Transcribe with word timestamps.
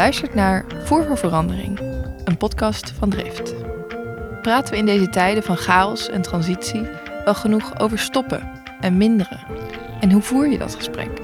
luistert 0.00 0.34
naar 0.34 0.64
Voer 0.84 1.04
voor 1.04 1.18
Verandering, 1.18 1.78
een 2.24 2.36
podcast 2.36 2.90
van 2.90 3.10
Drift. 3.10 3.54
Praten 4.42 4.72
we 4.72 4.78
in 4.78 4.86
deze 4.86 5.08
tijden 5.08 5.42
van 5.42 5.56
chaos 5.56 6.08
en 6.08 6.22
transitie 6.22 6.88
wel 7.24 7.34
genoeg 7.34 7.78
over 7.80 7.98
stoppen 7.98 8.50
en 8.80 8.96
minderen? 8.96 9.40
En 10.00 10.12
hoe 10.12 10.22
voer 10.22 10.48
je 10.48 10.58
dat 10.58 10.74
gesprek? 10.74 11.20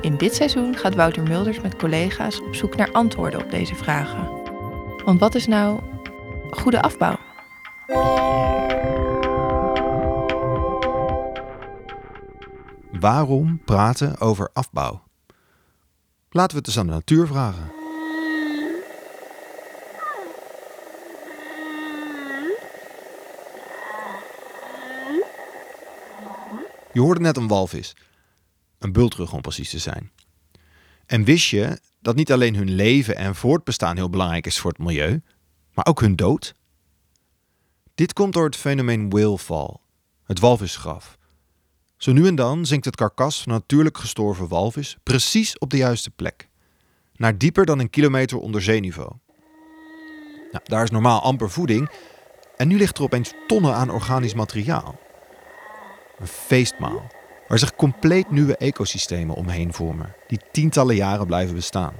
In 0.00 0.16
dit 0.16 0.34
seizoen 0.34 0.76
gaat 0.76 0.94
Wouter 0.94 1.22
Mulders 1.22 1.60
met 1.60 1.76
collega's 1.76 2.40
op 2.40 2.54
zoek 2.54 2.76
naar 2.76 2.92
antwoorden 2.92 3.40
op 3.40 3.50
deze 3.50 3.74
vragen. 3.74 4.28
Want 5.04 5.20
wat 5.20 5.34
is 5.34 5.46
nou 5.46 5.80
goede 6.50 6.82
afbouw? 6.82 7.16
Waarom 13.00 13.60
praten 13.64 14.20
over 14.20 14.50
afbouw? 14.52 15.03
Laten 16.36 16.50
we 16.50 16.58
het 16.58 16.66
eens 16.66 16.78
aan 16.78 16.86
de 16.86 16.92
natuur 16.92 17.26
vragen. 17.26 17.72
Je 26.92 27.00
hoorde 27.00 27.20
net 27.20 27.36
een 27.36 27.48
walvis. 27.48 27.96
Een 28.78 28.92
bultrug 28.92 29.32
om 29.32 29.40
precies 29.40 29.70
te 29.70 29.78
zijn. 29.78 30.10
En 31.06 31.24
wist 31.24 31.48
je 31.48 31.80
dat 32.00 32.16
niet 32.16 32.32
alleen 32.32 32.54
hun 32.54 32.70
leven 32.70 33.16
en 33.16 33.34
voortbestaan 33.34 33.96
heel 33.96 34.10
belangrijk 34.10 34.46
is 34.46 34.58
voor 34.58 34.70
het 34.70 34.80
milieu, 34.80 35.22
maar 35.74 35.86
ook 35.86 36.00
hun 36.00 36.16
dood? 36.16 36.54
Dit 37.94 38.12
komt 38.12 38.32
door 38.32 38.44
het 38.44 38.56
fenomeen 38.56 39.10
whale 39.10 39.38
fall, 39.38 39.76
het 40.24 40.38
walvisgraf. 40.38 41.18
Zo 42.04 42.12
nu 42.12 42.26
en 42.26 42.34
dan 42.34 42.66
zinkt 42.66 42.84
het 42.84 42.96
karkas 42.96 43.42
van 43.42 43.52
een 43.52 43.58
natuurlijk 43.58 43.98
gestorven 43.98 44.48
walvis 44.48 44.96
precies 45.02 45.58
op 45.58 45.70
de 45.70 45.76
juiste 45.76 46.10
plek. 46.10 46.48
Naar 47.16 47.38
dieper 47.38 47.66
dan 47.66 47.78
een 47.78 47.90
kilometer 47.90 48.38
onder 48.38 48.62
zeeniveau. 48.62 49.12
Nou, 50.50 50.64
daar 50.64 50.82
is 50.82 50.90
normaal 50.90 51.22
amper 51.22 51.50
voeding 51.50 51.90
en 52.56 52.68
nu 52.68 52.76
ligt 52.76 52.98
er 52.98 53.04
opeens 53.04 53.32
tonnen 53.46 53.74
aan 53.74 53.90
organisch 53.90 54.34
materiaal. 54.34 54.98
Een 56.18 56.26
feestmaal 56.26 57.06
waar 57.48 57.58
zich 57.58 57.74
compleet 57.74 58.30
nieuwe 58.30 58.56
ecosystemen 58.56 59.36
omheen 59.36 59.72
vormen, 59.72 60.14
die 60.26 60.40
tientallen 60.52 60.96
jaren 60.96 61.26
blijven 61.26 61.54
bestaan. 61.54 61.94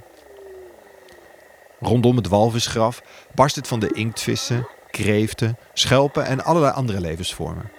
Rondom 1.81 2.17
het 2.17 2.29
walvisgraf 2.29 3.03
barst 3.35 3.57
het 3.57 3.69
van 3.69 3.81
de 3.81 3.93
inktvissen, 3.93 4.69
kreeften, 4.91 5.59
schelpen 5.73 6.27
en 6.27 6.45
allerlei 6.45 6.73
andere 6.73 7.01
levensvormen. 7.01 7.71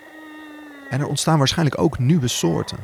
En 0.89 0.99
er 0.99 1.07
ontstaan 1.07 1.37
waarschijnlijk 1.37 1.81
ook 1.81 1.99
nieuwe 1.99 2.27
soorten. 2.27 2.77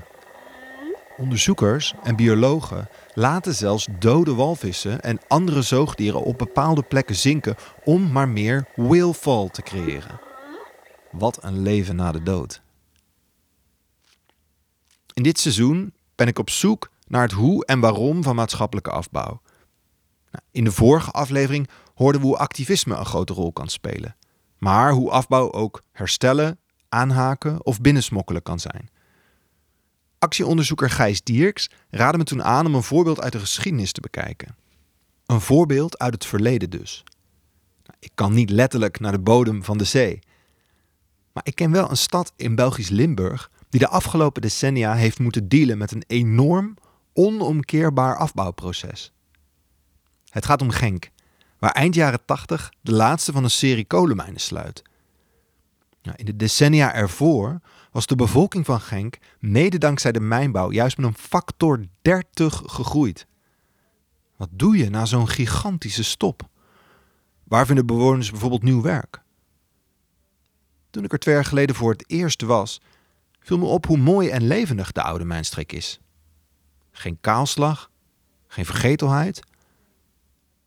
Onderzoekers 1.18 1.94
en 2.04 2.16
biologen 2.16 2.90
laten 3.14 3.56
zelfs 3.56 3.88
dode 4.00 4.34
walvissen 4.34 5.02
en 5.02 5.20
andere 5.28 5.62
zoogdieren 5.62 6.24
op 6.24 6.38
bepaalde 6.38 6.84
plekken 6.84 7.16
zinken 7.16 7.56
om 7.84 8.12
maar 8.12 8.30
meer 8.30 8.68
whalefall 8.76 9.50
te 9.50 9.62
creëren. 9.62 10.20
Wat 11.12 11.44
een 11.44 11.62
leven 11.62 11.96
na 11.96 12.12
de 12.12 12.24
dood. 12.24 12.62
In 15.14 15.24
dit 15.24 15.40
seizoen 15.40 15.94
ben 16.16 16.28
ik 16.28 16.40
op 16.40 16.50
zoek 16.50 16.92
naar 17.08 17.22
het 17.22 17.32
hoe 17.32 17.66
en 17.66 17.80
waarom 17.80 18.24
van 18.24 18.36
maatschappelijke 18.36 18.92
afbouw. 18.92 19.42
Nou, 20.32 20.44
in 20.52 20.64
de 20.64 20.72
vorige 20.72 21.12
aflevering 21.12 21.70
hoorden 21.96 22.22
we 22.22 22.28
hoe 22.28 22.38
activisme 22.38 22.96
een 22.96 23.06
grote 23.06 23.34
rol 23.34 23.52
kan 23.52 23.68
spelen. 23.68 24.16
Maar 24.58 24.92
hoe 24.92 25.12
afbouw 25.12 25.52
ook 25.52 25.82
herstellen, 25.92 26.60
aanhaken 26.92 27.66
of 27.66 27.82
binnensmokkelen 27.82 28.44
kan 28.44 28.60
zijn. 28.60 28.90
Actieonderzoeker 30.20 30.90
Gijs 30.90 31.24
Dierks 31.24 31.70
raadde 31.90 32.18
me 32.18 32.24
toen 32.24 32.44
aan 32.44 32.66
om 32.66 32.76
een 32.76 32.84
voorbeeld 32.84 33.22
uit 33.22 33.32
de 33.32 33.40
geschiedenis 33.40 33.92
te 33.92 34.02
bekijken. 34.02 34.56
Een 35.26 35.42
voorbeeld 35.42 36.00
uit 36.00 36.14
het 36.14 36.26
verleden 36.26 36.70
dus. 36.70 37.04
Nou, 37.84 37.98
ik 38.00 38.12
kan 38.16 38.34
niet 38.34 38.50
letterlijk 38.50 39.00
naar 39.00 39.12
de 39.12 39.20
bodem 39.20 39.64
van 39.64 39.78
de 39.78 39.84
zee. 39.84 40.20
Maar 41.34 41.44
ik 41.46 41.56
ken 41.56 41.72
wel 41.72 41.90
een 41.90 41.98
stad 41.98 42.34
in 42.36 42.56
Belgisch 42.56 42.90
Limburg 42.90 43.52
die 43.70 43.80
de 43.80 43.88
afgelopen 43.88 44.42
decennia 44.42 44.94
heeft 44.94 45.20
moeten 45.20 45.48
dealen 45.48 45.78
met 45.78 45.92
een 45.92 46.04
enorm, 46.08 46.74
onomkeerbaar 47.14 48.18
afbouwproces. 48.18 49.12
Het 50.30 50.46
gaat 50.46 50.62
om 50.62 50.70
Genk, 50.70 51.10
waar 51.60 51.72
eind 51.72 51.96
jaren 51.96 52.26
80 52.26 52.74
de 52.82 52.92
laatste 52.92 53.32
van 53.32 53.44
een 53.44 53.50
serie 53.50 53.86
kolenmijnen 53.86 54.42
sluit. 54.42 54.82
In 56.02 56.26
de 56.26 56.36
decennia 56.36 56.94
ervoor 56.94 57.62
was 57.92 58.06
de 58.06 58.16
bevolking 58.16 58.66
van 58.66 58.82
Genk, 58.82 59.18
mede 59.40 59.78
dankzij 59.78 60.12
de 60.12 60.20
mijnbouw, 60.20 60.72
juist 60.72 60.98
met 60.98 61.06
een 61.06 61.18
factor 61.18 61.86
30 62.02 62.62
gegroeid. 62.66 63.28
Wat 64.38 64.50
doe 64.52 64.78
je 64.78 64.90
na 64.90 65.06
zo'n 65.06 65.28
gigantische 65.28 66.04
stop? 66.04 66.50
Waar 67.44 67.66
vinden 67.66 67.86
bewoners 67.86 68.32
bijvoorbeeld 68.32 68.64
nieuw 68.64 68.82
werk? 68.82 69.22
Toen 70.90 71.04
ik 71.04 71.12
er 71.12 71.20
twee 71.20 71.36
jaar 71.36 71.46
geleden 71.46 71.76
voor 71.76 71.92
het 71.92 72.04
eerst 72.08 72.42
was, 72.42 72.82
viel 73.40 73.58
me 73.58 73.66
op 73.66 73.86
hoe 73.86 73.98
mooi 73.98 74.30
en 74.30 74.48
levendig 74.48 74.92
de 74.92 75.02
oude 75.02 75.26
mijnstreek 75.26 75.72
is. 75.72 76.00
Geen 76.92 77.18
kaalslag, 77.22 77.92
geen 78.48 78.66
vergetelheid. 78.66 79.40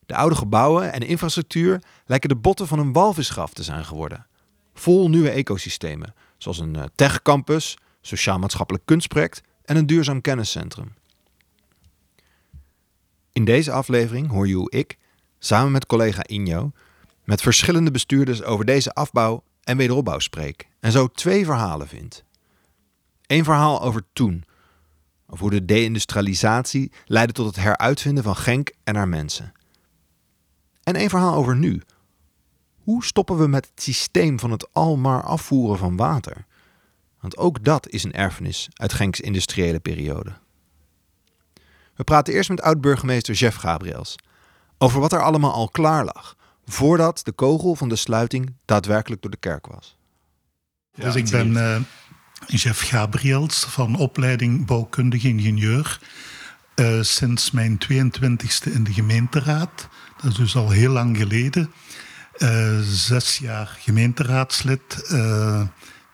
De 0.07 0.15
oude 0.15 0.35
gebouwen 0.35 0.93
en 0.93 1.01
infrastructuur 1.01 1.83
lijken 2.07 2.29
de 2.29 2.37
botten 2.37 2.67
van 2.67 2.79
een 2.79 2.93
walvisgraf 2.93 3.53
te 3.53 3.63
zijn 3.63 3.85
geworden. 3.85 4.27
Vol 4.75 5.09
nieuwe 5.09 5.31
ecosystemen, 5.31 6.15
zoals 6.39 6.59
een 6.59 6.77
eh, 6.77 6.85
techcampus, 6.95 7.79
sociaal-maatschappelijk 8.01 8.87
kunstproject 8.87 9.43
en 9.65 9.77
een 9.77 9.87
duurzaam 9.87 10.21
kenniscentrum. 10.21 10.95
In 13.33 13.45
deze 13.45 13.73
aflevering 13.73 14.31
hoor 14.31 14.49
je 14.49 14.55
hoe 14.55 14.71
ik, 14.71 14.99
samen 15.39 15.73
met 15.73 15.87
collega 15.87 16.27
Injo, 16.27 16.73
met 17.25 17.43
verschillende 17.43 17.91
bestuurders 17.91 18.43
over 18.43 18.65
deze 18.65 18.93
afbouw 18.93 19.45
en 19.63 19.77
wederopbouw 19.77 20.19
spreek 20.19 20.69
en 20.81 20.93
zo 20.93 21.09
twee 21.09 21.45
verhalen 21.45 21.89
vind. 21.89 22.25
Eén 23.27 23.45
verhaal 23.45 23.83
over 23.83 24.03
toen, 24.13 24.45
over 25.27 25.41
hoe 25.41 25.51
de 25.51 25.65
deindustrialisatie 25.65 26.93
leidde 27.07 27.33
tot 27.33 27.47
het 27.47 27.57
heruitvinden 27.57 28.25
van 28.25 28.37
Genk 28.37 28.71
en 28.85 28.97
haar 28.97 29.09
mensen. 29.09 29.53
En 30.83 30.95
één 30.95 31.11
verhaal 31.11 31.35
over 31.35 31.57
nu, 31.57 31.83
hoe 32.85 33.05
stoppen 33.05 33.39
we 33.39 33.47
met 33.47 33.69
het 33.71 33.83
systeem 33.83 34.39
van 34.39 34.51
het 34.51 34.73
almaar 34.73 35.23
afvoeren 35.23 35.79
van 35.79 35.97
water? 35.97 36.45
Want 37.21 37.37
ook 37.37 37.65
dat 37.65 37.89
is 37.89 38.05
een 38.05 38.13
erfenis 38.13 38.69
uit 38.73 38.93
Genks 38.93 39.21
industriële 39.21 39.81
periode. 39.81 40.33
We 41.95 42.05
praten 42.05 42.35
eerst 42.35 42.49
met 42.49 42.63
oud-burgemeester 42.63 43.35
Jeff 43.35 43.57
Gabriels 43.57 44.17
over 44.79 45.01
wat 45.01 45.13
er 45.13 45.23
allemaal 45.23 45.53
al 45.53 45.69
klaar 45.69 46.05
lag 46.05 46.37
voordat 46.67 47.21
de 47.25 47.33
kogel 47.33 47.75
van 47.75 47.89
de 47.89 47.97
sluiting 47.97 48.55
daadwerkelijk 48.65 49.23
door 49.23 49.31
de 49.31 49.37
kerk 49.37 49.67
was. 49.67 49.97
dus 50.95 51.15
ik 51.15 51.31
ben 51.31 51.53
uh, 51.53 51.77
Jeff 52.47 52.89
Gabriels 52.89 53.65
van 53.65 53.97
opleiding 53.97 54.67
bouwkundig 54.67 55.25
ingenieur. 55.25 56.01
Uh, 56.75 57.03
sinds 57.03 57.51
mijn 57.51 57.79
22e 57.93 58.73
in 58.73 58.85
de 58.85 58.93
gemeenteraad. 58.93 59.89
Dat 60.17 60.31
is 60.31 60.37
dus 60.37 60.57
al 60.57 60.71
heel 60.71 60.93
lang 60.93 61.17
geleden. 61.17 61.73
Uh, 62.39 62.81
zes 62.81 63.39
jaar 63.39 63.77
gemeenteraadslid, 63.81 65.09
uh, 65.13 65.63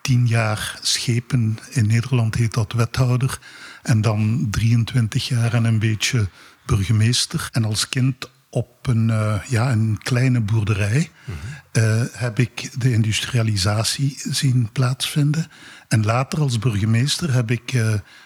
tien 0.01 0.27
jaar 0.27 0.79
schepen. 0.81 1.57
In 1.69 1.87
Nederland 1.87 2.35
heet 2.35 2.53
dat 2.53 2.73
wethouder. 2.73 3.39
En 3.83 4.01
dan 4.01 4.47
23 4.51 5.27
jaar 5.27 5.53
en 5.53 5.63
een 5.63 5.79
beetje 5.79 6.29
burgemeester. 6.65 7.49
En 7.51 7.65
als 7.65 7.89
kind 7.89 8.29
op 8.49 8.87
een, 8.87 9.07
uh, 9.09 9.41
ja, 9.47 9.71
een 9.71 9.97
kleine 10.03 10.41
boerderij 10.41 11.11
mm 11.25 11.35
-hmm. 11.71 12.09
heb 12.11 12.39
ik 12.39 12.69
de 12.81 12.91
industrialisatie 12.91 14.17
zien 14.29 14.69
plaatsvinden. 14.71 15.47
En 15.87 16.05
later 16.05 16.39
als 16.39 16.59
burgemeester 16.59 17.33
heb 17.33 17.51
ik 17.51 17.71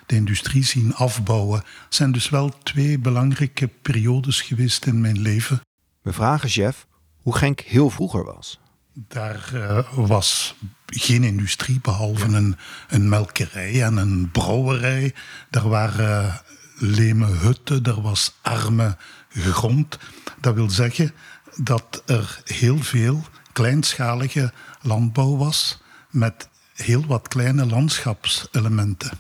de 0.06 0.16
industrie 0.16 0.64
zien 0.64 0.96
afbouwen. 0.96 1.60
Het 1.60 1.96
zijn 1.96 2.12
dus 2.12 2.30
wel 2.30 2.58
twee 2.64 3.00
belangrijke 3.00 3.68
periodes 3.68 4.42
geweest 4.42 4.86
in 4.86 5.02
mijn 5.02 5.22
leven. 5.22 5.62
We 6.02 6.14
vragen 6.14 6.50
Jeff 6.50 6.86
hoe 7.26 7.36
Genk 7.36 7.60
heel 7.60 7.90
vroeger 7.90 8.24
was. 8.24 8.60
Daar 8.94 9.50
uh, 9.54 9.80
was 9.94 10.56
geen 10.86 11.24
industrie 11.24 11.80
behalve 11.82 12.26
een, 12.26 12.58
een, 12.88 13.10
melkerij 13.10 13.84
en 13.84 13.98
een 13.98 14.32
brouwerij. 14.32 15.14
Er 15.50 15.70
waren 15.70 16.26
uh, 16.26 16.36
leme 16.76 17.26
hutten, 17.26 17.84
er 17.84 18.02
was 18.02 18.36
arme 18.42 18.98
grond. 19.30 20.00
Dat 20.40 20.54
wil 20.54 20.70
zeggen 20.70 21.14
dat 21.56 22.04
er 22.06 22.42
heel 22.44 22.78
veel 22.78 23.26
kleinschalige 23.54 24.54
landbouw 24.82 25.38
was 25.38 25.82
met 26.10 26.50
heel 26.74 27.06
wat 27.06 27.28
kleine 27.28 27.66
landschapselementen. 27.66 29.20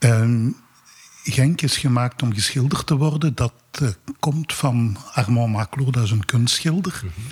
Mm. 0.00 0.56
Genk 1.22 1.62
is 1.62 1.76
gemaakt 1.76 2.22
om 2.22 2.34
geschilderd 2.34 2.86
te 2.86 2.96
worden. 2.96 3.34
Dat 3.34 3.52
komt 4.20 4.52
van 4.52 4.96
Armand 5.12 5.52
Maclot, 5.52 5.92
dat 5.92 6.04
is 6.04 6.10
een 6.10 6.24
kunstschilder. 6.24 7.00
Mm 7.04 7.10
-hmm. 7.14 7.24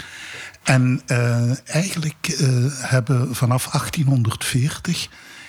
En 0.62 1.02
uh, 1.06 1.68
eigenlijk 1.74 2.36
uh, 2.40 2.66
hebben 2.70 3.34
vanaf 3.34 3.66
1840 3.70 5.08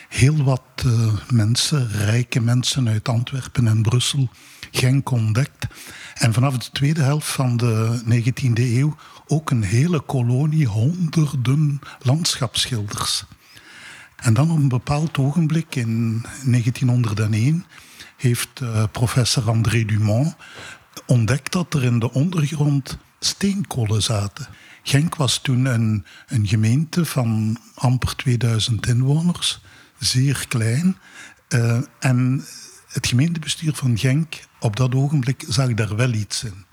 heel 0.09 0.43
wat 0.43 0.61
mensen, 1.31 1.91
rijke 1.91 2.39
mensen 2.39 2.89
uit 2.89 3.09
Antwerpen 3.09 3.67
en 3.67 3.81
Brussel, 3.81 4.29
Genk 4.71 5.11
ontdekt. 5.11 5.67
En 6.13 6.33
vanaf 6.33 6.57
de 6.57 6.69
tweede 6.71 7.01
helft 7.01 7.27
van 7.27 7.57
de 7.57 8.01
19e 8.05 8.53
eeuw 8.53 8.95
ook 9.27 9.49
een 9.49 9.63
hele 9.63 9.99
kolonie, 9.99 10.67
honderden 10.67 11.79
landschapsschilders. 11.99 13.23
En 14.15 14.33
dan 14.33 14.51
op 14.51 14.57
een 14.57 14.67
bepaald 14.67 15.17
ogenblik 15.17 15.75
in 15.75 16.25
1901 16.45 17.65
heeft 18.17 18.59
uh, 18.63 18.83
professor 18.91 19.49
André 19.49 19.85
Dumont 19.85 20.35
ontdekt 21.05 21.51
dat 21.51 21.73
er 21.73 21.83
in 21.83 21.99
de 21.99 22.11
ondergrond 22.11 22.97
steenkolen 23.19 24.01
zaten. 24.01 24.47
Genk 24.83 25.15
was 25.15 25.37
toen 25.37 25.65
een, 25.65 26.05
een 26.27 26.47
gemeente 26.47 27.05
van 27.05 27.57
amper 27.73 28.15
2000 28.15 28.87
inwoners, 28.87 29.61
zeer 29.99 30.45
klein. 30.47 30.97
Uh, 31.49 31.81
en 31.99 32.45
het 32.87 33.07
gemeentebestuur 33.07 33.73
van 33.73 33.97
Genk 33.97 34.39
op 34.59 34.75
dat 34.75 34.95
ogenblik 34.95 35.45
zag 35.47 35.73
daar 35.73 35.95
wel 35.95 36.13
iets 36.13 36.43
in. 36.43 36.65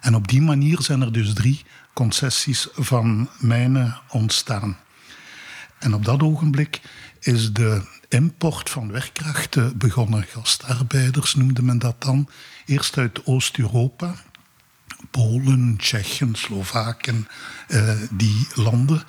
En 0.00 0.14
op 0.14 0.28
die 0.28 0.42
manier 0.42 0.82
zijn 0.82 1.00
er 1.00 1.12
dus 1.12 1.32
drie 1.32 1.64
concessies 1.92 2.68
van 2.72 3.28
mijnen 3.38 4.00
ontstaan. 4.08 4.76
En 5.78 5.94
op 5.94 6.04
dat 6.04 6.22
ogenblik 6.22 6.80
is 7.20 7.52
de 7.52 7.82
import 8.08 8.70
van 8.70 8.92
werkkrachten 8.92 9.78
begonnen. 9.78 10.22
Gastarbeiders 10.22 11.34
noemde 11.34 11.62
men 11.62 11.78
dat 11.78 12.02
dan. 12.02 12.28
Eerst 12.66 12.98
uit 12.98 13.26
Oost-Europa, 13.26 14.14
Polen, 15.10 15.76
Tsjechen, 15.76 16.34
Slovaken, 16.34 17.28
uh, 17.68 17.92
die 18.10 18.46
landen. 18.54 19.02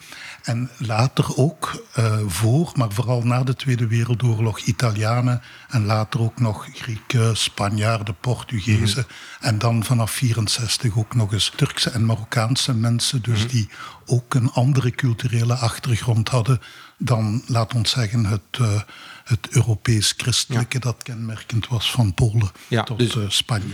En 0.49 0.69
later 0.77 1.37
ook 1.37 1.85
uh, 1.99 2.19
voor, 2.27 2.71
maar 2.75 2.91
vooral 2.91 3.21
na 3.21 3.43
de 3.43 3.55
Tweede 3.55 3.87
Wereldoorlog, 3.87 4.59
Italianen 4.59 5.41
en 5.67 5.85
later 5.85 6.19
ook 6.19 6.39
nog 6.39 6.67
Grieken, 6.73 7.37
Spanjaarden, 7.37 8.15
Portugezen. 8.19 9.05
Mhm. 9.07 9.47
En 9.47 9.59
dan 9.59 9.83
vanaf 9.83 10.11
64 10.11 10.97
ook 10.97 11.15
nog 11.15 11.33
eens 11.33 11.53
Turkse 11.55 11.89
en 11.89 12.05
Marokkaanse 12.05 12.73
mensen, 12.73 13.21
dus 13.21 13.39
mhm. 13.39 13.47
die 13.47 13.69
ook 14.05 14.33
een 14.33 14.51
andere 14.51 14.91
culturele 14.91 15.53
achtergrond 15.53 16.29
hadden 16.29 16.61
dan, 16.97 17.41
laat 17.45 17.73
ons 17.73 17.89
zeggen, 17.89 18.25
het, 18.25 18.57
uh, 18.61 18.81
het 19.23 19.47
Europees-christelijke 19.49 20.79
dat 20.79 21.03
kenmerkend 21.03 21.67
was 21.67 21.91
van 21.91 22.13
Polen 22.13 22.51
tot 22.85 22.97
dus... 22.97 23.15
uh, 23.15 23.23
Spanje. 23.27 23.73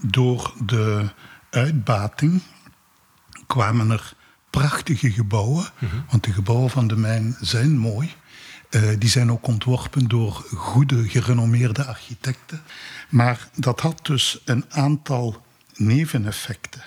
door 0.00 0.54
de 0.66 1.08
uitbating 1.50 2.42
kwamen 3.46 3.90
er 3.90 4.16
prachtige 4.58 5.10
gebouwen. 5.10 5.66
Want 6.10 6.24
de 6.24 6.32
gebouwen 6.32 6.70
van 6.70 6.86
de 6.86 6.96
mijn 6.96 7.36
zijn 7.40 7.78
mooi. 7.78 8.12
Uh, 8.70 8.82
die 8.98 9.08
zijn 9.08 9.30
ook 9.32 9.46
ontworpen 9.46 10.08
door 10.08 10.32
goede, 10.54 11.08
gerenommeerde 11.08 11.84
architecten. 11.84 12.62
Maar 13.08 13.48
dat 13.54 13.80
had 13.80 14.06
dus 14.06 14.40
een 14.44 14.64
aantal 14.68 15.42
neveneffecten. 15.76 16.82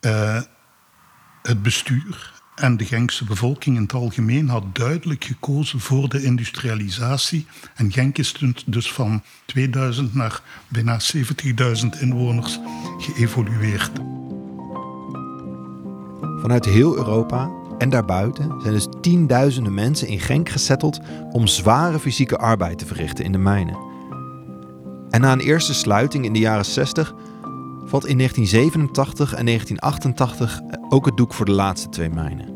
Uh, 0.00 0.40
het 1.42 1.62
bestuur 1.62 2.34
en 2.54 2.76
de 2.76 2.84
Genkse 2.84 3.24
bevolking 3.24 3.76
in 3.76 3.82
het 3.82 3.92
algemeen 3.92 4.48
had 4.48 4.74
duidelijk 4.74 5.24
gekozen 5.24 5.80
voor 5.80 6.08
de 6.08 6.22
industrialisatie. 6.22 7.46
En 7.74 7.92
Genk 7.92 8.18
is 8.18 8.34
dus 8.66 8.92
van 8.92 9.22
2000 9.44 10.14
naar 10.14 10.40
bijna 10.68 11.00
70.000 11.14 12.00
inwoners 12.00 12.58
geëvolueerd. 12.98 13.90
Vanuit 16.46 16.64
heel 16.64 16.96
Europa 16.96 17.50
en 17.78 17.90
daarbuiten 17.90 18.60
zijn 18.60 18.74
dus 18.74 18.88
tienduizenden 19.00 19.74
mensen 19.74 20.08
in 20.08 20.20
Genk 20.20 20.48
gesetteld 20.48 21.00
om 21.32 21.46
zware 21.46 21.98
fysieke 21.98 22.38
arbeid 22.38 22.78
te 22.78 22.86
verrichten 22.86 23.24
in 23.24 23.32
de 23.32 23.38
mijnen. 23.38 23.76
En 25.10 25.20
na 25.20 25.32
een 25.32 25.40
eerste 25.40 25.74
sluiting 25.74 26.24
in 26.24 26.32
de 26.32 26.38
jaren 26.38 26.64
60 26.64 27.14
valt 27.84 28.06
in 28.06 28.16
1987 28.16 29.34
en 29.34 29.46
1988 29.46 30.60
ook 30.88 31.06
het 31.06 31.16
doek 31.16 31.34
voor 31.34 31.46
de 31.46 31.52
laatste 31.52 31.88
twee 31.88 32.10
mijnen. 32.10 32.54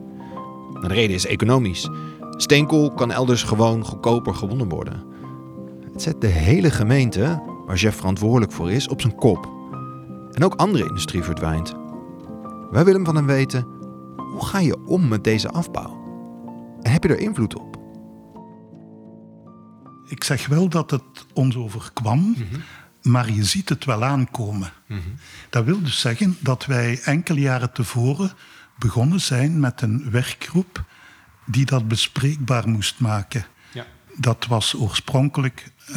Nou, 0.72 0.88
de 0.88 0.94
reden 0.94 1.16
is 1.16 1.26
economisch. 1.26 1.88
Steenkool 2.30 2.92
kan 2.92 3.12
elders 3.12 3.42
gewoon 3.42 3.84
goedkoper 3.84 4.34
gewonnen 4.34 4.68
worden. 4.68 5.02
Het 5.92 6.02
zet 6.02 6.20
de 6.20 6.26
hele 6.26 6.70
gemeente, 6.70 7.42
waar 7.66 7.76
Jeff 7.76 7.96
verantwoordelijk 7.96 8.52
voor 8.52 8.70
is, 8.70 8.88
op 8.88 9.00
zijn 9.00 9.14
kop. 9.14 9.48
En 10.32 10.44
ook 10.44 10.54
andere 10.54 10.88
industrie 10.88 11.22
verdwijnt. 11.22 11.74
Wij 12.70 12.84
willen 12.84 13.04
van 13.04 13.16
hem 13.16 13.26
weten, 13.26 13.78
hoe 14.30 14.46
ga 14.46 14.58
je 14.58 14.86
om 14.86 15.08
met 15.08 15.24
deze 15.24 15.48
afbouw? 15.48 15.98
En 16.82 16.92
heb 16.92 17.02
je 17.02 17.08
er 17.08 17.18
invloed 17.18 17.54
op? 17.54 17.78
Ik 20.08 20.24
zeg 20.24 20.46
wel 20.46 20.68
dat 20.68 20.90
het 20.90 21.26
ons 21.32 21.56
overkwam, 21.56 22.18
mm 22.18 22.62
maar 23.02 23.30
je 23.30 23.44
ziet 23.44 23.68
het 23.68 23.84
wel 23.84 24.04
aankomen. 24.04 24.72
Mhm. 24.86 25.00
Dat 25.50 25.64
wil 25.64 25.82
dus 25.82 26.00
zeggen 26.00 26.36
dat 26.40 26.66
wij 26.66 27.00
enkele 27.04 27.40
jaren 27.40 27.72
tevoren 27.72 28.32
begonnen 28.78 29.20
zijn 29.20 29.60
met 29.60 29.82
een 29.82 30.10
werkgroep 30.10 30.84
die 31.46 31.64
dat 31.64 31.88
bespreekbaar 31.88 32.68
moest 32.68 33.00
maken. 33.00 33.46
Ja. 33.72 33.86
Dat 34.16 34.46
was 34.46 34.74
oorspronkelijk 34.74 35.72
uh, 35.88 35.96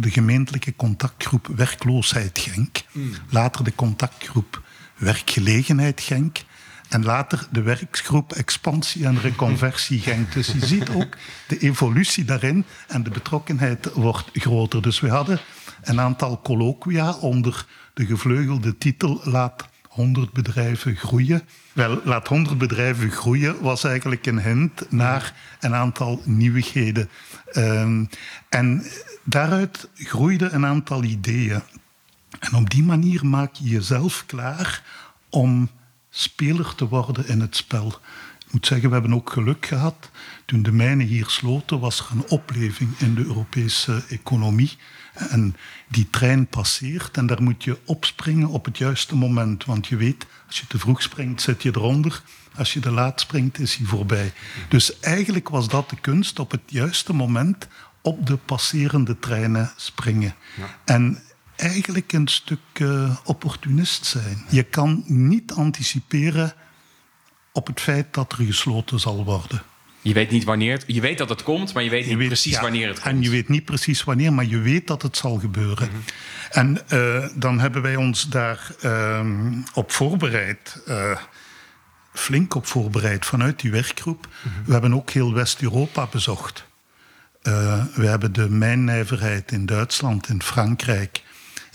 de 0.00 0.10
gemeentelijke 0.10 0.76
contactgroep 0.76 1.46
Werkloosheid 1.56 2.38
Genk. 2.38 2.82
Mm. 2.92 3.12
Later 3.28 3.64
de 3.64 3.74
contactgroep 3.74 4.62
Werkgelegenheid 4.96 6.00
Genk. 6.00 6.38
En 6.94 7.04
later 7.04 7.46
de 7.50 7.62
werkgroep 7.62 8.32
Expansie 8.32 9.04
en 9.04 9.20
Reconversie 9.20 10.00
Genk. 10.00 10.32
Dus 10.32 10.46
je 10.46 10.66
ziet 10.66 10.90
ook 10.90 11.16
de 11.48 11.58
evolutie 11.58 12.24
daarin 12.24 12.64
en 12.88 13.02
de 13.02 13.10
betrokkenheid 13.10 13.92
wordt 13.92 14.30
groter. 14.32 14.82
Dus 14.82 15.00
we 15.00 15.08
hadden 15.08 15.40
een 15.82 16.00
aantal 16.00 16.40
colloquia 16.42 17.12
onder 17.12 17.66
de 17.94 18.06
gevleugelde 18.06 18.78
titel 18.78 19.20
Laat 19.24 19.68
100 19.88 20.32
bedrijven 20.32 20.96
groeien. 20.96 21.42
Wel, 21.72 22.00
laat 22.04 22.28
100 22.28 22.58
bedrijven 22.58 23.10
groeien 23.10 23.60
was 23.60 23.84
eigenlijk 23.84 24.26
een 24.26 24.42
hint 24.42 24.90
naar 24.90 25.34
een 25.60 25.74
aantal 25.74 26.22
nieuwigheden. 26.24 27.10
Um, 27.56 28.08
en 28.48 28.86
daaruit 29.24 29.88
groeiden 29.94 30.54
een 30.54 30.66
aantal 30.66 31.02
ideeën. 31.02 31.62
En 32.40 32.54
op 32.54 32.70
die 32.70 32.82
manier 32.82 33.26
maak 33.26 33.54
je 33.54 33.68
jezelf 33.68 34.24
klaar 34.26 34.82
om 35.30 35.68
speler 36.16 36.74
te 36.74 36.88
worden 36.88 37.28
in 37.28 37.40
het 37.40 37.56
spel. 37.56 37.86
Ik 38.46 38.52
moet 38.52 38.66
zeggen, 38.66 38.88
we 38.88 38.94
hebben 38.94 39.14
ook 39.14 39.30
geluk 39.30 39.66
gehad. 39.66 40.10
Toen 40.44 40.62
de 40.62 40.72
mijnen 40.72 41.06
hier 41.06 41.28
sloten, 41.28 41.80
was 41.80 41.98
er 41.98 42.06
een 42.10 42.28
opleving 42.28 42.98
in 42.98 43.14
de 43.14 43.24
Europese 43.24 44.04
economie. 44.08 44.76
En 45.14 45.56
die 45.88 46.10
trein 46.10 46.46
passeert 46.46 47.16
en 47.16 47.26
daar 47.26 47.42
moet 47.42 47.64
je 47.64 47.78
opspringen 47.84 48.48
op 48.48 48.64
het 48.64 48.78
juiste 48.78 49.16
moment. 49.16 49.64
Want 49.64 49.86
je 49.86 49.96
weet, 49.96 50.26
als 50.46 50.60
je 50.60 50.66
te 50.66 50.78
vroeg 50.78 51.02
springt, 51.02 51.42
zit 51.42 51.62
je 51.62 51.70
eronder. 51.74 52.22
Als 52.54 52.72
je 52.72 52.80
te 52.80 52.90
laat 52.90 53.20
springt, 53.20 53.58
is 53.58 53.76
hij 53.76 53.86
voorbij. 53.86 54.32
Dus 54.68 55.00
eigenlijk 55.00 55.48
was 55.48 55.68
dat 55.68 55.90
de 55.90 56.00
kunst, 56.00 56.38
op 56.38 56.50
het 56.50 56.62
juiste 56.66 57.12
moment 57.12 57.68
op 58.02 58.26
de 58.26 58.36
passerende 58.36 59.18
treinen 59.18 59.72
springen. 59.76 60.34
Ja. 60.56 60.78
En 60.84 61.22
eigenlijk 61.64 62.12
een 62.12 62.28
stuk 62.28 62.58
uh, 62.78 63.16
opportunist 63.24 64.04
zijn. 64.04 64.44
Je 64.48 64.62
kan 64.62 65.04
niet 65.06 65.52
anticiperen 65.52 66.54
op 67.52 67.66
het 67.66 67.80
feit 67.80 68.14
dat 68.14 68.32
er 68.32 68.44
gesloten 68.44 69.00
zal 69.00 69.24
worden. 69.24 69.62
Je 70.00 70.12
weet 70.12 70.30
niet 70.30 70.44
wanneer 70.44 70.72
het... 70.72 70.84
Je 70.86 71.00
weet 71.00 71.18
dat 71.18 71.28
het 71.28 71.42
komt, 71.42 71.74
maar 71.74 71.82
je 71.82 71.90
weet 71.90 72.06
niet 72.06 72.26
precies 72.26 72.60
wanneer 72.60 72.88
het 72.88 73.00
komt. 73.00 73.14
En 73.14 73.22
je 73.22 73.30
weet 73.30 73.48
niet 73.48 73.64
precies 73.64 74.04
wanneer, 74.04 74.32
maar 74.32 74.44
je 74.44 74.58
weet 74.58 74.86
dat 74.86 75.02
het 75.02 75.16
zal 75.16 75.38
gebeuren. 75.38 75.88
Mhm. 75.88 75.98
En 76.50 76.78
uh, 76.92 77.26
dan 77.34 77.60
hebben 77.60 77.82
wij 77.82 77.96
ons 77.96 78.28
daar 78.28 78.70
uh, 78.84 79.26
op 79.74 79.92
voorbereid. 79.92 80.82
Uh, 80.88 81.16
flink 82.12 82.54
op 82.54 82.66
voorbereid 82.66 83.26
vanuit 83.26 83.60
die 83.60 83.70
werkgroep. 83.70 84.28
Mhm. 84.42 84.64
We 84.64 84.72
hebben 84.72 84.94
ook 84.94 85.10
heel 85.10 85.32
West-Europa 85.32 86.06
bezocht. 86.06 86.64
We 87.94 88.06
hebben 88.06 88.32
de 88.32 88.50
mijnnijverheid 88.50 89.52
in 89.52 89.66
Duitsland, 89.66 90.28
in 90.28 90.42
Frankrijk, 90.42 91.22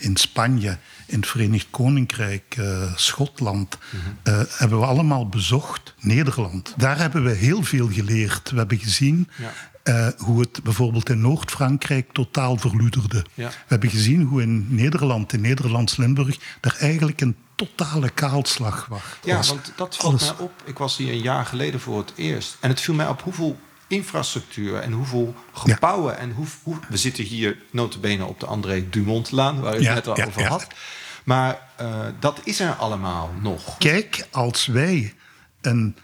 in 0.00 0.16
Spanje, 0.16 0.78
in 1.06 1.20
het 1.20 1.28
Verenigd 1.28 1.66
Koninkrijk, 1.70 2.56
uh, 2.58 2.94
Schotland, 2.96 3.78
uh, 4.24 4.40
hebben 4.48 4.80
we 4.80 4.86
allemaal 4.86 5.28
bezocht. 5.28 5.94
Nederland. 6.00 6.74
Daar 6.76 6.98
hebben 6.98 7.24
we 7.24 7.30
heel 7.30 7.62
veel 7.62 7.88
geleerd. 7.88 8.50
We 8.50 8.56
hebben 8.56 8.78
gezien 8.78 9.28
ja. 9.36 9.52
uh, 9.84 10.08
hoe 10.18 10.40
het 10.40 10.62
bijvoorbeeld 10.62 11.10
in 11.10 11.20
Noord-Frankrijk 11.20 12.12
totaal 12.12 12.56
verloederde. 12.56 13.24
Ja. 13.34 13.48
We 13.48 13.54
hebben 13.66 13.90
gezien 13.90 14.22
hoe 14.22 14.42
in 14.42 14.66
Nederland, 14.74 15.32
in 15.32 15.40
Nederlands-Limburg, 15.40 16.36
er 16.60 16.76
eigenlijk 16.78 17.20
een 17.20 17.36
totale 17.54 18.10
kaalslag 18.10 18.86
was. 18.86 19.00
Ja, 19.24 19.42
want 19.42 19.72
dat 19.76 19.96
valt 19.96 20.20
mij 20.20 20.34
op. 20.38 20.52
Ik 20.64 20.78
was 20.78 20.96
hier 20.96 21.12
een 21.12 21.22
jaar 21.22 21.46
geleden 21.46 21.80
voor 21.80 21.98
het 21.98 22.12
eerst. 22.16 22.56
En 22.60 22.68
het 22.68 22.80
viel 22.80 22.94
mij 22.94 23.08
op 23.08 23.22
hoeveel 23.22 23.58
infrastructuur 23.90 24.78
en 24.78 24.92
hoeveel 24.92 25.34
gebouwen. 25.52 26.18
En 26.18 26.30
hoe, 26.30 26.46
hoe, 26.62 26.76
we 26.88 26.96
zitten 26.96 27.24
hier 27.24 27.56
notabene 27.70 28.24
op 28.24 28.40
de 28.40 28.46
André 28.46 28.88
Dumont-laan, 28.90 29.60
waar 29.60 29.78
u 29.78 29.84
het 29.84 29.94
net 29.94 30.08
al 30.08 30.26
over 30.26 30.46
had. 30.46 30.66
Maar 31.24 31.58
uh, 31.80 32.06
dat 32.20 32.40
is 32.44 32.60
er 32.60 32.72
allemaal 32.72 33.30
nog. 33.40 33.78
Kijk, 33.78 34.26
als 34.30 34.66
wij 34.66 35.14
een 35.60 35.96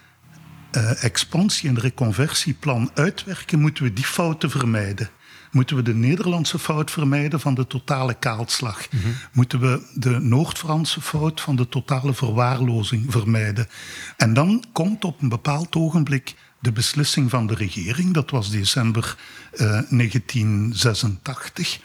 uh, 0.72 1.04
expansie- 1.04 1.68
en 1.68 1.78
reconversieplan 1.78 2.90
uitwerken, 2.94 3.60
moeten 3.60 3.84
we 3.84 3.92
die 3.92 4.04
fouten 4.04 4.50
vermijden. 4.50 5.10
Moeten 5.50 5.76
we 5.76 5.82
de 5.82 5.94
Nederlandse 5.94 6.58
fout 6.58 6.90
vermijden 6.90 7.40
van 7.40 7.54
de 7.54 7.66
totale 7.66 8.14
kaalslag? 8.14 8.88
Moeten 9.32 9.60
we 9.60 9.82
de 9.94 10.10
Noord-Franse 10.10 11.00
fout 11.00 11.40
van 11.40 11.56
de 11.56 11.68
totale 11.68 12.14
verwaarlozing 12.14 13.12
vermijden? 13.12 13.68
En 14.16 14.34
dan 14.34 14.64
komt 14.72 15.04
op 15.04 15.22
een 15.22 15.28
bepaald 15.28 15.76
ogenblik 15.76 16.34
de 16.58 16.72
beslissing 16.72 17.30
van 17.30 17.46
de 17.46 17.54
regering, 17.54 18.14
dat 18.14 18.30
was 18.30 18.50
december 18.50 19.16
uh, 19.52 19.58
1986. 19.58 21.80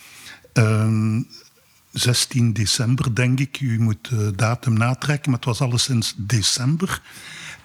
16 1.92 2.54
december, 2.54 3.16
denk 3.16 3.40
ik. 3.40 3.60
U 3.60 3.80
moet 3.80 4.10
de 4.10 4.36
datum 4.36 4.74
natrekken, 4.74 5.32
maar 5.32 5.40
het 5.40 5.48
was 5.48 5.62
alleszins 5.62 6.14
december. 6.18 7.02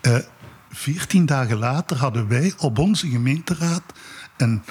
Uh, 0.03 0.19
14 0.71 1.27
dagen 1.27 1.57
later 1.57 1.97
hadden 1.97 2.29
wij 2.29 2.53
op 2.59 2.79
onze 2.79 3.09
gemeenteraad 3.09 3.83
een 4.37 4.63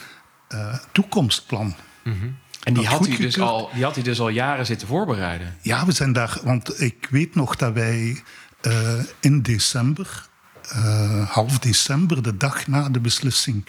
uh, 0.50 0.76
toekomstplan. 0.92 1.76
Mm 2.04 2.20
-hmm. 2.20 2.38
En 2.64 2.74
die 2.74 2.88
had, 2.88 3.08
u 3.08 3.18
dus 3.18 3.40
al, 3.40 3.70
die 3.74 3.84
had 3.84 3.98
u 3.98 4.02
dus 4.02 4.20
al 4.20 4.30
jaren 4.30 4.66
zitten 4.66 4.88
voorbereiden? 4.88 5.58
Ja, 5.62 5.86
we 5.86 5.92
zijn 5.92 6.14
daar... 6.14 6.40
Want 6.44 6.82
ik 6.82 7.08
weet 7.10 7.36
nog 7.36 7.56
dat 7.56 7.74
wij 7.74 8.24
uh, 8.62 9.00
in 9.20 9.42
december, 9.42 10.28
uh, 10.74 11.30
half 11.30 11.60
december, 11.60 12.24
de 12.24 12.38
dag 12.38 12.68
na 12.68 12.90
de 12.90 13.00
beslissing 13.00 13.66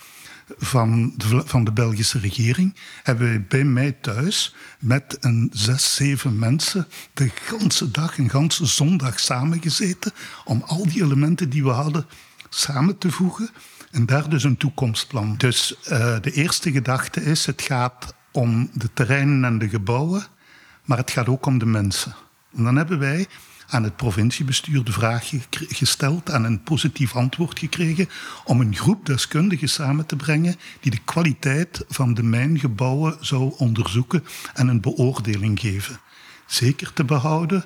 van 0.59 1.15
de, 1.17 1.43
van 1.45 1.65
de 1.65 1.73
Belgische 1.73 2.19
regering, 2.19 2.77
hebben 3.03 3.27
wij 3.27 3.45
bij 3.49 3.65
mij 3.65 3.93
thuis 3.93 4.55
met 4.79 5.17
een 5.21 5.51
zes, 5.53 5.95
zeven 5.95 6.39
mensen 6.39 6.87
de 7.13 7.31
ganse 7.35 7.91
dag, 7.91 8.19
een 8.19 8.31
ganse 8.31 8.67
zondag 8.67 9.21
samengezeten 9.21 10.13
om 10.45 10.63
al 10.67 10.87
die 10.87 11.03
elementen 11.03 11.51
die 11.51 11.65
we 11.65 11.71
hadden 11.71 12.07
samen 12.49 12.99
te 12.99 13.11
voegen 13.11 13.51
en 13.91 14.07
daar 14.07 14.29
dus 14.29 14.45
een 14.45 14.57
toekomstplan. 14.57 15.35
Dus 15.37 15.75
uh, 15.89 16.17
de 16.21 16.33
eerste 16.33 16.73
gedachte 16.73 17.23
is, 17.23 17.47
het 17.47 17.63
gaat 17.63 18.15
om 18.33 18.71
de 18.73 18.89
terreinen 18.93 19.45
en 19.45 19.59
de 19.59 19.69
gebouwen, 19.69 20.27
maar 20.85 20.99
het 20.99 21.11
gaat 21.11 21.29
ook 21.29 21.47
om 21.47 21.59
de 21.59 21.67
mensen. 21.67 22.15
En 22.57 22.65
dan 22.65 22.77
hebben 22.77 22.99
wij 22.99 23.27
aan 23.69 23.83
het 23.83 23.97
provinciebestuur 23.97 24.85
de 24.85 24.93
vraag 24.93 25.33
gesteld 25.51 26.29
en 26.29 26.45
een 26.45 26.63
positief 26.63 27.15
antwoord 27.15 27.59
gekregen 27.59 28.09
om 28.45 28.61
een 28.61 28.77
groep 28.77 29.07
deskundigen 29.07 29.69
samen 29.69 30.07
te 30.07 30.17
brengen 30.17 30.57
die 30.81 30.91
de 30.91 31.01
kwaliteit 31.05 31.85
van 31.89 32.15
de 32.15 32.23
mijngebouwen 32.23 33.17
zou 33.21 33.55
onderzoeken 33.57 34.25
en 34.55 34.69
een 34.69 34.81
beoordeling 34.81 35.61
geven. 35.61 36.01
Zeker 36.47 36.93
te 36.93 37.05
behouden, 37.05 37.65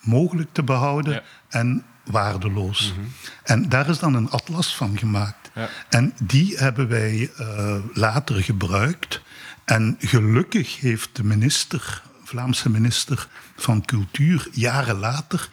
mogelijk 0.00 0.48
te 0.52 0.62
behouden 0.62 1.12
ja. 1.12 1.22
en 1.48 1.84
waardeloos. 2.04 2.92
Mm 2.92 3.02
-hmm. 3.02 3.12
En 3.42 3.68
daar 3.68 3.88
is 3.88 3.98
dan 3.98 4.14
een 4.14 4.30
atlas 4.30 4.76
van 4.76 4.98
gemaakt. 4.98 5.50
Ja. 5.54 5.68
En 5.88 6.14
die 6.22 6.56
hebben 6.56 6.88
wij 6.88 7.30
uh, 7.40 7.76
later 7.92 8.42
gebruikt. 8.42 9.22
En 9.64 9.96
gelukkig 9.98 10.80
heeft 10.80 11.08
de 11.12 11.24
minister, 11.24 12.02
Vlaamse 12.24 12.70
minister 12.70 13.28
van 13.56 13.84
Cultuur, 13.84 14.48
jaren 14.52 14.98
later 14.98 15.48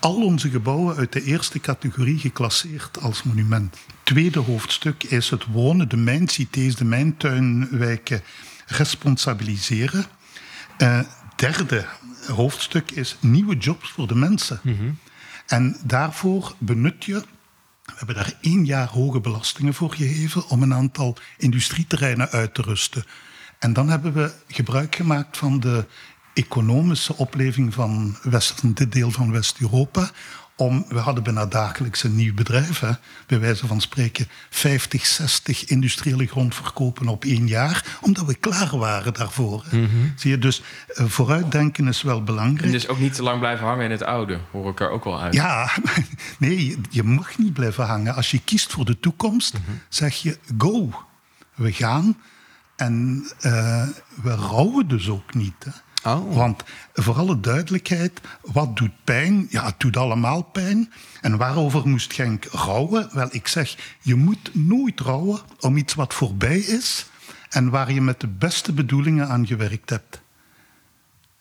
al 0.00 0.22
onze 0.22 0.50
gebouwen 0.50 0.96
uit 0.96 1.12
de 1.12 1.22
eerste 1.22 1.60
categorie 1.60 2.18
geclasseerd 2.18 3.00
als 3.00 3.22
monument. 3.22 3.76
Tweede 4.02 4.38
hoofdstuk 4.38 5.04
is 5.04 5.30
het 5.30 5.46
wonen, 5.46 5.88
de 5.88 5.96
mijncités, 5.96 6.76
de 6.76 6.84
mijntuinwijken 6.84 8.22
responsabiliseren. 8.66 10.04
Uh, 10.78 11.00
derde 11.36 11.86
hoofdstuk 12.26 12.90
is 12.90 13.16
nieuwe 13.20 13.56
jobs 13.56 13.90
voor 13.90 14.06
de 14.06 14.14
mensen. 14.14 14.60
Mm 14.62 14.76
-hmm. 14.76 14.98
En 15.46 15.76
daarvoor 15.84 16.54
benut 16.58 17.04
je, 17.04 17.24
we 17.84 17.92
hebben 17.96 18.14
daar 18.14 18.32
één 18.40 18.64
jaar 18.64 18.88
hoge 18.88 19.20
belastingen 19.20 19.74
voor 19.74 19.94
gegeven 19.94 20.48
om 20.48 20.62
een 20.62 20.74
aantal 20.74 21.16
industrieterreinen 21.38 22.30
uit 22.30 22.54
te 22.54 22.62
rusten. 22.62 23.04
En 23.58 23.72
dan 23.72 23.88
hebben 23.88 24.12
we 24.12 24.32
gebruik 24.48 24.94
gemaakt 24.94 25.36
van 25.36 25.60
de 25.60 25.86
economische 26.42 27.16
opleving 27.16 27.74
van 27.74 28.16
West, 28.22 28.76
dit 28.76 28.92
deel 28.92 29.10
van 29.10 29.32
West-Europa 29.32 30.10
om, 30.60 30.84
we 30.88 30.98
hadden 30.98 31.22
bijna 31.22 31.46
dagelijks 31.46 32.02
een 32.02 32.16
nieuw 32.16 32.34
bedrijf, 32.34 32.80
hè, 32.80 32.90
bij 33.26 33.40
wijze 33.40 33.66
van 33.66 33.80
spreken 33.80 34.28
50, 34.50 35.06
60 35.06 35.64
industriële 35.64 36.26
grondverkopen 36.26 37.08
op 37.08 37.24
één 37.24 37.46
jaar, 37.46 37.98
omdat 38.00 38.24
we 38.24 38.34
klaar 38.34 38.78
waren 38.78 39.14
daarvoor. 39.14 39.64
Mm 39.70 39.88
-hmm. 39.88 40.12
Zie 40.16 40.30
je, 40.30 40.38
dus 40.38 40.62
uh, 40.88 41.06
vooruitdenken 41.06 41.88
is 41.88 42.02
wel 42.02 42.22
belangrijk. 42.22 42.64
En 42.64 42.70
dus 42.70 42.88
ook 42.88 42.98
niet 42.98 43.14
te 43.14 43.22
lang 43.22 43.38
blijven 43.38 43.66
hangen 43.66 43.84
in 43.84 43.90
het 43.90 44.02
oude, 44.02 44.38
hoor 44.50 44.70
ik 44.70 44.80
er 44.80 44.90
ook 44.90 45.04
wel 45.04 45.20
uit. 45.20 45.34
Ja, 45.34 45.70
nee, 46.38 46.78
je 46.90 47.02
mag 47.02 47.38
niet 47.38 47.52
blijven 47.52 47.86
hangen. 47.86 48.14
Als 48.14 48.30
je 48.30 48.40
kiest 48.44 48.72
voor 48.72 48.84
de 48.84 49.00
toekomst, 49.00 49.54
mm 49.54 49.60
-hmm. 49.66 49.80
zeg 49.88 50.14
je 50.14 50.38
go. 50.58 50.90
We 51.54 51.72
gaan 51.72 52.16
en 52.76 53.26
uh, 53.40 53.88
we 54.22 54.34
rouwen 54.34 54.88
dus 54.88 55.08
ook 55.08 55.34
niet. 55.34 55.64
Hè. 55.64 55.70
Oh. 56.04 56.36
Want 56.36 56.62
voor 56.94 57.14
alle 57.14 57.40
duidelijkheid, 57.40 58.20
wat 58.42 58.76
doet 58.76 59.04
pijn? 59.04 59.46
Ja, 59.50 59.64
het 59.64 59.80
doet 59.80 59.96
allemaal 59.96 60.42
pijn. 60.42 60.92
En 61.20 61.36
waarover 61.36 61.88
moest 61.88 62.12
Genk 62.12 62.44
rouwen? 62.44 63.08
Wel, 63.12 63.28
ik 63.30 63.48
zeg, 63.48 63.76
je 64.00 64.14
moet 64.14 64.50
nooit 64.52 65.00
rouwen 65.00 65.40
om 65.60 65.76
iets 65.76 65.94
wat 65.94 66.14
voorbij 66.14 66.58
is 66.58 67.06
en 67.48 67.70
waar 67.70 67.92
je 67.92 68.00
met 68.00 68.20
de 68.20 68.28
beste 68.28 68.72
bedoelingen 68.72 69.28
aan 69.28 69.46
gewerkt 69.46 69.90
hebt. 69.90 70.20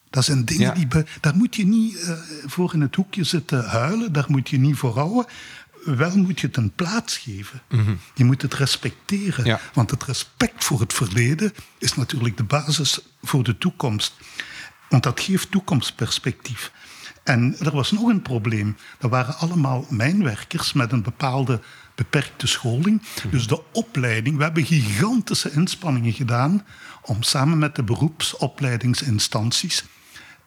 Dat 0.09 0.25
zijn 0.25 0.45
dingen 0.45 0.79
ja. 0.79 0.85
die. 0.85 1.05
Daar 1.21 1.35
moet 1.35 1.55
je 1.55 1.65
niet 1.65 1.93
uh, 1.93 2.11
voor 2.45 2.73
in 2.73 2.81
het 2.81 2.95
hoekje 2.95 3.23
zitten 3.23 3.65
huilen, 3.65 4.13
daar 4.13 4.25
moet 4.27 4.49
je 4.49 4.59
niet 4.59 4.77
voor 4.77 4.93
rouwen. 4.93 5.25
Wel 5.85 6.17
moet 6.17 6.39
je 6.39 6.47
het 6.47 6.57
een 6.57 6.71
plaats 6.75 7.17
geven. 7.17 7.61
Mm 7.69 7.85
-hmm. 7.85 7.99
Je 8.13 8.23
moet 8.23 8.41
het 8.41 8.53
respecteren. 8.53 9.45
Ja. 9.45 9.59
Want 9.73 9.91
het 9.91 10.03
respect 10.03 10.63
voor 10.63 10.79
het 10.79 10.93
verleden 10.93 11.53
is 11.77 11.95
natuurlijk 11.95 12.37
de 12.37 12.43
basis 12.43 12.99
voor 13.21 13.43
de 13.43 13.57
toekomst. 13.57 14.13
Want 14.89 15.03
dat 15.03 15.19
geeft 15.19 15.51
toekomstperspectief. 15.51 16.71
En 17.23 17.55
er 17.59 17.71
was 17.71 17.91
nog 17.91 18.07
een 18.07 18.21
probleem. 18.21 18.77
Er 18.99 19.09
waren 19.09 19.37
allemaal 19.37 19.85
mijnwerkers 19.89 20.73
met 20.73 20.91
een 20.91 21.03
bepaalde 21.03 21.59
beperkte 21.95 22.47
scholing. 22.47 23.01
Dus 23.31 23.47
de 23.47 23.61
opleiding, 23.71 24.37
we 24.37 24.43
hebben 24.43 24.65
gigantische 24.65 25.51
inspanningen 25.51 26.13
gedaan 26.13 26.65
om 27.01 27.23
samen 27.23 27.57
met 27.57 27.75
de 27.75 27.83
beroepsopleidingsinstanties 27.83 29.83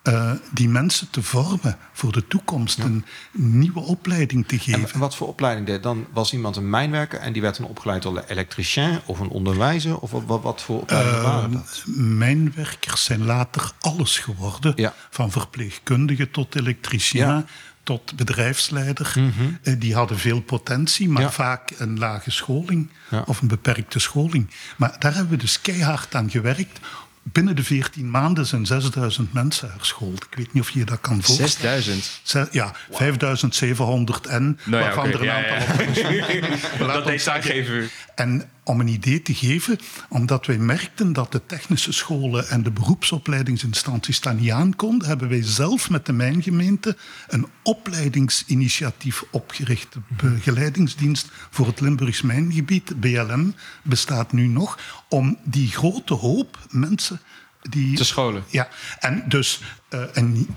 uh, 0.09 0.31
die 0.51 0.69
mensen 0.69 1.11
te 1.11 1.23
vormen 1.23 1.77
voor 1.93 2.13
de 2.13 2.27
toekomst, 2.27 2.79
ja. 2.79 2.85
een 2.85 3.05
nieuwe 3.33 3.81
opleiding 3.81 4.47
te 4.47 4.59
geven. 4.59 4.93
En 4.93 4.99
wat 4.99 5.17
voor 5.17 5.29
opleiding 5.29 5.67
deed? 5.67 5.83
Dan 5.83 6.07
was 6.13 6.33
iemand 6.33 6.57
een 6.57 6.71
mijnwerker 6.71 7.19
en 7.19 7.33
die 7.33 7.43
werd 7.43 7.57
dan 7.57 7.67
opgeleid 7.67 8.03
tot 8.03 8.29
elektricien 8.29 9.01
of 9.05 9.21
een 9.21 9.29
onderwijzer? 9.29 9.99
Of 9.99 10.11
wat, 10.11 10.43
wat 10.43 10.63
voor 10.63 10.81
opleiding 10.81 11.17
uh, 11.17 11.23
waren 11.23 11.53
dat? 11.53 11.83
Mijnwerkers 11.97 13.05
zijn 13.05 13.25
later 13.25 13.73
alles 13.81 14.19
geworden, 14.19 14.73
ja. 14.77 14.95
van 15.11 15.31
verpleegkundige 15.31 16.31
tot 16.31 16.55
elektricien. 16.55 17.21
Ja. 17.21 17.45
Tot 17.85 18.17
bedrijfsleider. 18.17 19.15
Mm 19.19 19.33
-hmm. 19.37 19.79
Die 19.79 19.95
hadden 19.95 20.19
veel 20.19 20.41
potentie, 20.41 21.09
maar 21.09 21.33
vaak 21.33 21.71
een 21.79 21.99
lage 21.99 22.31
scholing 22.31 22.91
of 23.27 23.41
een 23.41 23.49
beperkte 23.49 23.99
scholing. 23.99 24.51
Maar 24.77 24.97
daar 24.99 25.15
hebben 25.15 25.33
we 25.33 25.37
dus 25.37 25.61
keihard 25.61 26.15
aan 26.15 26.31
gewerkt 26.31 26.81
binnen 27.23 27.57
de 27.57 27.63
14 27.65 28.11
maanden 28.11 28.47
zijn 28.47 28.67
6000 28.67 29.33
mensen 29.33 29.71
herschoold. 29.73 30.25
Ik 30.31 30.37
weet 30.37 30.53
niet 30.53 30.63
of 30.63 30.71
je 30.71 30.85
dat 30.85 31.01
kan 31.01 31.23
volgen. 31.23 31.49
6000? 31.49 32.21
Ja, 32.51 32.75
wow. 32.89 32.97
5700 32.97 34.27
en, 34.27 34.59
nou 34.65 34.83
ja, 34.83 34.89
waarvan 34.89 35.09
okay. 35.09 35.21
er 35.21 35.23
een 35.23 35.31
aantal 35.31 35.77
ja, 35.95 36.23
ja. 36.23 36.47
op 36.81 36.93
Dat 36.95 37.07
detail 37.07 37.43
geven 37.43 37.91
En 38.15 38.51
om 38.65 38.81
een 38.81 38.89
idee 38.89 39.23
te 39.23 39.35
geven, 39.35 39.79
omdat 40.09 40.47
wij 40.47 40.59
merkten 40.59 41.13
dat 41.13 41.33
de 41.33 41.47
technische 41.47 41.93
scholen 41.93 42.49
en 42.49 42.63
de 42.63 42.71
beroepsopleidingsinstanties 42.71 44.21
daar 44.21 44.35
niet 44.35 44.51
aankonden, 44.51 45.09
hebben 45.09 45.29
wij 45.29 45.43
zelf 45.43 45.91
met 45.91 46.07
de 46.07 46.13
Mijngemeente 46.13 46.97
een 47.29 47.47
opleidingsinitiatief 47.63 49.25
opgericht. 49.31 49.93
De 49.93 50.01
begeleidingsdienst 50.09 51.29
voor 51.51 51.67
het 51.67 51.81
Limburgs 51.81 52.23
Mijngebied, 52.23 53.01
BLM, 53.01 53.55
bestaat 53.83 54.33
nu 54.33 54.47
nog, 54.47 54.79
om 55.09 55.39
die 55.45 55.69
grote 55.69 56.15
hoop 56.15 56.59
mensen 56.71 57.21
die... 57.63 57.97
Te 57.97 58.05
scholen. 58.05 58.45
Ja, 58.49 58.69
en 58.99 59.25
dus 59.29 59.61
uh, 59.91 60.01
een 60.13 60.57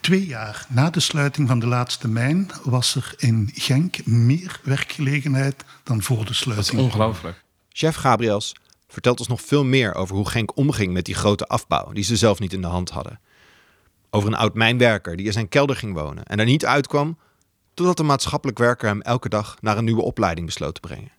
twee 0.00 0.26
jaar 0.26 0.66
na 0.68 0.90
de 0.90 1.00
sluiting 1.00 1.48
van 1.48 1.58
de 1.58 1.66
laatste 1.66 2.08
mijn 2.08 2.50
was 2.62 2.94
er 2.94 3.14
in 3.16 3.50
Genk 3.54 4.06
meer 4.06 4.60
werkgelegenheid 4.62 5.64
dan 5.82 6.02
voor 6.02 6.24
de 6.24 6.34
sluiting. 6.34 6.76
Dat 6.76 6.86
is 6.86 6.92
ongelooflijk. 6.92 7.44
Chef 7.78 7.96
Gabriels 7.96 8.54
vertelt 8.88 9.18
ons 9.18 9.28
nog 9.28 9.40
veel 9.40 9.64
meer 9.64 9.94
over 9.94 10.16
hoe 10.16 10.28
Genk 10.28 10.56
omging 10.56 10.92
met 10.92 11.04
die 11.04 11.14
grote 11.14 11.46
afbouw 11.46 11.92
die 11.92 12.04
ze 12.04 12.16
zelf 12.16 12.38
niet 12.38 12.52
in 12.52 12.60
de 12.60 12.66
hand 12.66 12.90
hadden. 12.90 13.20
Over 14.10 14.28
een 14.28 14.38
oud 14.38 14.54
mijnwerker 14.54 15.16
die 15.16 15.26
in 15.26 15.32
zijn 15.32 15.48
kelder 15.48 15.76
ging 15.76 15.94
wonen 15.94 16.24
en 16.24 16.38
er 16.38 16.44
niet 16.44 16.66
uitkwam 16.66 17.18
totdat 17.74 17.96
de 17.96 18.02
maatschappelijk 18.02 18.58
werker 18.58 18.88
hem 18.88 19.00
elke 19.00 19.28
dag 19.28 19.56
naar 19.60 19.78
een 19.78 19.84
nieuwe 19.84 20.02
opleiding 20.02 20.46
besloot 20.46 20.74
te 20.74 20.80
brengen. 20.80 21.12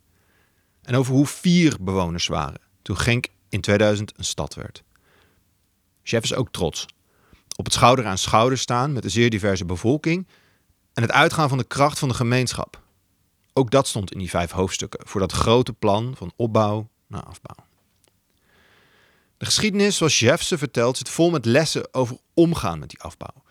En 0.82 0.96
over 0.96 1.14
hoe 1.14 1.26
vier 1.26 1.78
bewoners 1.82 2.28
waren 2.28 2.62
toen 2.82 2.98
Genk 2.98 3.28
in 3.50 3.62
2000 3.62 4.14
een 4.18 4.24
stad 4.24 4.54
werd. 4.54 4.84
Chef 6.04 6.24
is 6.24 6.34
ook 6.34 6.52
trots 6.52 6.86
op 7.56 7.66
het 7.66 7.74
schouder 7.74 8.06
aan 8.06 8.18
schouder 8.18 8.58
staan 8.58 8.94
met 8.94 9.04
een 9.04 9.12
zeer 9.12 9.30
diverse 9.30 9.66
bevolking 9.66 10.28
en 10.94 11.02
het 11.02 11.12
uitgaan 11.12 11.50
van 11.50 11.58
de 11.58 11.68
kracht 11.68 12.00
van 12.00 12.08
de 12.08 12.16
gemeenschap. 12.16 12.86
Ook 13.58 13.72
dat 13.72 13.88
stond 13.88 14.12
in 14.12 14.20
die 14.20 14.30
vijf 14.30 14.52
hoofdstukken 14.52 15.08
voor 15.08 15.20
dat 15.20 15.32
grote 15.32 15.74
plan 15.74 16.14
van 16.16 16.32
opbouw 16.36 16.90
naar 17.08 17.24
afbouw. 17.24 17.66
De 19.38 19.46
geschiedenis, 19.46 19.98
zoals 19.98 20.20
Jeff 20.20 20.44
ze 20.44 20.58
vertelt, 20.58 20.98
zit 20.98 21.10
vol 21.10 21.30
met 21.30 21.46
lessen 21.46 21.94
over 21.94 22.18
omgaan 22.34 22.80
met 22.80 22.90
die 22.90 23.02
afbouw. 23.02 23.44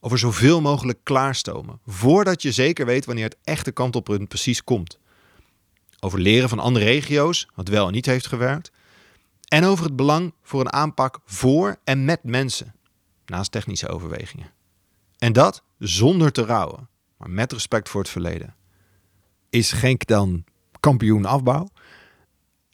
Over 0.00 0.18
zoveel 0.18 0.60
mogelijk 0.60 0.98
klaarstomen, 1.02 1.80
voordat 1.86 2.42
je 2.42 2.52
zeker 2.52 2.86
weet 2.86 3.04
wanneer 3.04 3.24
het 3.24 3.36
echte 3.44 3.72
kantelpunt 3.72 4.28
precies 4.28 4.64
komt. 4.64 4.98
Over 6.00 6.20
leren 6.20 6.48
van 6.48 6.58
andere 6.58 6.84
regio's, 6.84 7.48
wat 7.54 7.68
wel 7.68 7.86
en 7.86 7.92
niet 7.92 8.06
heeft 8.06 8.26
gewerkt. 8.26 8.70
En 9.48 9.64
over 9.64 9.84
het 9.84 9.96
belang 9.96 10.34
voor 10.42 10.60
een 10.60 10.72
aanpak 10.72 11.18
voor 11.24 11.76
en 11.84 12.04
met 12.04 12.22
mensen, 12.22 12.74
naast 13.26 13.52
technische 13.52 13.88
overwegingen. 13.88 14.52
En 15.18 15.32
dat 15.32 15.62
zonder 15.78 16.32
te 16.32 16.44
rouwen, 16.44 16.88
maar 17.16 17.30
met 17.30 17.52
respect 17.52 17.88
voor 17.88 18.00
het 18.00 18.10
verleden. 18.10 18.54
Is 19.50 19.72
Genk 19.72 20.06
dan 20.06 20.44
kampioen 20.80 21.24
afbouw? 21.24 21.68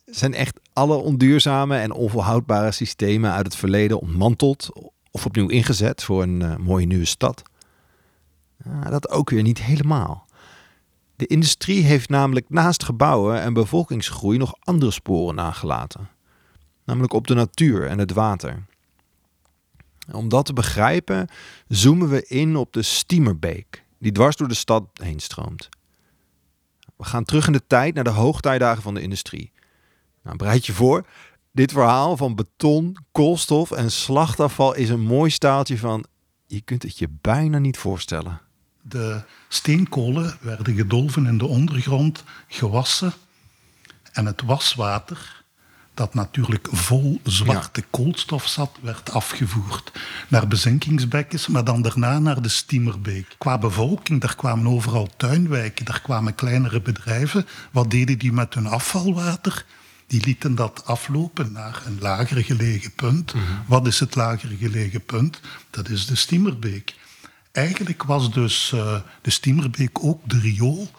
Zijn 0.04 0.34
echt 0.34 0.60
alle 0.72 0.94
onduurzame 0.94 1.76
en 1.76 1.92
onvolhoudbare 1.92 2.72
systemen 2.72 3.32
uit 3.32 3.46
het 3.46 3.56
verleden 3.56 4.00
ontmanteld 4.00 4.70
of 5.10 5.26
opnieuw 5.26 5.48
ingezet 5.48 6.04
voor 6.04 6.22
een 6.22 6.40
uh, 6.40 6.56
mooie 6.56 6.86
nieuwe 6.86 7.04
stad? 7.04 7.42
Dat 8.90 9.10
ook 9.10 9.30
weer 9.30 9.42
niet 9.42 9.62
helemaal. 9.62 10.26
De 11.16 11.26
industrie 11.26 11.82
heeft 11.82 12.08
namelijk 12.08 12.46
naast 12.48 12.84
gebouwen 12.84 13.40
en 13.40 13.52
bevolkingsgroei 13.52 14.38
nog 14.38 14.54
andere 14.60 14.90
sporen 14.90 15.34
nagelaten. 15.34 16.08
Namelijk 16.84 17.12
op 17.12 17.26
de 17.26 17.34
natuur 17.34 17.86
en 17.86 17.98
het 17.98 18.12
water. 18.12 18.64
Om 20.12 20.28
dat 20.28 20.46
te 20.46 20.52
begrijpen 20.52 21.28
zoomen 21.68 22.08
we 22.08 22.26
in 22.26 22.56
op 22.56 22.72
de 22.72 22.82
Stiemerbeek, 22.82 23.84
die 23.98 24.12
dwars 24.12 24.36
door 24.36 24.48
de 24.48 24.54
stad 24.54 24.84
heen 24.92 25.20
stroomt. 25.20 25.68
We 27.02 27.08
gaan 27.08 27.24
terug 27.24 27.46
in 27.46 27.52
de 27.52 27.66
tijd 27.66 27.94
naar 27.94 28.04
de 28.04 28.10
hoogtijdagen 28.10 28.82
van 28.82 28.94
de 28.94 29.00
industrie. 29.00 29.52
Nou, 30.22 30.36
bereid 30.36 30.66
je 30.66 30.72
voor. 30.72 31.06
Dit 31.52 31.72
verhaal 31.72 32.16
van 32.16 32.34
beton, 32.34 32.96
koolstof 33.12 33.70
en 33.70 33.90
slachtafval 33.90 34.74
is 34.74 34.88
een 34.88 35.00
mooi 35.00 35.30
staaltje 35.30 35.78
van... 35.78 36.04
Je 36.46 36.60
kunt 36.60 36.82
het 36.82 36.98
je 36.98 37.08
bijna 37.20 37.58
niet 37.58 37.78
voorstellen. 37.78 38.40
De 38.82 39.22
steenkolen 39.48 40.36
werden 40.40 40.74
gedolven 40.74 41.26
in 41.26 41.38
de 41.38 41.46
ondergrond, 41.46 42.24
gewassen. 42.48 43.12
En 44.12 44.26
het 44.26 44.42
waswater 44.42 45.41
dat 45.94 46.14
natuurlijk 46.14 46.68
vol 46.70 47.20
zwarte 47.22 47.84
koolstof 47.90 48.46
zat, 48.46 48.78
werd 48.80 49.10
afgevoerd 49.10 49.92
naar 50.28 50.48
bezinkingsbekkens, 50.48 51.46
maar 51.46 51.64
dan 51.64 51.82
daarna 51.82 52.18
naar 52.18 52.42
de 52.42 52.48
Stiemerbeek. 52.48 53.34
Qua 53.38 53.58
bevolking, 53.58 54.20
daar 54.20 54.36
kwamen 54.36 54.66
overal 54.66 55.08
tuinwijken, 55.16 55.84
daar 55.84 56.00
kwamen 56.00 56.34
kleinere 56.34 56.80
bedrijven. 56.80 57.46
Wat 57.70 57.90
deden 57.90 58.18
die 58.18 58.32
met 58.32 58.54
hun 58.54 58.66
afvalwater? 58.66 59.64
Die 60.06 60.24
lieten 60.24 60.54
dat 60.54 60.82
aflopen 60.84 61.52
naar 61.52 61.82
een 61.86 61.98
lager 62.00 62.44
gelegen 62.44 62.92
punt. 62.92 63.34
Mhm. 63.34 63.44
Wat 63.66 63.86
is 63.86 64.00
het 64.00 64.14
lager 64.14 64.50
gelegen 64.58 65.04
punt? 65.04 65.40
Dat 65.70 65.88
is 65.88 66.06
de 66.06 66.16
Stiemerbeek. 66.16 66.94
Eigenlijk 67.52 68.02
was 68.02 68.32
dus 68.32 68.72
uh, 68.74 68.96
de 69.22 69.30
Stiemerbeek 69.30 70.04
ook 70.04 70.28
de 70.28 70.38
riool, 70.38 70.90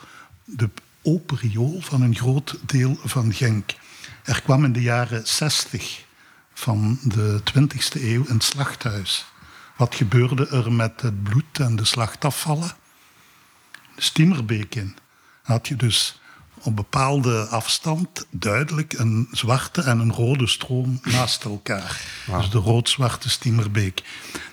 de 0.46 0.70
open 1.02 1.38
riool 1.38 1.78
van 1.82 2.02
een 2.02 2.16
groot 2.16 2.60
deel 2.66 2.98
van 3.04 3.34
Genk. 3.34 3.74
Er 4.24 4.42
kwam 4.42 4.64
in 4.64 4.74
de 4.74 4.82
jaren 4.82 5.28
60 5.28 6.06
van 6.54 7.00
de 7.02 7.42
20e 7.52 8.02
eeuw 8.02 8.24
een 8.28 8.42
slachthuis. 8.42 9.26
Wat 9.78 9.96
gebeurde 9.96 10.48
er 10.48 10.72
met 10.72 11.02
het 11.02 11.24
bloed 11.24 11.60
en 11.60 11.76
de 11.76 11.86
slachtafvallen? 11.86 12.72
De 13.96 14.02
Stiemerbeek 14.02 14.76
in. 14.76 14.96
had 15.44 15.68
je 15.68 15.76
dus 15.76 16.22
op 16.64 16.76
bepaalde 16.76 17.46
afstand 17.46 18.26
duidelijk 18.30 18.94
een 18.94 19.28
zwarte 19.32 19.82
en 19.82 20.00
een 20.00 20.14
rode 20.14 20.48
stroom 20.48 21.00
naast 21.04 21.44
elkaar. 21.44 22.02
Dus 22.38 22.50
de 22.50 22.58
rood-zwarte 22.58 23.30
Stiemerbeek. 23.30 24.04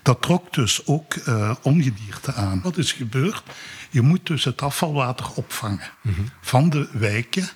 Dat 0.02 0.22
trok 0.22 0.52
dus 0.52 0.86
ook 0.86 1.14
uh, 1.14 1.54
ongedierte 1.62 2.32
aan. 2.34 2.60
Wat 2.62 2.76
is 2.76 2.92
gebeurd? 2.92 3.42
Je 3.90 4.00
moet 4.00 4.26
dus 4.26 4.44
het 4.44 4.62
afvalwater 4.62 5.30
opvangen 5.34 5.90
mhm. 6.02 6.20
van 6.40 6.70
de 6.70 6.88
wijken 6.92 7.48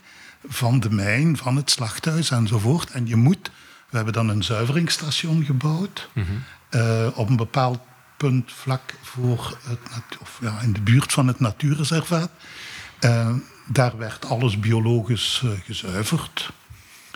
van 0.46 0.80
de 0.80 0.90
mijn, 0.90 1.36
van 1.36 1.56
het 1.56 1.70
slachthuis 1.70 2.30
enzovoort. 2.30 2.90
En 2.90 3.06
je 3.06 3.16
moet, 3.16 3.50
we 3.88 3.96
hebben 3.96 4.14
dan 4.14 4.28
een 4.28 4.44
zuiveringsstation 4.44 5.44
gebouwd 5.44 6.10
mhm. 6.12 6.26
eh, 6.70 7.06
op 7.14 7.28
een 7.28 7.36
bepaald 7.36 7.78
punt 8.16 8.52
vlak 8.52 8.94
voor 9.02 9.58
het, 9.68 10.18
of 10.20 10.38
ja, 10.40 10.60
in 10.60 10.72
de 10.72 10.80
buurt 10.80 11.12
van 11.12 11.26
het 11.26 11.40
natuurreservaat. 11.40 12.30
Uh, 13.00 13.30
daar 13.66 13.96
werd 13.96 14.24
alles 14.24 14.60
biologisch 14.60 15.42
uh, 15.44 15.50
gezuiverd. 15.64 16.50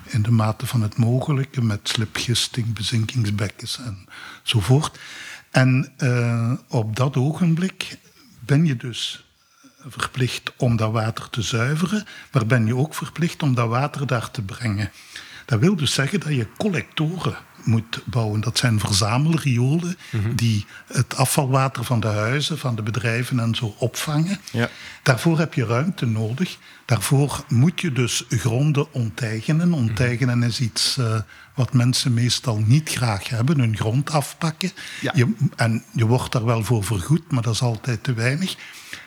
In 0.04 0.22
de 0.22 0.30
mate 0.30 0.66
van 0.66 0.82
het 0.82 0.96
mogelijke, 0.96 1.62
met 1.62 1.88
slipgisting, 1.88 2.72
bezinkingsbekkens 2.74 3.80
enzovoort. 4.44 4.98
En 5.50 5.92
op 6.68 6.96
dat 6.96 7.16
ogenblik 7.16 7.98
ben 8.40 8.66
je 8.66 8.76
dus 8.76 9.27
verplicht 9.86 10.52
om 10.56 10.76
dat 10.76 10.92
water 10.92 11.30
te 11.30 11.42
zuiveren, 11.42 12.06
maar 12.32 12.46
ben 12.46 12.66
je 12.66 12.76
ook 12.76 12.94
verplicht 12.94 13.42
om 13.42 13.54
dat 13.54 13.68
water 13.68 14.06
daar 14.06 14.30
te 14.30 14.42
brengen. 14.42 14.90
Dat 15.44 15.60
wil 15.60 15.76
dus 15.76 15.94
zeggen 15.94 16.20
dat 16.20 16.34
je 16.34 16.46
collectoren 16.56 17.36
moet 17.64 18.02
bouwen. 18.04 18.40
Dat 18.40 18.58
zijn 18.58 18.80
verzamelriolen 18.80 19.96
mhm. 20.10 20.34
die 20.34 20.66
het 20.86 21.16
afvalwater 21.16 21.84
van 21.84 22.00
de 22.00 22.06
huizen, 22.06 22.58
van 22.58 22.76
de 22.76 22.82
bedrijven 22.82 23.40
en 23.40 23.54
zo 23.54 23.74
opvangen. 23.78 24.40
Ja. 24.52 24.68
Daarvoor 25.02 25.38
heb 25.38 25.54
je 25.54 25.66
ruimte 25.66 26.06
nodig. 26.06 26.58
Daarvoor 26.84 27.44
moet 27.48 27.80
je 27.80 27.92
dus 27.92 28.24
gronden 28.28 28.92
onteigenen. 28.92 29.72
Onteigenen 29.72 30.42
is 30.42 30.60
iets 30.60 30.96
uh, 30.98 31.20
wat 31.54 31.72
mensen 31.72 32.14
meestal 32.14 32.62
niet 32.66 32.88
graag 32.88 33.28
hebben, 33.28 33.60
hun 33.60 33.76
grond 33.76 34.10
afpakken. 34.10 34.70
Ja. 35.00 35.12
Je, 35.14 35.34
en 35.56 35.84
je 35.92 36.06
wordt 36.06 36.32
daar 36.32 36.44
wel 36.44 36.64
voor 36.64 36.84
vergoed, 36.84 37.30
maar 37.30 37.42
dat 37.42 37.54
is 37.54 37.62
altijd 37.62 38.02
te 38.02 38.12
weinig. 38.12 38.56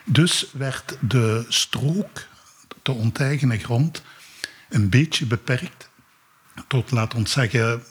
Dus 0.06 0.48
werd 0.54 0.98
de 1.00 1.46
strook, 1.48 2.28
de 2.82 2.92
onteigene 2.92 3.58
grond, 3.58 4.02
een 4.70 4.90
beetje 4.90 5.26
beperkt 5.26 5.90
tot, 6.68 6.92
laat 6.92 7.14
ons 7.14 7.32
zeggen, 7.32 7.84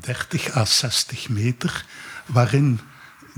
30 0.00 0.48
eh, 0.48 0.56
à 0.56 0.64
60 0.64 1.28
meter, 1.28 1.84
waarin 2.26 2.80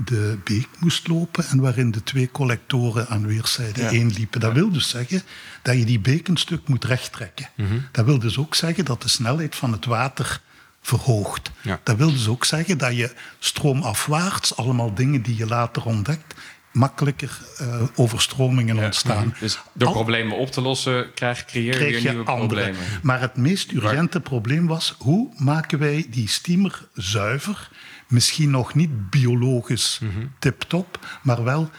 de 0.05 0.37
beek 0.43 0.67
moest 0.79 1.07
lopen 1.07 1.45
en 1.45 1.59
waarin 1.59 1.91
de 1.91 2.03
twee 2.03 2.31
collectoren 2.31 3.07
aan 3.07 3.27
weerszijden 3.27 3.93
ja. 3.93 4.05
liepen. 4.13 4.39
Dat 4.39 4.53
wil 4.53 4.71
dus 4.71 4.89
zeggen 4.89 5.21
dat 5.61 5.77
je 5.77 5.85
die 5.85 5.99
beek 5.99 6.27
een 6.27 6.37
stuk 6.37 6.67
moet 6.67 6.85
rechttrekken. 6.85 7.49
Mm 7.55 7.87
Dat 7.91 8.05
wil 8.05 8.19
dus 8.19 8.37
ook 8.37 8.55
zeggen 8.55 8.85
dat 8.85 9.01
de 9.01 9.07
snelheid 9.07 9.55
van 9.55 9.71
het 9.71 9.85
water 9.85 10.41
verhoogt. 10.81 11.51
Dat 11.83 11.97
wil 11.97 12.11
dus 12.11 12.27
ook 12.27 12.45
zeggen 12.45 12.77
dat 12.77 12.95
je 12.95 13.13
stroomafwaarts, 13.39 14.55
allemaal 14.55 14.93
dingen 14.93 15.21
die 15.21 15.35
je 15.35 15.45
later 15.45 15.85
ontdekt, 15.85 16.35
makkelijker 16.71 17.39
uh, 17.61 17.83
overstromingen 17.95 18.77
ontstaan. 18.77 19.35
Dus 19.39 19.59
door 19.73 19.91
problemen 19.91 20.37
op 20.37 20.51
te 20.51 20.61
lossen 20.61 21.13
krijg, 21.13 21.45
creëer 21.45 21.73
je 21.73 22.01
weer 22.01 22.01
nieuwe 22.01 22.23
problemen. 22.23 22.79
Maar 23.01 23.19
het 23.19 23.35
meest 23.35 23.71
urgente 23.71 24.19
probleem 24.19 24.67
was... 24.67 24.95
hoe 24.99 25.33
maken 25.37 25.79
wij 25.79 26.07
die 26.09 26.27
steamer 26.27 26.87
zuiver? 26.93 27.69
Misschien 28.07 28.49
nog 28.49 28.73
niet 28.73 29.09
biologisch 29.09 29.99
mm 30.01 30.31
tip-top... 30.39 30.99
maar 31.21 31.43
wel 31.43 31.69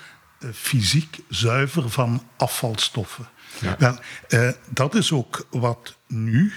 uh, 0.41 0.51
fysiek 0.53 1.19
zuiver 1.29 1.91
van 1.91 2.23
afvalstoffen. 2.37 3.29
Ja. 3.61 3.77
Wel, 3.79 3.99
uh, 4.29 4.51
dat 4.71 4.95
is 4.95 5.13
ook 5.13 5.47
wat 5.51 5.97
nu 6.07 6.53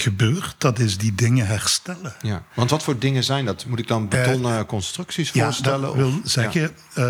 gebeurt, 0.00 0.54
dat 0.58 0.78
is 0.78 0.98
die 0.98 1.14
dingen 1.14 1.46
herstellen. 1.46 2.14
Ja, 2.22 2.44
want 2.54 2.70
wat 2.70 2.82
voor 2.82 2.98
dingen 2.98 3.24
zijn 3.24 3.44
dat? 3.44 3.66
Moet 3.66 3.78
ik 3.78 3.88
dan 3.88 4.08
betonnen 4.08 4.58
uh, 4.58 4.64
constructies 4.64 5.30
voorstellen? 5.30 5.80
Ja, 5.80 5.86
dat 5.86 5.94
wil 5.94 6.20
zeggen 6.24 6.60
ja. 6.60 6.68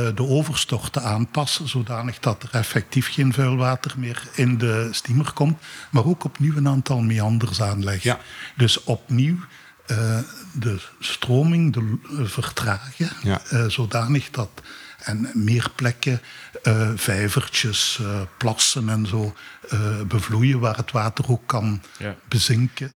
uh, 0.09 0.17
de 0.17 0.23
overstorten 0.23 1.03
aanpassen, 1.03 1.69
zodanig 1.69 2.19
dat 2.19 2.43
er 2.43 2.49
effectief 2.53 3.13
geen 3.13 3.33
vuilwater 3.33 3.95
meer 3.97 4.29
in 4.35 4.59
de 4.59 4.89
steamer 4.91 5.33
komt, 5.33 5.59
maar 5.91 6.05
ook 6.05 6.25
opnieuw 6.25 6.57
een 6.57 6.69
aantal 6.69 7.01
meanders 7.01 7.63
aanleggen. 7.63 8.11
Ja. 8.11 8.21
Dus 8.57 8.85
opnieuw 8.85 9.37
uh, 9.87 10.19
de 10.53 10.81
stroming 11.01 11.73
de, 11.73 11.99
vertragen, 12.25 13.11
ja. 13.23 13.69
zodanig 13.69 14.31
dat 14.31 14.51
en 15.05 15.31
meer 15.35 15.71
plekken, 15.75 16.21
uh, 16.63 16.93
vijvertjes, 16.95 17.99
uh, 18.01 18.21
plassen 18.39 18.89
en 18.89 19.07
zo 19.07 19.35
uh, 19.73 20.03
bevloeien 20.03 20.61
waar 20.61 20.77
het 20.77 20.93
water 20.93 21.31
ook 21.31 21.47
kan 21.47 21.83
ja. 21.99 22.17
bezinken. 22.29 22.91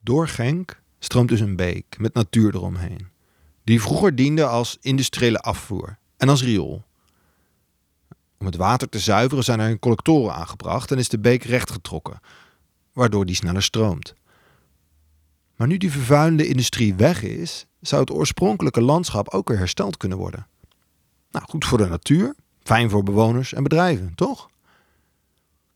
Door 0.00 0.28
Genk 0.28 0.80
stroomt 0.98 1.28
dus 1.28 1.40
een 1.40 1.56
beek 1.56 1.98
met 1.98 2.14
natuur 2.14 2.54
eromheen. 2.54 3.08
Die 3.64 3.80
vroeger 3.80 4.14
diende 4.14 4.46
als 4.46 4.78
industriële 4.80 5.38
afvoer 5.38 5.98
en 6.16 6.28
als 6.28 6.42
riool. 6.42 6.84
Om 8.38 8.46
het 8.46 8.56
water 8.56 8.88
te 8.88 8.98
zuiveren 8.98 9.44
zijn 9.44 9.60
er 9.60 9.78
collectoren 9.78 10.34
aangebracht 10.34 10.90
en 10.90 10.98
is 10.98 11.08
de 11.08 11.18
beek 11.18 11.44
rechtgetrokken, 11.44 12.20
waardoor 12.92 13.26
die 13.26 13.34
sneller 13.34 13.62
stroomt. 13.62 14.14
Maar 15.56 15.68
nu 15.68 15.76
die 15.76 15.90
vervuilende 15.90 16.46
industrie 16.46 16.94
weg 16.94 17.22
is, 17.22 17.66
zou 17.80 18.00
het 18.00 18.10
oorspronkelijke 18.10 18.80
landschap 18.80 19.28
ook 19.28 19.48
weer 19.48 19.58
hersteld 19.58 19.96
kunnen 19.96 20.18
worden. 20.18 20.46
Nou, 21.30 21.44
goed 21.48 21.64
voor 21.64 21.78
de 21.78 21.86
natuur, 21.86 22.34
fijn 22.62 22.90
voor 22.90 23.02
bewoners 23.02 23.52
en 23.52 23.62
bedrijven, 23.62 24.12
toch? 24.14 24.48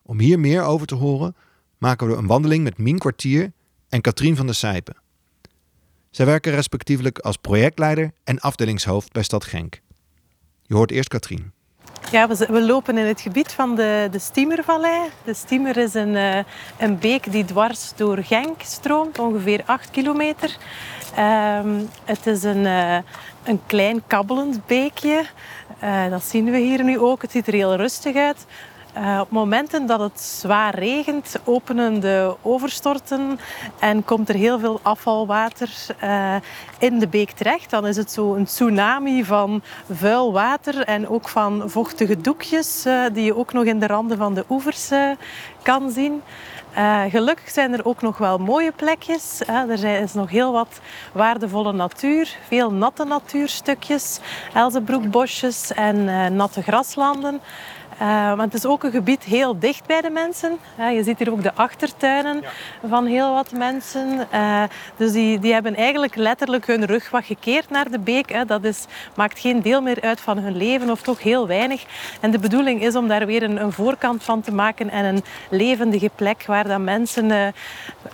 Om 0.02 0.18
hier 0.18 0.40
meer 0.40 0.62
over 0.62 0.86
te 0.86 0.94
horen, 0.94 1.36
maken 1.78 2.06
we 2.06 2.14
een 2.14 2.26
wandeling 2.26 2.64
met 2.64 2.78
Mien 2.78 2.98
Kwartier 2.98 3.52
en 3.88 4.00
Katrien 4.00 4.36
van 4.36 4.46
der 4.46 4.54
Sijpen. 4.54 4.96
Zij 6.10 6.26
werken 6.26 6.52
respectievelijk 6.52 7.18
als 7.18 7.36
projectleider 7.36 8.12
en 8.24 8.40
afdelingshoofd 8.40 9.12
bij 9.12 9.22
Stad 9.22 9.44
Genk. 9.44 9.80
Je 10.62 10.74
hoort 10.74 10.90
eerst 10.90 11.08
Katrien. 11.08 11.52
Ja, 12.10 12.28
we, 12.28 12.62
lopen 12.62 12.98
in 12.98 13.06
het 13.06 13.20
gebied 13.20 13.52
van 13.52 13.76
de, 13.76 14.08
de 14.10 14.18
Stiemervallei. 14.18 15.08
De 15.24 15.34
Stiemer 15.34 15.76
is 15.76 15.94
een, 15.94 16.14
uh, 16.14 16.38
een 16.78 16.98
beek 16.98 17.32
die 17.32 17.44
dwars 17.44 17.92
door 17.96 18.18
Genk 18.18 18.62
stroomt, 18.62 19.18
ongeveer 19.18 19.62
8 19.64 19.90
kilometer. 19.90 20.56
Um, 21.18 21.88
het 22.04 22.26
is 22.26 22.42
een, 22.42 22.64
uh, 22.64 22.98
een 23.44 23.61
klein 23.66 24.02
kabbelend 24.07 24.66
beekje. 24.66 25.24
Uh, 25.83 26.11
dat 26.11 26.24
zien 26.24 26.50
we 26.50 26.59
hier 26.59 26.85
nu 26.85 26.98
ook. 26.98 27.22
Het 27.22 27.30
ziet 27.30 27.46
er 27.46 27.52
heel 27.52 27.76
rustig 27.76 28.16
uit. 28.16 28.46
Uh, 28.98 29.18
op 29.20 29.30
momenten 29.30 29.87
dat 29.87 30.00
het 30.00 30.20
zwaar 30.20 30.74
regent, 30.74 31.37
openen 31.44 32.00
de 32.00 32.35
overstorten 32.42 33.40
en 33.78 34.04
komt 34.04 34.28
er 34.28 34.35
heel 34.35 34.59
veel 34.59 34.80
afvalwater 34.83 35.70
uh, 36.04 36.35
in 36.78 36.98
de 36.98 37.09
beek 37.09 37.30
terecht. 37.30 37.70
Dan 37.70 37.87
is 37.87 37.96
het 37.96 38.12
zo 38.12 38.35
een 38.35 38.44
tsunami 38.44 39.24
van 39.24 39.62
vuil 39.90 40.33
water 40.33 40.80
en 40.80 41.09
ook 41.09 41.28
van 41.28 41.62
vochtige 41.66 42.20
doekjes, 42.20 42.87
die 43.12 43.24
je 43.24 43.37
ook 43.37 43.52
nog 43.52 43.64
in 43.64 43.78
de 43.78 43.87
randen 43.87 44.16
van 44.16 44.35
de 44.35 44.44
oevers 44.48 44.90
kan 45.62 45.90
zien. 45.90 46.22
Uh, 46.76 47.02
gelukkig 47.08 47.50
zijn 47.50 47.72
er 47.72 47.84
ook 47.84 48.02
nog 48.02 48.18
wel 48.18 48.38
mooie 48.38 48.72
plekjes. 48.72 49.40
Er 49.46 49.84
is 49.84 50.12
nog 50.12 50.30
heel 50.30 50.52
wat 50.52 50.80
waardevolle 51.12 51.72
natuur. 51.72 52.37
Veel 52.46 52.72
natte 52.72 53.04
natuurstukjes, 53.04 54.20
elzenbroekbosjes 54.54 55.72
en 55.72 55.96
uh, 55.96 56.26
natte 56.26 56.62
graslanden. 56.62 57.40
Uh, 58.02 58.28
want 58.28 58.52
het 58.52 58.54
is 58.54 58.66
ook 58.66 58.85
een 58.85 58.90
gebied 58.90 59.24
heel 59.24 59.59
dicht 59.59 59.87
bij 59.87 60.00
de 60.00 60.11
mensen. 60.11 60.59
Uh, 60.80 60.94
je 60.94 61.02
ziet 61.02 61.18
hier 61.18 61.33
ook 61.33 61.42
de 61.42 61.54
achtertuinen 61.54 62.40
ja. 62.40 62.88
van 62.88 63.07
heel 63.07 63.35
wat 63.35 63.52
mensen. 63.52 64.26
Uh, 64.35 64.62
dus 64.96 65.12
die, 65.12 65.38
die 65.38 65.52
hebben 65.52 65.74
eigenlijk 65.76 66.14
letterlijk 66.14 66.66
hun 66.66 66.85
rug 66.85 67.11
wat 67.11 67.24
gekeerd 67.24 67.70
naar 67.70 67.90
de 67.90 67.98
beek. 67.98 68.48
Dat 68.48 68.64
is, 68.64 68.85
maakt 69.14 69.38
geen 69.38 69.62
deel 69.62 69.83
meer 69.83 70.00
uit 70.00 70.20
van 70.20 70.38
hun 70.38 70.57
leven, 70.57 70.90
of 70.90 71.02
toch 71.02 71.22
heel 71.22 71.46
weinig. 71.46 71.85
En 72.20 72.30
de 72.30 72.38
bedoeling 72.38 72.83
is 72.83 72.96
om 72.96 73.09
daar 73.09 73.26
weer 73.26 73.42
een, 73.42 73.62
een 73.62 73.72
voorkant 73.72 74.22
van 74.24 74.40
te 74.40 74.52
maken 74.52 74.90
en 74.90 75.04
een 75.04 75.24
levendige 75.50 76.11
plek 76.14 76.44
waar 76.46 76.68
dat 76.68 76.80
mensen 76.80 77.54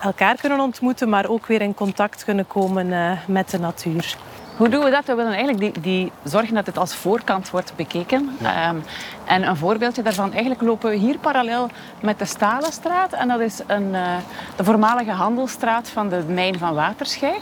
elkaar 0.01 0.37
kunnen 0.37 0.61
ontmoeten, 0.61 1.09
maar 1.09 1.29
ook 1.29 1.47
weer 1.47 1.61
in 1.61 1.75
contact 1.75 2.25
kunnen 2.25 2.47
komen 2.47 3.19
met 3.27 3.51
de 3.51 3.59
natuur. 3.59 4.17
Hoe 4.61 4.69
doen 4.69 4.85
we 4.85 4.91
dat? 4.91 5.05
We 5.05 5.15
willen 5.15 5.33
eigenlijk 5.33 5.61
die, 5.61 5.83
die 5.83 6.13
zorgen 6.25 6.55
dat 6.55 6.67
het 6.67 6.79
als 6.79 6.95
voorkant 6.95 7.51
wordt 7.51 7.73
bekeken. 7.77 8.37
Ja. 8.41 8.69
Um, 8.69 8.83
en 9.25 9.49
een 9.49 9.57
voorbeeldje 9.57 10.03
daarvan, 10.03 10.33
eigenlijk 10.33 10.61
lopen 10.61 10.91
we 10.91 10.97
hier 10.97 11.19
parallel 11.19 11.69
met 12.03 12.19
de 12.19 12.25
Stalenstraat. 12.25 13.13
En 13.13 13.29
dat 13.29 13.41
is 13.41 13.61
een, 13.67 13.89
uh, 13.93 14.17
de 14.57 14.65
voormalige 14.65 15.11
handelsstraat 15.11 15.89
van 15.89 16.09
de 16.09 16.25
mijn 16.29 16.59
van 16.59 16.75
Waterschei. 16.75 17.33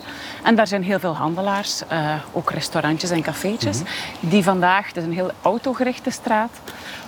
En 0.42 0.54
daar 0.54 0.66
zijn 0.66 0.83
heel 0.83 0.98
veel 0.98 1.16
handelaars, 1.16 1.83
uh, 1.92 2.14
ook 2.33 2.50
restaurantjes 2.50 3.11
en 3.11 3.22
cafeetjes, 3.22 3.78
mm 3.78 3.87
-hmm. 3.87 4.28
die 4.28 4.42
vandaag, 4.42 4.87
het 4.87 4.96
is 4.96 5.04
een 5.04 5.12
heel 5.12 5.31
autogerichte 5.42 6.11
straat, 6.11 6.61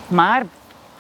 maar 0.09 0.43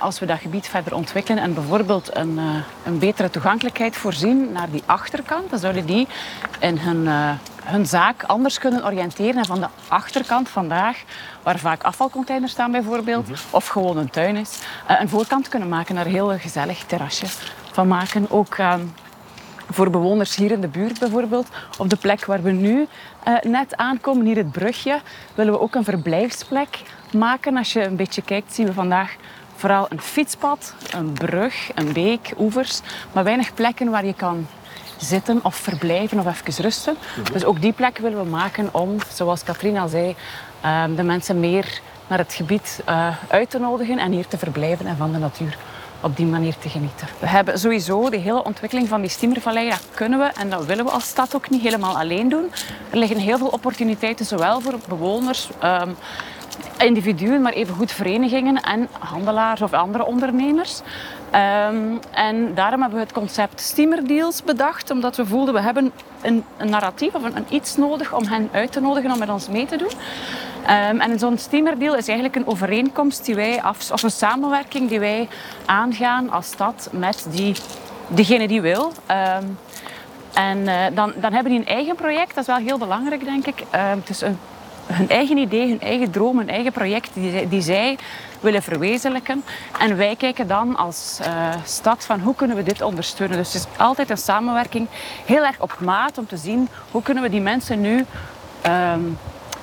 als 0.00 0.18
we 0.18 0.26
dat 0.26 0.38
gebied 0.38 0.66
verder 0.66 0.94
ontwikkelen 0.94 1.42
en 1.42 1.54
bijvoorbeeld 1.54 2.16
een, 2.16 2.30
uh, 2.38 2.44
een 2.84 2.98
betere 2.98 3.30
toegankelijkheid 3.30 3.96
voorzien 3.96 4.52
naar 4.52 4.70
die 4.70 4.82
achterkant, 4.86 5.50
dan 5.50 5.58
zouden 5.58 5.86
die 5.86 6.08
in 6.60 6.78
hun, 6.78 7.04
uh, 7.04 7.30
hun 7.64 7.86
zaak 7.86 8.22
anders 8.22 8.58
kunnen 8.58 8.84
oriënteren. 8.84 9.36
En 9.36 9.46
van 9.46 9.60
de 9.60 9.66
achterkant 9.88 10.48
vandaag, 10.48 11.02
waar 11.42 11.58
vaak 11.58 11.82
afvalcontainers 11.82 12.52
staan 12.52 12.70
bijvoorbeeld, 12.70 13.28
mm 13.28 13.34
-hmm. 13.34 13.42
of 13.50 13.66
gewoon 13.66 13.96
een 13.96 14.10
tuin 14.10 14.36
is, 14.36 14.58
uh, 14.90 15.00
een 15.00 15.08
voorkant 15.08 15.48
kunnen 15.48 15.68
maken 15.68 15.94
naar 15.94 16.06
een 16.06 16.12
heel 16.12 16.38
gezellig 16.38 16.84
terrasje 16.84 17.26
van 17.72 17.88
maken. 17.88 18.30
Ook 18.30 18.56
voor 19.70 19.90
bewoners 19.90 20.36
hier 20.36 20.50
in 20.50 20.60
de 20.60 20.68
buurt 20.68 20.98
bijvoorbeeld, 20.98 21.48
op 21.78 21.90
de 21.90 21.96
plek 21.96 22.24
waar 22.24 22.42
we 22.42 22.50
nu 22.50 22.86
net 23.42 23.76
aankomen, 23.76 24.26
hier 24.26 24.36
het 24.36 24.52
brugje, 24.52 25.00
willen 25.34 25.52
we 25.52 25.60
ook 25.60 25.74
een 25.74 25.84
verblijfsplek 25.84 26.82
maken. 27.12 27.56
Als 27.56 27.72
je 27.72 27.84
een 27.84 27.96
beetje 27.96 28.22
kijkt, 28.22 28.54
zien 28.54 28.66
we 28.66 28.72
vandaag 28.72 29.16
vooral 29.60 29.86
een 29.88 30.00
fietspad, 30.00 30.74
een 30.90 31.12
brug, 31.12 31.70
een 31.74 31.92
beek, 31.92 32.32
oevers, 32.38 32.80
maar 33.12 33.24
weinig 33.24 33.54
plekken 33.54 33.90
waar 33.90 34.04
je 34.04 34.14
kan 34.14 34.46
zitten 34.96 35.40
of 35.42 35.54
verblijven 35.54 36.18
of 36.18 36.26
even 36.26 36.62
rusten. 36.62 36.96
Dus 37.32 37.44
ook 37.44 37.60
die 37.60 37.72
plek 37.72 37.98
willen 37.98 38.22
we 38.22 38.30
maken 38.30 38.68
om, 38.72 38.96
zoals 39.12 39.44
Katrien 39.44 39.78
al 39.78 39.88
zei, 39.88 40.16
de 40.96 41.02
mensen 41.02 41.40
meer 41.40 41.80
naar 42.06 42.18
het 42.18 42.32
gebied 42.32 42.82
uit 43.28 43.50
te 43.50 43.58
nodigen 43.58 43.98
en 43.98 44.12
hier 44.12 44.26
te 44.26 44.38
verblijven 44.38 44.86
en 44.86 44.96
van 44.96 45.12
de 45.12 45.18
natuur 45.18 45.56
op 46.02 46.16
die 46.16 46.26
manier 46.26 46.54
te 46.58 46.68
genieten. 46.68 47.08
We 47.18 47.28
hebben 47.28 47.58
sowieso 47.58 48.10
de 48.10 48.16
hele 48.16 48.44
ontwikkeling 48.44 48.88
van 48.88 49.00
die 49.00 49.10
Stiemervallei, 49.10 49.68
dat 49.68 49.86
kunnen 49.94 50.18
we 50.18 50.24
en 50.24 50.50
dat 50.50 50.64
willen 50.64 50.84
we 50.84 50.90
als 50.90 51.08
stad 51.08 51.34
ook 51.34 51.50
niet 51.50 51.62
helemaal 51.62 51.98
alleen 51.98 52.28
doen. 52.28 52.52
Er 52.90 52.98
liggen 52.98 53.18
heel 53.18 53.38
veel 53.38 53.48
opportuniteiten, 53.48 54.26
zowel 54.26 54.60
voor 54.60 54.78
bewoners, 54.88 55.48
um, 55.64 55.96
individuen, 56.82 57.42
maar 57.42 57.52
even 57.52 57.74
goed 57.74 57.92
verenigingen 57.92 58.60
en 58.60 58.88
handelaars 58.98 59.62
of 59.62 59.72
andere 59.72 60.06
ondernemers. 60.06 60.80
Um, 61.34 61.98
en 62.10 62.54
daarom 62.54 62.80
hebben 62.80 62.98
we 62.98 63.04
het 63.04 63.14
concept 63.14 63.60
steamerdeals 63.60 64.42
bedacht, 64.42 64.90
omdat 64.90 65.16
we 65.16 65.26
voelden 65.26 65.54
we 65.54 65.60
hebben 65.60 65.92
een, 66.22 66.44
een 66.56 66.70
narratief 66.70 67.14
of 67.14 67.22
een, 67.22 67.44
iets 67.48 67.76
nodig 67.76 68.12
om 68.12 68.26
hen 68.26 68.48
uit 68.52 68.72
te 68.72 68.80
nodigen 68.80 69.12
om 69.12 69.18
met 69.18 69.30
ons 69.30 69.48
mee 69.48 69.66
te 69.66 69.76
doen. 69.76 69.90
Um, 70.90 71.00
en 71.00 71.18
zo'n 71.18 71.38
steamerdeal 71.38 71.96
is 71.96 72.08
eigenlijk 72.08 72.36
een 72.36 72.46
overeenkomst 72.46 73.24
die 73.24 73.34
wij 73.34 73.62
af, 73.62 73.90
of 73.92 74.02
een 74.02 74.10
samenwerking 74.10 74.88
die 74.88 75.00
wij 75.00 75.28
aangaan 75.64 76.30
als 76.30 76.46
stad 76.46 76.88
met 76.92 77.26
die, 77.30 77.54
diegene 78.08 78.48
die 78.48 78.60
wil. 78.60 78.92
Um, 79.10 79.58
en 80.34 80.58
uh, 80.58 80.74
dan, 80.94 81.12
dan 81.16 81.32
hebben 81.32 81.52
die 81.52 81.60
een 81.60 81.66
eigen 81.66 81.94
project, 81.94 82.34
dat 82.34 82.38
is 82.38 82.54
wel 82.54 82.64
heel 82.64 82.78
belangrijk 82.78 83.24
denk 83.24 83.46
ik. 83.46 83.64
het 83.70 84.08
is 84.08 84.20
een 84.20 84.38
hun 84.92 85.08
eigen 85.08 85.36
idee, 85.36 85.68
hun 85.68 85.80
eigen 85.80 86.10
droom, 86.10 86.38
hun 86.38 86.48
eigen 86.48 86.72
project 86.72 87.10
die, 87.14 87.48
die 87.48 87.60
zij 87.60 87.98
willen 88.40 88.62
verwezenlijken. 88.62 89.44
En 89.78 89.96
wij 89.96 90.16
kijken 90.16 90.46
dan 90.46 90.76
als 90.76 91.18
uh, 91.22 91.54
stad 91.64 92.04
van 92.04 92.20
hoe 92.20 92.34
kunnen 92.34 92.56
we 92.56 92.62
dit 92.62 92.82
ondersteunen. 92.82 93.36
Dus 93.36 93.52
het 93.52 93.62
is 93.62 93.78
altijd 93.78 94.10
een 94.10 94.18
samenwerking, 94.18 94.88
heel 95.24 95.44
erg 95.44 95.60
op 95.60 95.76
maat 95.80 96.18
om 96.18 96.26
te 96.26 96.36
zien 96.36 96.68
hoe 96.90 97.02
kunnen 97.02 97.22
we 97.22 97.30
die 97.30 97.40
mensen 97.40 97.80
nu 97.80 98.06
um, 98.66 99.18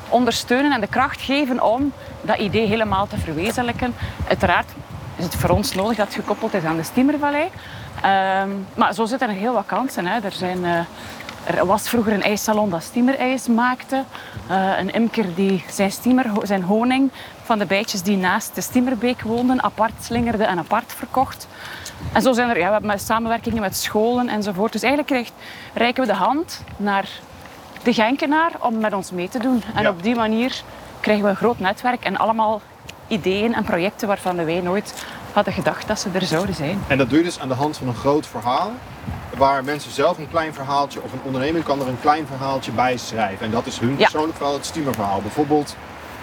ondersteunen 0.10 0.72
en 0.72 0.82
de 0.82 0.88
kracht 0.88 1.22
geven 1.22 1.64
om 1.64 1.92
dat 2.22 2.38
idee 2.38 2.68
helemaal 2.68 3.08
te 3.08 3.18
verwezenlijken. 3.18 3.96
Uiteraard 4.28 4.70
is 5.16 5.24
het 5.24 5.36
voor 5.36 5.50
ons 5.50 5.74
nodig 5.74 5.98
dat 5.98 6.06
het 6.06 6.16
gekoppeld 6.16 6.54
is 6.54 6.64
aan 6.64 6.78
de 6.78 6.84
Stiemervallei. 6.84 7.44
Um, 7.44 8.66
maar 8.76 8.94
zo 8.94 9.06
zitten 9.06 9.30
er 9.30 9.36
heel 9.36 9.54
wat 9.54 9.66
kansen. 9.66 10.06
Hè. 10.06 10.20
Er 10.20 10.32
zijn... 10.32 10.58
Uh, 10.64 10.80
er 11.48 11.66
was 11.66 11.90
vroeger 11.90 12.14
een 12.14 12.24
ijssalon 12.24 12.70
dat 12.70 12.84
steamerijs 12.84 13.48
maakte. 13.48 14.04
Uh, 14.50 14.80
een 14.80 14.94
imker 14.94 15.36
die 15.36 15.64
zijn, 15.70 15.92
steamer, 15.92 16.26
zijn 16.44 16.64
honing 16.64 17.12
van 17.44 17.60
de 17.60 17.66
bijtjes 17.66 18.02
die 18.02 18.18
naast 18.18 18.56
de 18.56 18.62
steamerbeek 18.62 19.22
woonden 19.22 19.64
apart 19.64 19.94
slingerde 20.02 20.44
en 20.44 20.58
apart 20.58 20.94
verkocht. 20.94 21.48
En 22.14 22.22
zo 22.22 22.34
zijn 22.34 22.50
er, 22.50 22.58
ja, 22.58 22.66
we 22.68 22.72
hebben 22.72 23.00
samenwerkingen 23.00 23.62
met 23.62 23.76
scholen 23.76 24.30
enzovoort. 24.30 24.72
Dus 24.72 24.82
eigenlijk 24.82 25.32
reiken 25.74 26.04
we 26.04 26.10
de 26.10 26.18
hand 26.18 26.64
naar 26.78 27.10
de 27.84 27.94
Genkenaar 27.94 28.52
om 28.60 28.80
met 28.80 28.94
ons 28.94 29.12
mee 29.12 29.30
te 29.30 29.40
doen. 29.40 29.64
En 29.76 29.84
ja. 29.84 29.90
op 29.90 30.04
die 30.04 30.16
manier 30.16 30.62
krijgen 31.00 31.24
we 31.24 31.30
een 31.30 31.36
groot 31.36 31.60
netwerk 31.60 32.04
en 32.04 32.18
allemaal 32.18 32.62
ideeën 33.08 33.54
en 33.54 33.64
projecten 33.64 34.08
waarvan 34.08 34.46
wij 34.46 34.62
nooit 34.62 35.06
hadden 35.34 35.54
gedacht 35.54 35.88
dat 35.88 36.00
ze 36.00 36.10
er 36.14 36.22
zouden 36.22 36.56
zijn. 36.56 36.84
En 36.88 36.98
dat 36.98 37.10
doe 37.10 37.18
je 37.18 37.24
dus 37.24 37.40
aan 37.40 37.48
de 37.48 37.54
hand 37.54 37.78
van 37.78 37.88
een 37.88 37.96
groot 37.96 38.28
verhaal 38.28 38.72
waar 39.38 39.64
mensen 39.64 39.92
zelf 39.92 40.18
een 40.18 40.30
klein 40.30 40.54
verhaaltje 40.54 41.02
of 41.02 41.14
een 41.14 41.22
onderneming 41.24 41.64
kan 41.64 41.82
er 41.82 41.88
een 41.88 42.00
klein 42.02 42.28
verhaaltje 42.28 42.72
bij 42.72 42.98
schrijven. 42.98 43.46
En 43.46 43.52
dat 43.52 43.66
is 43.66 43.80
hun 43.80 43.90
ja. 43.90 43.96
persoonlijk 43.96 44.36
verhaal, 44.36 44.54
het 44.54 44.66
steamerverhaal. 44.66 45.22
Bijvoorbeeld 45.22 45.76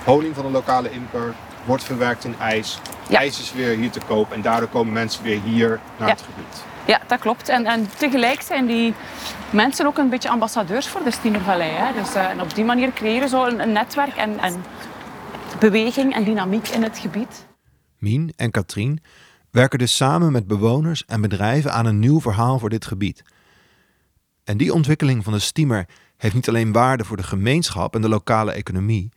honing 0.05 0.35
van 0.35 0.45
een 0.47 0.53
lokale 0.53 0.91
imker 0.91 1.35
wordt 1.65 1.85
verwerkt 1.85 2.25
in 2.25 2.35
ijs. 2.39 2.79
Ja. 3.09 3.19
IJs 3.19 3.41
is 3.41 3.53
weer 3.53 3.77
hier 3.77 3.91
te 3.91 4.01
koop 4.07 4.33
en 4.33 4.43
daardoor 4.43 4.69
komen 4.69 4.93
mensen 4.93 5.23
weer 5.23 5.41
hier 5.43 5.81
naar 5.97 6.09
ja. 6.09 6.15
het 6.15 6.25
gebied. 6.25 6.63
Ja, 6.85 7.01
dat 7.07 7.19
klopt. 7.19 7.49
En, 7.49 7.67
en 7.67 7.89
tegelijk 7.97 8.43
zijn 8.43 8.67
die 8.67 8.95
mensen 9.51 9.87
ook 9.87 9.99
een 9.99 10.09
beetje 10.09 10.29
ambassadeurs 10.29 10.89
voor 10.89 11.03
de 11.05 11.11
Steamervallei. 11.11 11.71
Hè? 11.71 11.93
Dus, 11.93 12.15
uh, 12.15 12.29
en 12.29 12.41
op 12.41 12.55
die 12.55 12.65
manier 12.65 12.93
creëren 12.93 13.29
ze 13.29 13.37
een, 13.37 13.61
een 13.61 13.73
netwerk 13.73 14.17
en, 14.17 14.39
en 14.39 14.65
beweging 15.59 16.15
en 16.15 16.25
dynamiek 16.25 16.69
in 16.69 16.83
het 16.83 16.99
gebied. 16.99 17.47
Mien 17.99 18.33
en 18.37 18.51
Katrien 18.51 19.03
werken 19.55 19.79
dus 19.79 19.97
samen 19.97 20.33
met 20.33 20.47
bewoners 20.47 21.05
en 21.05 21.21
bedrijven 21.21 21.73
aan 21.73 21.87
een 21.87 21.99
nieuw 21.99 22.21
verhaal 22.21 22.59
voor 22.59 22.69
dit 22.69 22.85
gebied. 22.85 23.23
En 24.45 24.57
die 24.57 24.73
ontwikkeling 24.73 25.25
van 25.25 25.33
de 25.33 25.39
steamer 25.39 25.89
heeft 26.17 26.35
niet 26.35 26.49
alleen 26.49 26.73
waarde 26.73 27.05
voor 27.05 27.17
de 27.17 27.23
gemeenschap 27.23 27.95
en 27.95 28.03
de 28.03 28.09
lokale 28.09 28.53
economie. 28.53 29.11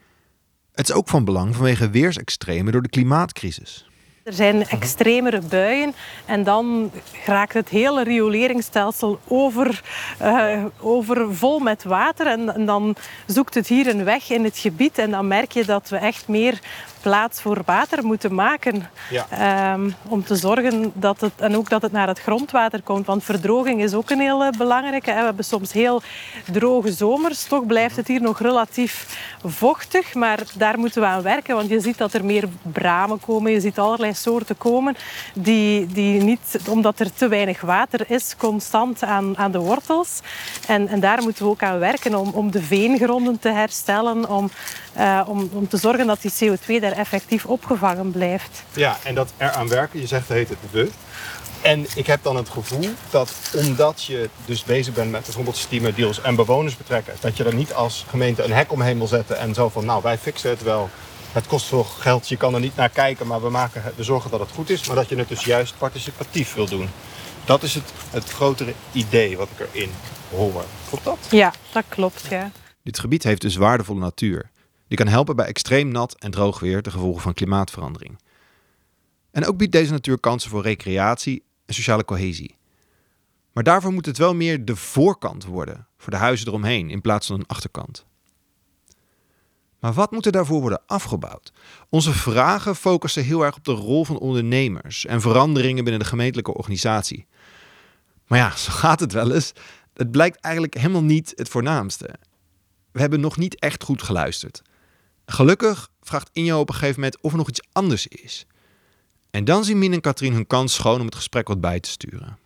Het 0.71 0.89
is 0.89 0.95
ook 0.95 1.07
van 1.07 1.25
belang 1.25 1.55
vanwege 1.55 1.89
weersextremen 1.89 2.71
door 2.71 2.81
de 2.81 2.89
klimaatcrisis. 2.89 3.87
Er 4.23 4.33
zijn 4.33 4.67
extremere 4.67 5.41
buien 5.41 5.93
en 6.25 6.43
dan 6.43 6.91
raakt 7.25 7.53
het 7.53 7.69
hele 7.69 8.03
rioleringsstelsel 8.03 9.19
over, 9.27 9.81
uh, 10.21 10.65
over 10.79 11.35
vol 11.35 11.59
met 11.59 11.83
water. 11.83 12.27
En, 12.27 12.53
en, 12.55 12.65
dan 12.65 12.95
zoekt 13.25 13.53
het 13.53 13.67
hier 13.67 13.87
een 13.87 14.03
weg 14.03 14.29
in 14.29 14.43
het 14.43 14.57
gebied 14.57 14.97
en 14.97 15.11
dan 15.11 15.27
merk 15.27 15.51
je 15.51 15.65
dat 15.65 15.89
we 15.89 15.97
echt 15.97 16.27
meer 16.27 16.59
plaats 17.07 17.41
voor 17.41 17.61
water 17.65 18.05
moeten 18.05 18.33
maken. 18.33 18.89
Ja. 19.09 19.25
Ehm, 19.29 19.89
om 20.07 20.23
te 20.23 20.35
zorgen 20.35 20.91
dat 20.93 21.21
het, 21.21 21.31
en 21.35 21.57
ook 21.57 21.69
dat 21.69 21.81
het 21.81 21.91
naar 21.91 22.07
het 22.07 22.19
grondwater 22.19 22.81
komt. 22.81 23.05
Want 23.05 23.23
verdroging 23.23 23.81
is 23.81 23.93
ook 23.93 24.09
een 24.09 24.19
heel 24.19 24.49
belangrijke. 24.57 25.13
We 25.13 25.19
hebben 25.19 25.45
soms 25.45 25.73
heel 25.73 26.01
droge 26.51 26.91
zomers. 26.91 27.43
Toch 27.43 27.65
blijft 27.65 27.95
het 27.95 28.07
hier 28.07 28.21
nog 28.21 28.39
relatief 28.39 29.17
vochtig. 29.45 30.13
Maar 30.13 30.39
daar 30.53 30.79
moeten 30.79 31.01
we 31.01 31.07
aan 31.07 31.21
werken. 31.21 31.55
Want 31.55 31.69
je 31.69 31.79
ziet 31.79 31.97
dat 31.97 32.13
er 32.13 32.25
meer 32.25 32.47
bramen 32.61 33.19
komen. 33.19 33.51
Je 33.51 33.59
ziet 33.59 33.79
allerlei 33.79 34.13
soorten 34.13 34.57
komen 34.57 34.95
die, 35.33 35.85
die 35.85 36.21
niet, 36.21 36.59
omdat 36.69 36.99
er 36.99 37.13
te 37.13 37.27
weinig 37.27 37.61
water 37.61 38.05
is, 38.07 38.35
constant 38.37 39.03
aan, 39.03 39.37
aan 39.37 39.51
de 39.51 39.59
wortels. 39.59 40.19
En, 40.67 40.87
en 40.87 40.99
daar 40.99 41.21
moeten 41.23 41.43
we 41.43 41.49
ook 41.49 41.63
aan 41.63 41.79
werken 41.79 42.15
om, 42.15 42.29
om 42.33 42.51
de 42.51 42.61
veengronden 42.61 43.39
te 43.39 43.49
herstellen. 43.49 44.29
Om, 44.29 44.49
uh, 44.97 45.21
om, 45.27 45.49
om 45.53 45.67
te 45.67 45.77
zorgen 45.77 46.07
dat 46.07 46.21
die 46.21 46.31
CO2 46.31 46.81
daar 46.81 46.96
effectief 46.97 47.45
opgevangen 47.45 48.11
blijft. 48.11 48.63
Ja, 48.73 48.97
en 49.03 49.15
dat 49.15 49.31
er 49.37 49.51
aan 49.51 49.67
werken, 49.67 49.99
je 49.99 50.07
zegt 50.07 50.27
heet 50.27 50.49
het 50.49 50.57
we. 50.71 50.89
En 51.61 51.85
ik 51.95 52.07
heb 52.07 52.23
dan 52.23 52.35
het 52.35 52.49
gevoel 52.49 52.89
dat 53.09 53.33
omdat 53.53 54.03
je 54.03 54.29
dus 54.45 54.63
bezig 54.63 54.93
bent 54.93 55.11
met 55.11 55.23
bijvoorbeeld 55.23 55.57
steamer 55.57 55.95
deals 55.95 56.21
en 56.21 56.35
bewoners 56.35 56.77
betrekken, 56.77 57.13
dat 57.19 57.37
je 57.37 57.43
er 57.43 57.53
niet 57.53 57.73
als 57.73 58.05
gemeente 58.09 58.43
een 58.43 58.51
hek 58.51 58.71
omheen 58.71 58.97
wil 58.97 59.07
zetten 59.07 59.37
en 59.37 59.53
zo 59.53 59.69
van 59.69 59.85
nou 59.85 60.01
wij 60.03 60.17
fixen 60.17 60.49
het 60.49 60.63
wel. 60.63 60.89
Het 61.31 61.47
kost 61.47 61.65
veel 61.65 61.83
geld, 61.83 62.27
je 62.27 62.37
kan 62.37 62.53
er 62.53 62.59
niet 62.59 62.75
naar 62.75 62.89
kijken, 62.89 63.27
maar 63.27 63.41
we, 63.41 63.49
maken, 63.49 63.83
we 63.95 64.03
zorgen 64.03 64.31
dat 64.31 64.39
het 64.39 64.51
goed 64.51 64.69
is. 64.69 64.87
Maar 64.87 64.95
dat 64.95 65.09
je 65.09 65.15
het 65.15 65.29
dus 65.29 65.43
juist 65.43 65.77
participatief 65.77 66.53
wil 66.53 66.65
doen. 66.65 66.89
Dat 67.45 67.63
is 67.63 67.73
het, 67.73 67.91
het 68.09 68.29
grotere 68.29 68.73
idee 68.91 69.37
wat 69.37 69.47
ik 69.57 69.67
erin 69.73 69.91
hoor. 70.29 70.63
Klopt 70.89 71.03
dat? 71.03 71.17
Ja, 71.29 71.53
dat 71.71 71.83
klopt. 71.89 72.25
Ja. 72.29 72.51
Dit 72.83 72.99
gebied 72.99 73.23
heeft 73.23 73.41
dus 73.41 73.55
waardevolle 73.55 73.99
natuur. 73.99 74.49
Die 74.87 74.97
kan 74.97 75.07
helpen 75.07 75.35
bij 75.35 75.45
extreem 75.45 75.87
nat 75.87 76.15
en 76.19 76.31
droog 76.31 76.59
weer 76.59 76.81
de 76.81 76.91
gevolgen 76.91 77.21
van 77.21 77.33
klimaatverandering. 77.33 78.19
En 79.31 79.45
ook 79.45 79.57
biedt 79.57 79.71
deze 79.71 79.91
natuur 79.91 80.19
kansen 80.19 80.49
voor 80.49 80.61
recreatie 80.61 81.43
en 81.65 81.73
sociale 81.73 82.05
cohesie. 82.05 82.57
Maar 83.53 83.63
daarvoor 83.63 83.93
moet 83.93 84.05
het 84.05 84.17
wel 84.17 84.35
meer 84.35 84.65
de 84.65 84.75
voorkant 84.75 85.45
worden 85.45 85.87
voor 85.97 86.11
de 86.11 86.17
huizen 86.17 86.47
eromheen 86.47 86.89
in 86.89 87.01
plaats 87.01 87.27
van 87.27 87.39
een 87.39 87.47
achterkant. 87.47 88.05
Maar 89.79 89.93
wat 89.93 90.11
moet 90.11 90.25
er 90.25 90.31
daarvoor 90.31 90.61
worden 90.61 90.81
afgebouwd? 90.85 91.53
Onze 91.89 92.13
vragen 92.13 92.75
focussen 92.75 93.23
heel 93.23 93.45
erg 93.45 93.55
op 93.55 93.63
de 93.63 93.71
rol 93.71 94.05
van 94.05 94.19
ondernemers 94.19 95.05
en 95.05 95.21
veranderingen 95.21 95.83
binnen 95.83 96.01
de 96.01 96.07
gemeentelijke 96.07 96.53
organisatie. 96.53 97.27
Maar 98.27 98.39
ja, 98.39 98.55
zo 98.65 98.71
gaat 98.71 98.99
het 98.99 99.13
wel 99.13 99.31
eens. 99.31 99.53
Het 99.93 100.11
blijkt 100.11 100.39
eigenlijk 100.39 100.73
helemaal 100.73 101.03
niet 101.03 101.33
het 101.35 101.49
voornaamste. 101.49 102.15
We 102.91 102.99
hebben 102.99 103.19
nog 103.19 103.37
niet 103.37 103.59
echt 103.59 103.83
goed 103.83 104.01
geluisterd. 104.01 104.61
Gelukkig 105.31 105.89
vraagt 106.01 106.29
Injo 106.33 106.59
op 106.59 106.69
een 106.69 106.75
gegeven 106.75 106.95
moment 106.95 107.21
of 107.21 107.31
er 107.31 107.37
nog 107.37 107.49
iets 107.49 107.67
anders 107.71 108.07
is. 108.07 108.45
En 109.31 109.45
dan 109.45 109.63
zien 109.63 109.79
Min 109.79 109.93
en 109.93 110.01
Katrien 110.01 110.33
hun 110.33 110.47
kans 110.47 110.73
schoon 110.73 110.99
om 110.99 111.05
het 111.05 111.15
gesprek 111.15 111.47
wat 111.47 111.61
bij 111.61 111.79
te 111.79 111.89
sturen. 111.89 112.37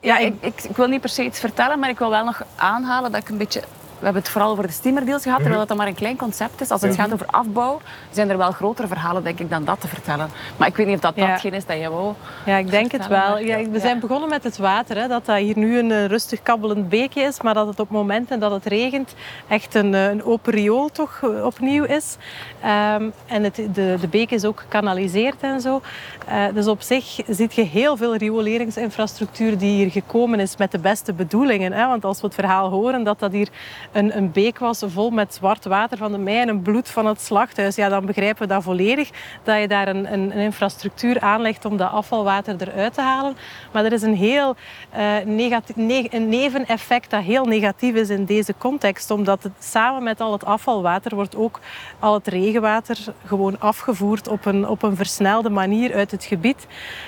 Ja, 0.00 0.18
ik, 0.18 0.34
ik, 0.40 0.62
ik, 0.62 0.76
wil 0.76 0.86
niet 0.86 1.00
per 1.00 1.10
se 1.10 1.24
iets 1.24 1.40
vertellen, 1.40 1.78
maar 1.78 1.88
ik 1.88 1.98
wil 1.98 2.10
wel 2.10 2.24
nog 2.24 2.42
aanhalen 2.56 3.12
dat 3.12 3.22
ik 3.22 3.28
een 3.28 3.38
beetje 3.38 3.62
we 3.98 4.04
hebben 4.04 4.22
het 4.22 4.30
vooral 4.30 4.50
over 4.50 4.66
de 4.66 4.72
steamerdeals 4.72 5.22
gehad, 5.22 5.38
terwijl 5.38 5.60
mhm. 5.60 5.68
dat 5.68 5.78
maar 5.78 5.86
een 5.86 5.94
klein 5.94 6.16
concept 6.16 6.60
is. 6.60 6.70
Als 6.70 6.82
het 6.82 6.94
gaat 6.94 7.12
over 7.12 7.26
afbouw, 7.26 7.80
zijn 8.10 8.30
er 8.30 8.38
wel 8.38 8.50
grotere 8.50 8.88
verhalen, 8.88 9.24
denk 9.24 9.38
ik, 9.38 9.50
dan 9.50 9.64
dat 9.64 9.80
te 9.80 9.88
vertellen. 9.88 10.28
Maar 10.56 10.68
ik 10.68 10.76
weet 10.76 10.86
niet 10.86 10.94
of 10.94 11.00
dat 11.00 11.14
ja. 11.14 11.26
datgene 11.26 11.56
is 11.56 11.66
dat 11.66 11.80
je 11.80 11.90
wou. 11.90 12.14
Ja, 12.46 12.56
ik 12.56 12.70
denk 12.70 12.92
het 12.92 13.06
wel. 13.06 13.38
Ja, 13.38 13.68
we 13.68 13.80
zijn 13.80 14.00
begonnen 14.00 14.28
met 14.28 14.44
het 14.44 14.56
water, 14.56 14.96
hè, 14.96 15.08
dat 15.08 15.26
dat 15.26 15.36
hier 15.36 15.58
nu 15.58 15.78
een 15.78 16.06
rustig 16.06 16.42
kabbelend 16.42 16.88
beekje 16.88 17.22
is, 17.22 17.40
maar 17.42 17.54
dat 17.54 17.66
het 17.66 17.80
op 17.80 17.90
momenten 17.90 18.40
dat 18.40 18.50
het 18.50 18.64
regent 18.64 19.14
echt 19.48 19.74
een, 19.74 19.94
eh, 19.94 20.08
een 20.08 20.24
open 20.24 20.52
riool 20.52 20.88
toch 20.88 21.20
eh, 21.22 21.44
opnieuw 21.44 21.84
is. 21.84 22.16
Um, 22.64 23.12
en 23.26 23.42
het, 23.42 23.54
de, 23.54 23.96
de 24.00 24.08
beek 24.10 24.30
is 24.30 24.44
ook 24.44 24.60
gekanaliseerd 24.60 25.40
en 25.40 25.60
zo. 25.60 25.80
Uh, 26.28 26.44
dus 26.54 26.66
op 26.66 26.82
zich 26.82 27.20
ziet 27.28 27.54
je 27.54 27.62
heel 27.62 27.96
veel 27.96 28.16
rioleringsinfrastructuur 28.16 29.58
die 29.58 29.74
hier 29.74 29.90
gekomen 29.90 30.40
is 30.40 30.56
met 30.56 30.70
de 30.70 30.78
beste 30.78 31.12
bedoelingen. 31.12 31.72
Hè? 31.72 31.86
Want 31.86 32.04
als 32.04 32.20
we 32.20 32.26
het 32.26 32.34
verhaal 32.34 32.70
horen 32.70 33.04
dat 33.04 33.18
dat 33.18 33.32
hier 33.32 33.48
een, 33.92 34.16
een 34.16 34.32
beek 34.32 34.58
was 34.58 34.82
vol 34.86 35.10
met 35.10 35.34
zwart 35.34 35.64
water 35.64 35.98
van 35.98 36.12
de 36.12 36.18
mijn 36.18 36.48
en 36.48 36.62
bloed 36.62 36.88
van 36.88 37.06
het 37.06 37.20
slachthuis, 37.20 37.76
ja, 37.76 37.88
dan 37.88 38.06
begrijpen 38.06 38.42
we 38.42 38.54
dat 38.54 38.62
volledig. 38.62 39.10
Dat 39.42 39.60
je 39.60 39.68
daar 39.68 39.88
een, 39.88 40.12
een, 40.12 40.30
een 40.36 40.42
infrastructuur 40.42 41.20
aanlegt 41.20 41.64
om 41.64 41.76
dat 41.76 41.90
afvalwater 41.90 42.56
eruit 42.60 42.94
te 42.94 43.00
halen. 43.00 43.36
Maar 43.72 43.84
er 43.84 43.92
is 43.92 44.02
een 44.02 44.16
heel 44.16 44.56
uh, 44.96 45.16
negatief, 45.24 45.76
ne 45.76 46.06
een 46.10 46.28
neveneffect 46.28 47.10
dat 47.10 47.22
heel 47.22 47.44
negatief 47.44 47.94
is 47.94 48.08
in 48.08 48.24
deze 48.24 48.54
context. 48.58 49.10
Omdat 49.10 49.42
het, 49.42 49.52
samen 49.58 50.02
met 50.02 50.20
al 50.20 50.32
het 50.32 50.44
afvalwater 50.44 51.14
wordt 51.14 51.36
ook 51.36 51.60
al 51.98 52.14
het 52.14 52.26
regenwater 52.26 52.98
gewoon 53.24 53.60
afgevoerd 53.60 54.28
op 54.28 54.44
een, 54.44 54.68
op 54.68 54.82
een 54.82 54.96
versnelde 54.96 55.50
manier 55.50 55.94
uit 55.94 56.10
het 56.10 56.24
gebied. 56.24 56.66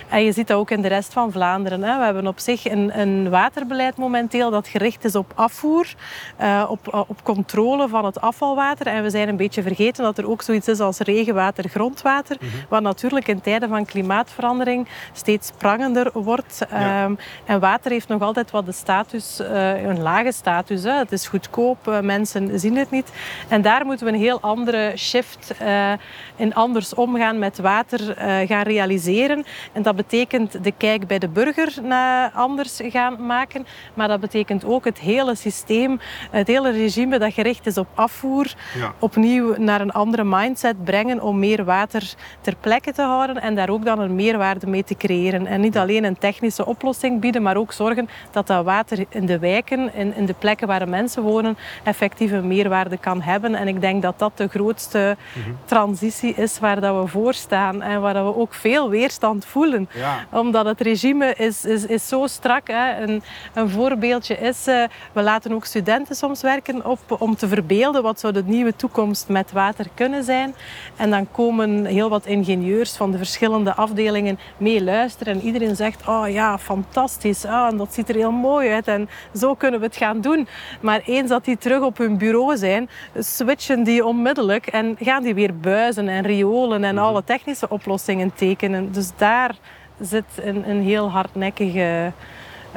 En 0.08 0.24
je 0.24 0.32
ziet 0.32 0.46
dat 0.46 0.58
ook 0.58 0.70
in 0.70 0.82
de 0.82 0.88
rest 0.88 1.12
van 1.12 1.32
Vlaanderen. 1.32 1.82
Hè. 1.82 1.98
We 1.98 2.04
hebben 2.04 2.26
op 2.26 2.38
zich 2.38 2.68
een, 2.68 3.00
een 3.00 3.30
waterbeleid 3.30 3.96
momenteel 3.96 4.50
dat 4.50 4.68
gericht 4.68 5.04
is 5.04 5.14
op 5.14 5.32
afvoer, 5.34 5.94
uh, 6.40 6.69
op 6.70 6.80
op, 6.86 7.04
op 7.08 7.22
controle 7.22 7.88
van 7.88 8.04
het 8.04 8.20
afvalwater. 8.20 8.86
En 8.86 9.02
we 9.02 9.10
zijn 9.10 9.28
een 9.28 9.36
beetje 9.36 9.62
vergeten 9.62 10.04
dat 10.04 10.18
er 10.18 10.30
ook 10.30 10.42
zoiets 10.42 10.68
is 10.68 10.80
als 10.80 10.98
regenwater, 10.98 11.68
grondwater. 11.68 12.36
Mhm. 12.40 12.50
Wat 12.68 12.82
natuurlijk 12.82 13.28
in 13.28 13.40
tijden 13.40 13.68
van 13.68 13.84
klimaatverandering 13.84 14.88
steeds 15.12 15.50
prangender 15.58 16.10
wordt. 16.12 16.66
Ehm, 16.70 17.14
en 17.44 17.60
water 17.60 17.90
heeft 17.90 18.08
nog 18.08 18.22
altijd 18.22 18.50
wat 18.50 18.66
de 18.66 18.72
status, 18.72 19.40
uh, 19.40 19.82
een 19.82 20.02
lage 20.02 20.32
status. 20.32 20.82
Hè. 20.82 20.92
Het 20.92 21.12
is 21.12 21.26
goedkoop, 21.26 21.88
uh, 21.88 22.00
mensen 22.00 22.60
zien 22.60 22.76
het 22.76 22.90
niet. 22.90 23.12
En 23.48 23.62
daar 23.62 23.86
moeten 23.86 24.06
we 24.06 24.12
een 24.12 24.18
heel 24.18 24.40
andere 24.40 24.92
shift 24.96 25.54
uh, 25.62 25.92
in 26.36 26.54
anders 26.54 26.94
omgaan 26.94 27.38
met 27.38 27.58
water 27.58 27.98
gaan 28.46 28.62
realiseren. 28.62 29.44
En 29.72 29.82
dat 29.82 29.96
betekent 29.96 30.64
de 30.64 30.72
kijk 30.76 31.06
bij 31.06 31.18
de 31.18 31.28
burger 31.28 31.72
naar 31.82 32.30
anders 32.34 32.80
gaan 32.82 33.26
maken. 33.26 33.66
Maar 33.94 34.08
dat 34.08 34.20
betekent 34.20 34.64
ook 34.64 34.84
het 34.84 34.98
hele 34.98 35.34
systeem, 35.34 36.00
het 36.30 36.46
hele 36.46 36.59
regime 36.68 37.18
dat 37.18 37.32
gericht 37.32 37.66
is 37.66 37.78
op 37.78 37.88
afvoer, 37.94 38.54
opnieuw 38.98 39.54
naar 39.58 39.80
een 39.80 39.92
andere 39.92 40.24
mindset 40.24 40.84
brengen 40.84 41.22
om 41.22 41.38
meer 41.38 41.64
water 41.64 42.14
ter 42.40 42.54
plekke 42.60 42.92
te 42.92 43.02
houden 43.02 43.42
en 43.42 43.54
daar 43.54 43.68
ook 43.68 43.84
dan 43.84 43.98
een 43.98 44.14
meerwaarde 44.14 44.66
mee 44.66 44.84
te 44.84 44.96
creëren. 44.96 45.46
En 45.46 45.60
niet 45.60 45.78
alleen 45.78 46.04
een 46.04 46.18
technische 46.18 46.66
oplossing 46.66 47.20
bieden, 47.20 47.42
maar 47.42 47.56
ook 47.56 47.72
zorgen 47.72 48.08
dat 48.30 48.46
dat 48.46 48.64
water 48.64 49.04
in 49.08 49.26
de 49.26 49.38
wijken, 49.38 49.94
in, 49.94 50.14
in 50.16 50.26
de 50.26 50.34
plekken 50.38 50.66
waar 50.66 50.78
de 50.78 50.86
mensen 50.86 51.22
wonen, 51.22 51.58
effectief 51.82 52.32
een 52.32 52.46
meerwaarde 52.46 52.96
kan 52.96 53.22
hebben. 53.22 53.54
En 53.54 53.68
ik 53.68 53.80
denk 53.80 54.02
dat 54.02 54.18
dat 54.18 54.32
de 54.34 54.48
grootste 54.48 55.16
mhm. 55.32 55.50
transitie 55.64 56.34
is 56.34 56.58
waar 56.58 56.80
dat 56.80 57.02
we 57.02 57.08
voor 57.08 57.34
staan 57.34 57.82
en 57.82 58.00
waar 58.00 58.14
dat 58.14 58.24
we 58.24 58.40
ook 58.40 58.54
veel 58.54 58.90
weerstand 58.90 59.44
voelen. 59.44 59.88
Omdat 60.30 60.64
het 60.64 60.80
regime 60.80 61.34
is, 61.34 61.64
is, 61.64 61.86
is 61.86 62.08
zo 62.08 62.26
strak. 62.26 62.68
Hè. 62.68 63.02
Een, 63.02 63.22
een 63.54 63.70
voorbeeldje 63.70 64.38
is, 64.38 64.68
uh, 64.68 64.84
we 65.12 65.22
laten 65.22 65.52
ook 65.52 65.64
studenten 65.64 66.16
soms 66.16 66.42
werken 66.50 66.84
op 66.84 67.16
om 67.18 67.36
te 67.36 67.48
verbeelden 67.48 68.02
wat 68.02 68.20
zou 68.20 68.32
de 68.32 68.42
nieuwe 68.46 68.76
toekomst 68.76 69.28
met 69.28 69.52
water 69.52 69.86
kunnen 69.94 70.24
zijn. 70.24 70.54
En 70.96 71.10
dan 71.10 71.30
komen 71.30 71.84
heel 71.84 72.08
wat 72.08 72.26
ingenieurs 72.26 72.96
van 72.96 73.10
de 73.10 73.16
verschillende 73.16 73.74
afdelingen 73.74 74.38
mee 74.56 74.84
luisteren. 74.84 75.34
En 75.34 75.40
iedereen 75.40 75.76
zegt, 75.76 76.08
oh 76.08 76.28
ja, 76.28 76.58
fantastisch. 76.58 77.44
Oh, 77.44 77.66
en 77.70 77.76
dat 77.76 77.94
ziet 77.94 78.08
er 78.08 78.14
heel 78.14 78.32
mooi 78.32 78.70
uit. 78.70 78.88
En 78.88 79.08
zo 79.34 79.54
kunnen 79.54 79.80
we 79.80 79.86
het 79.86 79.96
gaan 79.96 80.20
doen. 80.20 80.48
Maar 80.80 81.00
eens 81.04 81.28
dat 81.28 81.44
die 81.44 81.58
terug 81.58 81.82
op 81.82 81.98
hun 81.98 82.18
bureau 82.18 82.56
zijn, 82.56 82.88
switchen 83.18 83.82
die 83.82 84.04
onmiddellijk 84.04 84.66
en 84.66 84.96
gaan 85.00 85.22
die 85.22 85.34
weer 85.34 85.58
buizen 85.58 86.08
en 86.08 86.22
riolen 86.22 86.84
en 86.84 86.98
alle 86.98 87.24
technische 87.24 87.68
oplossingen 87.68 88.34
tekenen. 88.34 88.92
Dus 88.92 89.10
daar 89.16 89.54
zit 90.00 90.24
een, 90.42 90.70
een 90.70 90.82
heel 90.82 91.10
hardnekkige 91.10 92.12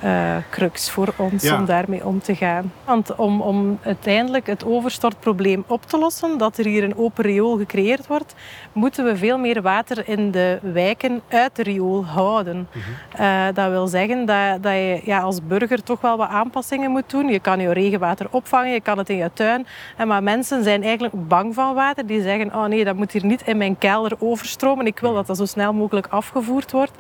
uh, 0.03 0.35
crux 0.49 0.89
voor 0.89 1.13
ons 1.17 1.51
om 1.51 1.65
daarmee 1.65 2.05
om 2.05 2.21
te 2.21 2.35
gaan. 2.35 2.71
Want 2.85 3.15
om, 3.15 3.41
om 3.41 3.79
uiteindelijk 3.83 4.47
het 4.47 4.65
overstortprobleem 4.65 5.63
op 5.67 5.85
te 5.85 5.97
lossen, 5.97 6.37
dat 6.37 6.57
er 6.57 6.65
hier 6.65 6.83
een 6.83 6.97
open 6.97 7.23
riool 7.23 7.57
gecreëerd 7.57 8.07
wordt, 8.07 8.35
moeten 8.71 9.05
we 9.05 9.17
veel 9.17 9.37
meer 9.37 9.61
water 9.61 10.07
in 10.07 10.31
de 10.31 10.59
wijken 10.61 11.21
uit 11.27 11.55
de 11.55 11.63
riool 11.63 12.05
houden. 12.05 12.67
Mhm. 12.71 13.21
uh, 13.21 13.45
dat 13.53 13.69
wil 13.69 13.87
zeggen 13.87 14.25
dat, 14.25 14.63
dat 14.63 14.73
je 14.73 15.01
ja, 15.03 15.19
als 15.19 15.39
burger 15.47 15.83
toch 15.83 16.01
wel 16.01 16.17
wat 16.17 16.29
aanpassingen 16.29 16.91
moet 16.91 17.09
doen. 17.09 17.27
Je 17.27 17.39
kan 17.39 17.59
je 17.59 17.73
regenwater 17.73 18.27
opvangen, 18.31 18.71
je 18.71 18.81
kan 18.81 18.97
het 18.97 19.09
in 19.09 19.17
je 19.17 19.29
tuin. 19.33 19.65
En 19.97 20.07
maar 20.07 20.23
mensen 20.23 20.63
zijn 20.63 20.83
eigenlijk 20.83 21.27
bang 21.27 21.53
van 21.53 21.73
water. 21.73 22.05
Die 22.05 22.21
zeggen, 22.21 22.55
oh 22.55 22.65
nee, 22.65 22.85
dat 22.85 22.95
moet 22.95 23.11
hier 23.11 23.25
niet 23.25 23.41
in 23.45 23.57
mijn 23.57 23.77
kelder 23.77 24.15
overstromen. 24.19 24.85
Ik 24.85 24.99
wil 24.99 25.13
dat 25.13 25.27
dat 25.27 25.37
zo 25.37 25.45
snel 25.45 25.73
mogelijk 25.73 26.07
afgevoerd 26.07 26.71
wordt. 26.71 26.91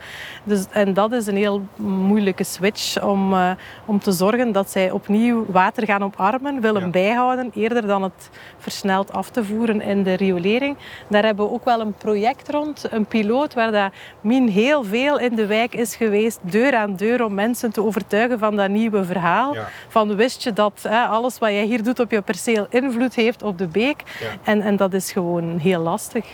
Dus, 0.43 0.65
en 0.69 0.93
dat 0.93 1.11
is 1.11 1.27
een 1.27 1.35
heel 1.35 1.61
moeilijke 1.77 2.43
switch 2.43 2.82
om, 3.01 3.33
uh, 3.33 3.51
om 3.85 3.99
te 3.99 4.11
zorgen 4.11 4.51
dat 4.51 4.71
zij 4.71 4.91
opnieuw 4.91 5.45
water 5.47 5.85
gaan 5.85 6.03
oparmen, 6.03 6.61
willen 6.61 6.91
bijhouden, 6.91 7.51
eerder 7.55 7.87
dan 7.87 8.03
het 8.03 8.29
versneld 8.57 9.13
af 9.13 9.29
te 9.29 9.43
voeren 9.43 9.81
in 9.81 10.03
de 10.03 10.13
riolering. 10.13 10.77
Daar 11.09 11.23
hebben 11.23 11.45
we 11.45 11.51
ook 11.51 11.65
wel 11.65 11.79
een 11.79 11.93
project 11.93 12.49
rond, 12.49 12.85
een 12.89 13.05
piloot, 13.05 13.53
waar 13.53 13.71
dat 13.71 13.91
Mien 14.21 14.47
heel 14.49 14.83
veel 14.83 15.19
in 15.19 15.35
de 15.35 15.45
wijk 15.45 15.75
is 15.75 15.95
geweest, 15.95 16.39
deur 16.41 16.75
aan 16.75 16.95
deur, 16.95 17.23
om 17.23 17.33
mensen 17.33 17.71
te 17.71 17.83
overtuigen 17.83 18.39
van 18.39 18.55
dat 18.55 18.69
nieuwe 18.69 19.05
verhaal. 19.05 19.55
Van 19.87 20.15
wist 20.15 20.43
je 20.43 20.53
dat 20.53 20.85
hè, 20.87 21.03
alles 21.03 21.39
wat 21.39 21.49
jij 21.49 21.65
hier 21.65 21.83
doet 21.83 21.99
op 21.99 22.11
je 22.11 22.21
perceel 22.21 22.65
invloed 22.69 23.15
heeft 23.15 23.43
op 23.43 23.57
de 23.57 23.67
beek? 23.67 24.03
En, 24.43 24.61
en 24.61 24.75
dat 24.75 24.93
is 24.93 25.11
gewoon 25.11 25.57
heel 25.57 25.81
lastig. 25.81 26.25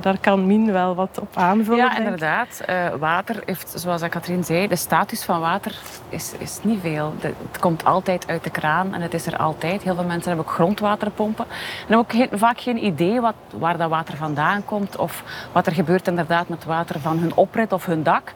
Daar 0.00 0.18
kan 0.20 0.46
Mien 0.46 0.72
wel 0.72 0.94
wat 0.94 1.18
op 1.20 1.36
aanvullen. 1.36 1.78
Ja, 1.78 1.98
inderdaad. 1.98 2.62
Uh, 2.68 2.86
water 2.98 3.42
heeft, 3.44 3.74
zoals 3.76 4.08
Katrien 4.08 4.44
zei, 4.44 4.68
de 4.68 4.76
status 4.76 5.24
van 5.24 5.40
water 5.40 5.78
is, 6.08 6.32
is 6.38 6.58
niet 6.62 6.80
veel. 6.80 7.14
het 7.20 7.58
komt 7.60 7.84
altijd 7.84 8.26
uit 8.26 8.44
de 8.44 8.50
kraan 8.50 8.94
en 8.94 9.00
het 9.00 9.14
is 9.14 9.26
er 9.26 9.36
altijd. 9.36 9.82
Heel 9.82 9.94
veel 9.94 10.04
mensen 10.04 10.28
hebben 10.28 10.46
ook 10.46 10.52
grondwaterpompen. 10.52 11.44
En 11.88 11.96
hebben 11.96 12.30
ook 12.30 12.38
vaak 12.38 12.60
geen 12.60 12.84
idee 12.84 13.20
wat, 13.20 13.34
waar 13.58 13.76
dat 13.76 13.88
water 13.88 14.16
vandaan 14.16 14.64
komt 14.64 14.96
of 14.96 15.22
wat 15.52 15.66
er 15.66 15.72
gebeurt 15.72 16.08
inderdaad 16.08 16.48
met 16.48 16.64
water 16.64 17.00
van 17.00 17.18
hun 17.18 17.34
oprit 17.34 17.72
of 17.72 17.86
hun 17.86 18.02
dak. 18.02 18.32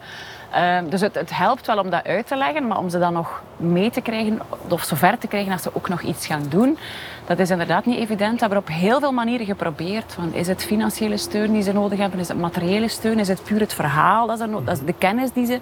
Ehm, 0.51 0.89
dus 0.89 1.01
het, 1.01 1.15
het, 1.15 1.37
helpt 1.37 1.67
wel 1.67 1.79
om 1.79 1.89
dat 1.89 2.05
uit 2.05 2.27
te 2.27 2.35
leggen, 2.35 2.67
maar 2.67 2.77
om 2.77 2.89
ze 2.89 2.99
dan 2.99 3.13
nog 3.13 3.41
mee 3.57 3.89
te 3.89 4.01
krijgen 4.01 4.41
of 4.69 4.83
zover 4.83 5.17
te 5.17 5.27
krijgen 5.27 5.51
dat 5.51 5.61
ze 5.61 5.69
ook 5.73 5.89
nog 5.89 6.01
iets 6.01 6.25
gaan 6.25 6.45
doen, 6.49 6.77
dat 7.27 7.39
is 7.39 7.49
inderdaad 7.49 7.85
niet 7.85 7.97
evident. 7.97 8.33
We 8.33 8.39
hebben 8.39 8.57
op 8.57 8.67
heel 8.67 8.99
veel 8.99 9.11
manieren 9.11 9.45
geprobeerd. 9.45 10.13
Van, 10.13 10.33
is 10.33 10.47
het 10.47 10.63
financiële 10.63 11.17
steun 11.17 11.51
die 11.51 11.61
ze 11.61 11.73
nodig 11.73 11.99
hebben? 11.99 12.19
Is 12.19 12.27
het 12.27 12.37
materiële 12.37 12.87
steun? 12.87 13.19
Is 13.19 13.27
het 13.27 13.43
puur 13.43 13.59
het 13.59 13.73
verhaal? 13.73 14.27
Dat 14.27 14.39
is, 14.39 14.45
dat 14.65 14.77
is 14.77 14.85
de 14.85 14.93
kennis 14.93 15.31
die 15.31 15.45
ze 15.45 15.59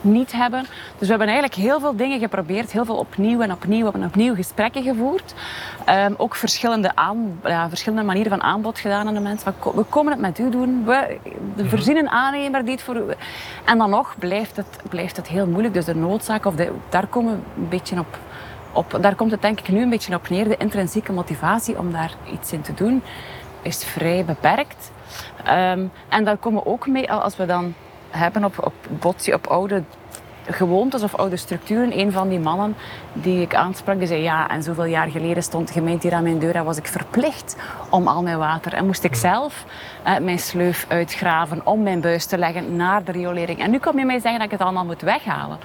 niet 0.00 0.32
hebben. 0.32 0.60
Dus 0.98 1.08
we 1.08 1.08
hebben 1.08 1.28
eigenlijk 1.28 1.54
heel 1.54 1.80
veel 1.80 1.96
dingen 1.96 2.18
geprobeerd. 2.18 2.72
Heel 2.72 2.84
veel 2.84 2.96
opnieuw 2.96 3.40
en 3.40 3.52
opnieuw 3.52 3.90
en 3.90 4.04
opnieuw 4.04 4.34
gesprekken 4.34 4.82
gevoerd. 4.82 5.34
Um, 5.88 6.14
ook 6.16 6.34
verschillende, 6.34 6.90
aan, 6.94 7.40
ja, 7.44 7.68
verschillende 7.68 8.04
manieren 8.04 8.30
van 8.30 8.42
aanbod 8.42 8.78
gedaan 8.78 9.06
aan 9.06 9.14
de 9.14 9.20
mensen. 9.20 9.54
We 9.74 9.84
komen 9.88 10.12
het 10.12 10.20
met 10.20 10.38
u 10.38 10.50
doen. 10.50 10.84
We, 10.84 11.18
we 11.54 11.68
voorzien 11.68 11.96
een 11.96 12.08
aannemer 12.08 12.62
die 12.64 12.72
het 12.72 12.82
voor 12.82 12.96
u... 12.96 13.02
En 13.64 13.78
dan 13.78 13.90
nog 13.90 14.14
blijft 14.18 14.56
het, 14.56 14.78
blijft 14.88 15.16
het 15.16 15.28
heel 15.28 15.46
moeilijk. 15.46 15.74
Dus 15.74 15.84
de 15.84 15.94
noodzaak, 15.94 16.46
of 16.46 16.54
de, 16.54 16.72
daar 16.88 17.06
komen 17.06 17.32
we 17.32 17.60
een 17.60 17.68
beetje 17.68 17.98
op 17.98 18.18
op, 18.72 18.98
daar 19.00 19.14
komt 19.14 19.30
het 19.30 19.42
denk 19.42 19.60
ik 19.60 19.68
nu 19.68 19.82
een 19.82 19.90
beetje 19.90 20.14
op 20.14 20.28
neer. 20.28 20.48
De 20.48 20.56
intrinsieke 20.56 21.12
motivatie 21.12 21.78
om 21.78 21.92
daar 21.92 22.14
iets 22.32 22.52
in 22.52 22.60
te 22.60 22.74
doen 22.74 23.02
is 23.62 23.84
vrij 23.84 24.24
beperkt. 24.24 24.90
Um, 25.48 25.90
en 26.08 26.24
daar 26.24 26.36
komen 26.36 26.62
we 26.62 26.68
ook 26.68 26.86
mee 26.86 27.12
als 27.12 27.36
we 27.36 27.46
dan 27.46 27.74
hebben 28.10 28.44
op, 28.44 28.64
op 28.64 28.74
botsie, 29.00 29.34
op 29.34 29.46
oude 29.46 29.82
gewoontes 30.46 31.02
of 31.02 31.14
oude 31.14 31.36
structuren. 31.36 31.98
Een 31.98 32.12
van 32.12 32.28
die 32.28 32.38
mannen 32.38 32.76
die 33.12 33.40
ik 33.40 33.54
aansprak, 33.54 33.98
die 33.98 34.06
zei 34.06 34.22
ja, 34.22 34.48
en 34.48 34.62
zoveel 34.62 34.84
jaar 34.84 35.08
geleden 35.08 35.42
stond 35.42 35.66
de 35.66 35.72
gemeente 35.72 36.06
hier 36.06 36.16
aan 36.16 36.22
mijn 36.22 36.38
deur 36.38 36.54
en 36.54 36.64
was 36.64 36.76
ik 36.76 36.86
verplicht 36.86 37.56
om 37.90 38.08
al 38.08 38.22
mijn 38.22 38.38
water. 38.38 38.72
En 38.72 38.86
moest 38.86 39.04
ik 39.04 39.14
zelf 39.14 39.64
uh, 40.06 40.18
mijn 40.18 40.38
sleuf 40.38 40.86
uitgraven 40.88 41.66
om 41.66 41.82
mijn 41.82 42.00
buis 42.00 42.26
te 42.26 42.38
leggen 42.38 42.76
naar 42.76 43.04
de 43.04 43.12
riolering. 43.12 43.58
En 43.58 43.70
nu 43.70 43.78
kom 43.78 43.98
je 43.98 44.04
mij 44.04 44.20
zeggen 44.20 44.38
dat 44.38 44.44
ik 44.44 44.50
het 44.50 44.60
allemaal 44.60 44.84
moet 44.84 45.02
weghalen. 45.02 45.58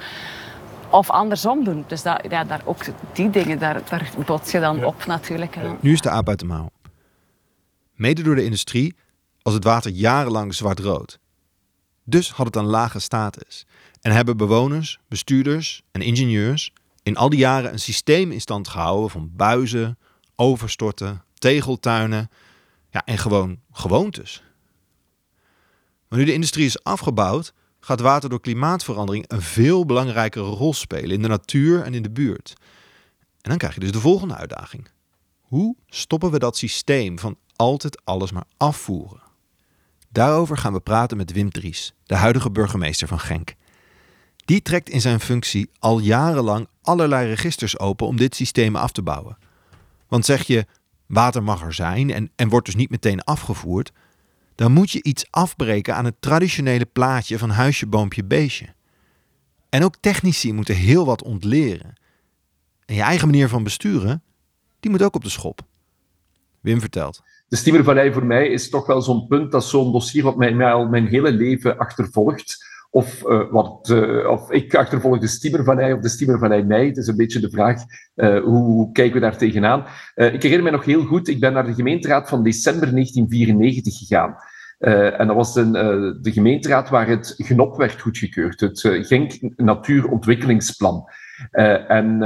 Of 0.90 1.10
andersom 1.10 1.64
doen. 1.64 1.84
Dus 1.86 2.02
dat, 2.02 2.20
ja, 2.28 2.44
daar 2.44 2.62
ook 2.64 2.84
die 3.12 3.30
dingen, 3.30 3.58
daar, 3.58 3.82
daar 3.88 4.12
bots 4.26 4.50
je 4.50 4.60
dan 4.60 4.84
op 4.84 5.06
natuurlijk. 5.06 5.56
Nu 5.80 5.92
is 5.92 6.00
de 6.00 6.10
aap 6.10 6.28
uit 6.28 6.38
de 6.38 6.44
mouw. 6.44 6.70
Mede 7.94 8.22
door 8.22 8.34
de 8.34 8.44
industrie 8.44 8.96
was 9.42 9.54
het 9.54 9.64
water 9.64 9.90
jarenlang 9.90 10.54
zwart-rood. 10.54 11.18
Dus 12.04 12.32
had 12.32 12.46
het 12.46 12.56
een 12.56 12.64
lage 12.64 12.98
status. 12.98 13.66
En 14.00 14.12
hebben 14.12 14.36
bewoners, 14.36 14.98
bestuurders 15.08 15.82
en 15.92 16.00
ingenieurs 16.00 16.72
in 17.02 17.16
al 17.16 17.28
die 17.28 17.38
jaren 17.38 17.72
een 17.72 17.78
systeem 17.78 18.30
in 18.30 18.40
stand 18.40 18.68
gehouden 18.68 19.10
van 19.10 19.30
buizen, 19.36 19.98
overstorten, 20.36 21.24
tegeltuinen 21.34 22.30
ja, 22.90 23.02
en 23.04 23.18
gewoon 23.18 23.58
gewoontes. 23.72 24.42
Maar 26.08 26.18
nu 26.18 26.24
de 26.24 26.32
industrie 26.32 26.66
is 26.66 26.84
afgebouwd, 26.84 27.52
gaat 27.88 28.00
water 28.00 28.28
door 28.28 28.40
klimaatverandering 28.40 29.24
een 29.28 29.42
veel 29.42 29.86
belangrijkere 29.86 30.44
rol 30.44 30.74
spelen 30.74 31.10
in 31.10 31.22
de 31.22 31.28
natuur 31.28 31.82
en 31.82 31.94
in 31.94 32.02
de 32.02 32.10
buurt. 32.10 32.54
En 33.40 33.50
dan 33.50 33.58
krijg 33.58 33.74
je 33.74 33.80
dus 33.80 33.92
de 33.92 34.00
volgende 34.00 34.34
uitdaging. 34.34 34.88
Hoe 35.40 35.76
stoppen 35.86 36.30
we 36.30 36.38
dat 36.38 36.56
systeem 36.56 37.18
van 37.18 37.36
altijd 37.56 38.04
alles 38.04 38.32
maar 38.32 38.44
afvoeren? 38.56 39.22
Daarover 40.08 40.56
gaan 40.56 40.72
we 40.72 40.80
praten 40.80 41.16
met 41.16 41.32
Wim 41.32 41.50
Dries, 41.50 41.94
de 42.04 42.14
huidige 42.14 42.50
burgemeester 42.50 43.08
van 43.08 43.20
Genk. 43.20 43.54
Die 44.36 44.62
trekt 44.62 44.88
in 44.88 45.00
zijn 45.00 45.20
functie 45.20 45.70
al 45.78 45.98
jarenlang 45.98 46.68
allerlei 46.82 47.28
registers 47.28 47.78
open 47.78 48.06
om 48.06 48.16
dit 48.16 48.34
systeem 48.34 48.76
af 48.76 48.92
te 48.92 49.02
bouwen. 49.02 49.38
Want 50.08 50.24
zeg 50.24 50.42
je, 50.42 50.66
water 51.06 51.42
mag 51.42 51.62
er 51.62 51.74
zijn 51.74 52.10
en, 52.10 52.30
en 52.36 52.48
wordt 52.48 52.66
dus 52.66 52.74
niet 52.74 52.90
meteen 52.90 53.24
afgevoerd, 53.24 53.92
dan 54.58 54.72
moet 54.72 54.90
je 54.90 55.02
iets 55.02 55.26
afbreken 55.30 55.94
aan 55.94 56.04
het 56.04 56.14
traditionele 56.20 56.84
plaatje 56.84 57.38
van 57.38 57.50
huisje, 57.50 57.86
boompje, 57.86 58.24
beestje. 58.24 58.66
En 59.68 59.84
ook 59.84 59.94
technici 60.00 60.52
moeten 60.52 60.74
heel 60.74 61.06
wat 61.06 61.22
ontleren. 61.22 61.94
En 62.84 62.94
je 62.94 63.02
eigen 63.02 63.26
manier 63.26 63.48
van 63.48 63.62
besturen, 63.62 64.22
die 64.80 64.90
moet 64.90 65.02
ook 65.02 65.14
op 65.14 65.24
de 65.24 65.30
schop. 65.30 65.60
Wim 66.60 66.80
vertelt. 66.80 67.22
De 67.48 67.56
Stiemervallei 67.56 68.12
voor 68.12 68.24
mij 68.24 68.48
is 68.48 68.68
toch 68.68 68.86
wel 68.86 69.02
zo'n 69.02 69.26
punt, 69.26 69.52
dat 69.52 69.64
zo'n 69.64 69.92
dossier 69.92 70.22
wat 70.22 70.36
mij, 70.36 70.72
al 70.72 70.88
mijn 70.88 71.06
hele 71.06 71.32
leven 71.32 71.78
achtervolgt. 71.78 72.64
Of, 72.90 73.22
uh, 73.26 73.50
wat, 73.50 73.88
uh, 73.92 74.30
of 74.30 74.50
ik 74.50 74.74
achtervolg 74.74 75.18
de 75.18 75.26
Stiemervallei 75.26 75.92
of 75.92 76.00
de 76.00 76.08
Stiemervallei 76.08 76.64
mij. 76.64 76.86
Het 76.86 76.96
is 76.96 77.06
een 77.06 77.16
beetje 77.16 77.40
de 77.40 77.50
vraag, 77.50 77.82
uh, 78.16 78.42
hoe, 78.42 78.92
kijken 78.92 79.14
we 79.14 79.20
daar 79.20 79.36
tegenaan? 79.36 79.84
ik 80.14 80.42
herinner 80.42 80.62
me 80.62 80.70
nog 80.70 80.84
heel 80.84 81.04
goed, 81.04 81.28
ik 81.28 81.40
ben 81.40 81.52
naar 81.52 81.66
de 81.66 81.74
gemeenteraad 81.74 82.28
van 82.28 82.42
december 82.42 82.90
1994 82.90 83.98
gegaan. 83.98 84.36
Uh, 84.78 85.20
en 85.20 85.26
dat 85.26 85.36
was 85.36 85.56
een, 85.56 85.76
uh, 85.76 86.14
de 86.22 86.32
gemeenteraad 86.32 86.88
waar 86.88 87.08
het 87.08 87.34
GNOP 87.36 87.76
werd 87.76 88.00
goedgekeurd, 88.00 88.60
het 88.60 88.82
uh, 88.82 89.04
Genk 89.04 89.32
Natuurontwikkelingsplan. 89.56 91.04
en 91.50 92.18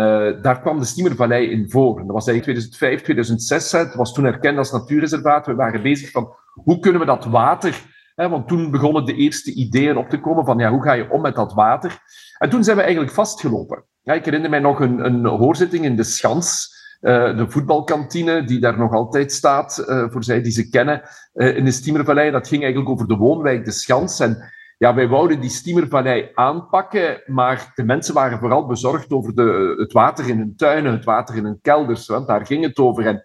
daar 0.42 0.60
kwam 0.60 0.78
de 0.78 0.84
Stiemervallei 0.84 1.50
in 1.50 1.70
voor. 1.70 1.96
Dat 1.96 2.06
was 2.06 2.26
eigenlijk 2.26 2.58
2005, 2.58 3.02
2006. 3.02 3.72
Het 3.72 3.94
was 3.94 4.12
toen 4.12 4.24
erkend 4.24 4.58
als 4.58 4.72
natuurreservaat. 4.72 5.46
We 5.46 5.54
waren 5.54 5.82
bezig 5.82 6.10
van 6.10 6.34
hoe 6.44 6.78
kunnen 6.78 7.00
we 7.00 7.06
dat 7.06 7.24
water 7.24 7.82
want 8.30 8.48
toen 8.48 8.70
begonnen 8.70 9.04
de 9.04 9.14
eerste 9.14 9.54
ideeën 9.54 9.96
op 9.96 10.08
te 10.08 10.20
komen 10.20 10.44
van 10.44 10.58
ja, 10.58 10.70
hoe 10.70 10.82
ga 10.82 10.92
je 10.92 11.10
om 11.10 11.20
met 11.20 11.34
dat 11.34 11.52
water? 11.52 11.98
En 12.38 12.50
toen 12.50 12.64
zijn 12.64 12.76
we 12.76 12.82
eigenlijk 12.82 13.12
vastgelopen. 13.12 13.84
Ja, 14.02 14.12
ik 14.12 14.24
herinner 14.24 14.50
mij 14.50 14.58
nog 14.58 14.80
een, 14.80 15.04
een 15.04 15.26
hoorzitting 15.26 15.84
in 15.84 15.96
de 15.96 16.04
Schans, 16.04 16.68
uh, 17.00 17.36
de 17.36 17.50
voetbalkantine, 17.50 18.44
die 18.44 18.60
daar 18.60 18.78
nog 18.78 18.92
altijd 18.92 19.32
staat, 19.32 19.84
uh, 19.88 20.10
voor 20.10 20.24
zij 20.24 20.42
die 20.42 20.52
ze 20.52 20.68
kennen, 20.68 21.02
uh, 21.34 21.56
in 21.56 21.64
de 21.64 21.70
Stiemervallei. 21.70 22.30
Dat 22.30 22.48
ging 22.48 22.62
eigenlijk 22.62 22.92
over 22.92 23.08
de 23.08 23.16
woonwijk 23.16 23.64
De 23.64 23.70
Schans. 23.70 24.20
En 24.20 24.52
ja, 24.78 24.94
wij 24.94 25.08
wouden 25.08 25.40
die 25.40 25.50
Stiemervallei 25.50 26.30
aanpakken, 26.34 27.22
maar 27.26 27.72
de 27.74 27.84
mensen 27.84 28.14
waren 28.14 28.38
vooral 28.38 28.66
bezorgd 28.66 29.10
over 29.10 29.34
de, 29.34 29.74
het 29.78 29.92
water 29.92 30.28
in 30.28 30.38
hun 30.38 30.56
tuinen, 30.56 30.92
het 30.92 31.04
water 31.04 31.36
in 31.36 31.44
hun 31.44 31.58
kelders, 31.62 32.06
want 32.06 32.26
daar 32.26 32.46
ging 32.46 32.64
het 32.64 32.78
over. 32.78 33.06
En 33.06 33.22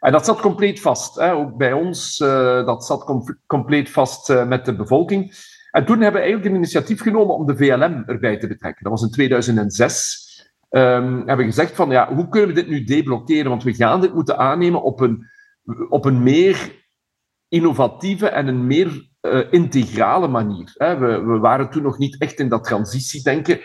en 0.00 0.12
dat 0.12 0.24
zat 0.24 0.40
compleet 0.40 0.80
vast. 0.80 1.14
Hè. 1.14 1.32
Ook 1.32 1.56
bij 1.56 1.72
ons, 1.72 2.20
uh, 2.20 2.66
dat 2.66 2.84
zat 2.84 3.04
com 3.04 3.24
compleet 3.46 3.90
vast 3.90 4.30
uh, 4.30 4.46
met 4.46 4.64
de 4.64 4.76
bevolking. 4.76 5.34
En 5.70 5.84
toen 5.84 6.00
hebben 6.00 6.20
we 6.20 6.26
eigenlijk 6.26 6.50
een 6.50 6.60
initiatief 6.60 7.00
genomen 7.00 7.34
om 7.34 7.46
de 7.46 7.56
VLM 7.56 8.02
erbij 8.06 8.38
te 8.38 8.46
betrekken. 8.46 8.82
Dat 8.82 8.92
was 8.92 9.02
in 9.02 9.10
2006. 9.10 10.28
Um, 10.70 10.82
ehm, 10.82 11.16
hebben 11.16 11.36
we 11.36 11.44
gezegd 11.44 11.74
van, 11.74 11.90
ja, 11.90 12.14
hoe 12.14 12.28
kunnen 12.28 12.48
we 12.48 12.54
dit 12.54 12.68
nu 12.68 12.84
deblokkeren? 12.84 13.48
Want 13.50 13.62
we 13.62 13.74
gaan 13.74 14.00
dit 14.00 14.14
moeten 14.14 14.38
aannemen 14.38 14.82
op 14.82 15.00
een, 15.00 15.26
op 15.88 16.04
een 16.04 16.22
meer 16.22 16.78
innovatieve 17.48 18.28
en 18.28 18.46
een 18.46 18.66
meer 18.66 19.08
uh, 19.20 19.52
integrale 19.52 20.28
manier. 20.28 20.72
Hè. 20.74 20.98
We, 20.98 21.24
we, 21.24 21.38
waren 21.38 21.70
toen 21.70 21.82
nog 21.82 21.98
niet 21.98 22.20
echt 22.20 22.38
in 22.38 22.48
dat 22.48 22.64
transitiedenken 22.64 23.60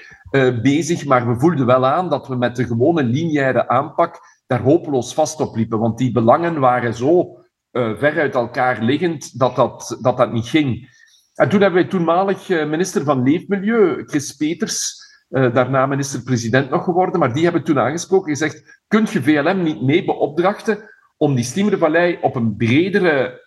bezig, 0.61 1.05
maar 1.05 1.27
we 1.27 1.39
voelden 1.39 1.65
wel 1.65 1.85
aan 1.85 2.09
dat 2.09 2.27
we 2.27 2.35
met 2.35 2.55
de 2.55 2.65
gewone 2.65 3.03
lineaire 3.03 3.67
aanpak 3.67 4.19
daar 4.47 4.61
hopeloos 4.61 5.13
vast 5.13 5.39
op 5.39 5.55
liepen. 5.55 5.79
Want 5.79 5.97
die 5.97 6.11
belangen 6.11 6.59
waren 6.59 6.93
zo 6.93 7.43
uh, 7.71 7.97
ver 7.97 8.19
uit 8.19 8.35
elkaar 8.35 8.83
liggend 8.83 9.39
dat 9.39 9.55
dat, 9.55 9.97
dat 10.01 10.17
dat 10.17 10.31
niet 10.31 10.47
ging. 10.47 10.93
En 11.33 11.49
toen 11.49 11.61
hebben 11.61 11.81
wij 11.81 11.89
toenmalig 11.89 12.49
eh, 12.49 12.69
minister 12.69 13.03
van 13.03 13.23
Leefmilieu, 13.23 14.03
Chris 14.05 14.35
Peters, 14.35 15.03
uh, 15.29 15.53
daarna 15.53 15.85
minister-president 15.85 16.69
nog 16.69 16.83
geworden, 16.83 17.19
maar 17.19 17.33
die 17.33 17.43
hebben 17.43 17.63
toen 17.63 17.79
aangesproken 17.79 18.27
en 18.27 18.37
gezegd, 18.37 18.83
kunt 18.87 19.11
je 19.11 19.23
VLM 19.23 19.63
niet 19.63 19.81
mee 19.81 20.05
beopdrachten 20.05 20.89
om 21.17 21.35
die 21.35 21.43
Stiemervallei 21.43 22.17
op 22.21 22.35
een 22.35 22.55
bredere, 22.55 23.43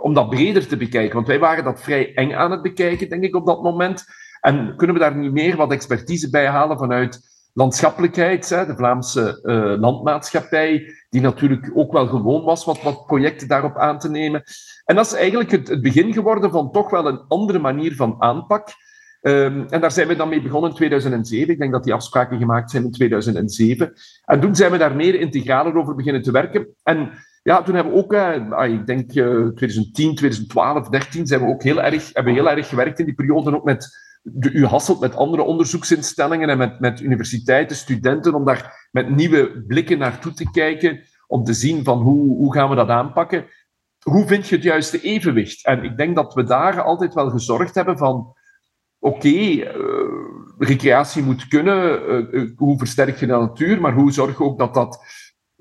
om 0.00 0.14
dat 0.14 0.30
breder 0.30 0.66
te 0.66 0.76
bekijken? 0.76 1.14
Want 1.14 1.26
wij 1.26 1.38
waren 1.38 1.64
dat 1.64 1.82
vrij 1.82 2.14
eng 2.14 2.32
aan 2.32 2.50
het 2.50 2.62
bekijken, 2.62 3.08
denk 3.08 3.22
ik, 3.22 3.36
op 3.36 3.46
dat 3.46 3.62
moment. 3.62 4.04
En 4.40 4.76
kunnen 4.76 4.96
we 4.96 5.02
daar 5.02 5.16
niet 5.16 5.32
meer 5.32 5.56
wat 5.56 5.72
expertise 5.72 6.30
bij 6.30 6.46
halen 6.46 6.78
vanuit 6.78 7.33
landschappelijkheid, 7.54 8.48
de 8.48 8.74
Vlaamse 8.76 9.40
uh, 9.42 9.80
landmaatschappij, 9.80 10.94
die 11.08 11.20
natuurlijk 11.20 11.70
ook 11.74 11.92
wel 11.92 12.06
gewoon 12.06 12.44
was 12.44 12.64
wat, 12.64 12.82
wat 12.82 13.06
projecten 13.06 13.48
daarop 13.48 13.76
aan 13.76 13.98
te 13.98 14.10
nemen. 14.10 14.42
En 14.84 14.96
dat 14.96 15.06
is 15.06 15.12
eigenlijk 15.12 15.50
het, 15.50 15.68
het 15.68 15.82
begin 15.82 16.12
geworden 16.12 16.50
van 16.50 16.72
toch 16.72 16.90
wel 16.90 17.06
een 17.06 17.24
andere 17.28 17.58
manier 17.58 17.94
van 17.94 18.16
aanpak. 18.18 18.68
Ehm, 19.20 19.64
en 19.68 19.80
daar 19.80 19.90
zijn 19.90 20.08
we 20.08 20.16
dan 20.16 20.28
mee 20.28 20.42
begonnen 20.42 20.70
in 20.70 20.76
2007. 20.76 21.52
Ik 21.52 21.58
denk 21.58 21.72
dat 21.72 21.84
die 21.84 21.94
afspraken 21.94 22.38
gemaakt 22.38 22.70
zijn 22.70 22.84
in 22.84 22.92
2007. 22.92 23.92
En 24.24 24.40
toen 24.40 24.56
zijn 24.56 24.70
we 24.70 24.78
daar 24.78 24.96
meer 24.96 25.14
integraler 25.14 25.76
over 25.76 25.94
beginnen 25.94 26.22
te 26.22 26.32
werken. 26.32 26.66
En 26.82 27.10
ja, 27.42 27.62
toen 27.62 27.74
hebben 27.74 27.92
we 27.92 27.98
ook, 27.98 28.12
uh, 28.12 28.72
ik 28.72 28.86
denk 28.86 29.14
uh, 29.14 29.46
2010, 29.46 30.14
2012, 30.14 30.70
2013, 30.72 31.26
zijn 31.26 31.40
we 31.40 31.46
ook 31.46 31.62
heel 31.62 31.82
erg, 31.82 32.10
hebben 32.12 32.34
we 32.34 32.40
heel 32.40 32.50
erg 32.50 32.68
gewerkt 32.68 32.98
in 32.98 33.04
die 33.04 33.14
periode 33.14 33.56
ook 33.56 33.64
met 33.64 33.88
de 34.26 34.50
U 34.50 34.64
Hasselt, 34.64 35.00
met 35.00 35.16
andere 35.16 35.42
onderzoeksinstellingen 35.42 36.48
en 36.48 36.58
met, 36.58 36.80
met 36.80 37.00
universiteiten, 37.00 37.76
studenten, 37.76 38.34
om 38.34 38.44
daar 38.44 38.88
met 38.90 39.16
nieuwe 39.16 39.64
blikken 39.66 39.98
naartoe 39.98 40.32
te 40.32 40.50
kijken, 40.50 41.02
om 41.26 41.44
te 41.44 41.52
zien 41.52 41.84
van 41.84 41.98
hoe, 41.98 42.36
hoe 42.36 42.52
gaan 42.52 42.68
we 42.68 42.74
dat 42.74 42.88
aanpakken. 42.88 43.46
Hoe 44.02 44.26
vind 44.26 44.48
je 44.48 44.54
het 44.54 44.64
juiste 44.64 45.00
evenwicht? 45.00 45.66
En 45.66 45.84
ik 45.84 45.96
denk 45.96 46.16
dat 46.16 46.34
we 46.34 46.44
daar 46.44 46.82
altijd 46.82 47.14
wel 47.14 47.30
gezorgd 47.30 47.74
hebben 47.74 47.98
van 47.98 48.36
oké, 48.98 49.28
uh, 49.28 49.66
recreatie 50.58 51.22
moet 51.22 51.48
kunnen, 51.48 52.02
uh, 52.34 52.50
hoe 52.56 52.78
versterk 52.78 53.18
je 53.18 53.26
de 53.26 53.32
natuur, 53.32 53.80
maar 53.80 53.94
hoe 53.94 54.12
zorg 54.12 54.38
je 54.38 54.44
ook 54.44 54.58
dat 54.58 54.74
dat 54.74 55.04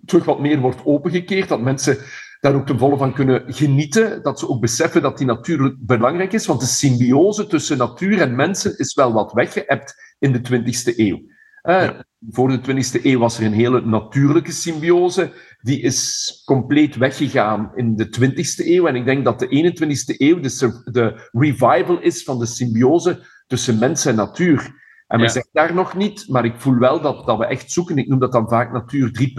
terug 0.06 0.26
wat 0.26 0.40
meer 0.40 0.60
wordt 0.60 0.86
opengekeerd, 0.86 1.50
dat 1.50 1.62
mensen 1.62 1.98
daar 2.44 2.56
ook 2.56 2.66
ten 2.66 2.78
volle 2.78 2.98
van 2.98 3.14
kunnen 3.14 3.44
genieten, 3.48 4.24
dat 4.24 4.40
ze 4.40 4.50
ook 4.50 4.62
beseffen 4.62 5.02
dat 5.02 5.18
die 5.18 5.28
natuur 5.28 5.76
belangrijk 5.80 6.34
is, 6.34 6.46
want 6.46 6.60
de 6.60 6.66
symbiose 6.66 7.48
tussen 7.48 7.78
natuur 7.78 8.22
en 8.22 8.36
mensen 8.36 8.78
is 8.78 8.94
wel 8.94 9.14
wat 9.14 9.34
weggeëpt 9.34 10.16
in 10.20 10.32
de 10.32 10.40
20e 10.40 10.98
eeuw. 10.98 11.22
Ja. 11.62 12.06
Voor 12.30 12.48
de 12.48 12.60
20e 12.60 13.04
eeuw 13.04 13.20
was 13.20 13.40
er 13.40 13.46
een 13.46 13.54
hele 13.54 13.86
natuurlijke 13.86 14.52
symbiose. 14.52 15.32
Die 15.62 15.82
is 15.82 16.42
compleet 16.46 16.96
weggegaan 16.96 17.72
in 17.76 17.96
de 17.96 18.06
20e 18.06 18.68
eeuw. 18.68 18.88
En 18.88 18.96
ik 18.96 19.06
denk 19.06 19.26
dat 19.26 19.40
de 19.40 19.48
21e 19.48 20.18
eeuw 20.18 20.40
de, 20.40 20.82
de 20.92 21.30
revival 21.32 22.02
is 22.02 22.24
van 22.24 22.40
de 22.40 22.46
symbiose 22.46 23.26
tussen 23.48 23.80
mens 23.80 24.06
en 24.06 24.16
natuur. 24.16 24.82
En 25.08 25.18
we 25.20 25.26
ja. 25.26 25.32
zijn 25.32 25.48
daar 25.52 25.74
nog 25.74 25.96
niet, 25.96 26.26
maar 26.28 26.46
ik 26.46 26.56
voel 26.58 26.78
wel 26.78 27.02
dat, 27.02 27.26
dat 27.26 27.38
we 27.38 27.46
echt 27.46 27.72
zoeken, 27.72 27.98
ik 27.98 28.08
noem 28.08 28.20
dat 28.20 28.32
dan 28.32 28.50
vaak 28.50 28.72
natuur 28.72 29.32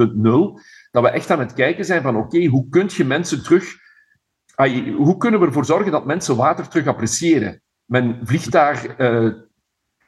3.0, 0.57 0.61
dat 0.95 1.03
we 1.03 1.09
echt 1.09 1.31
aan 1.31 1.39
het 1.39 1.53
kijken 1.53 1.85
zijn 1.85 2.03
van 2.03 2.17
oké, 2.17 2.45
hoe 2.47 2.69
kun 2.69 2.91
je 2.93 3.05
mensen 3.05 3.43
terug... 3.43 3.83
Hoe 4.97 5.17
kunnen 5.17 5.41
we 5.41 5.47
ervoor 5.47 5.65
zorgen 5.65 5.93
dat 5.93 6.07
mensen 6.07 6.37
water 6.37 6.69
terug 6.69 6.87
appreciëren? 6.87 7.63
Men 7.85 8.21
vliegt 8.23 8.53
daar 8.53 8.95
uh, 8.99 9.33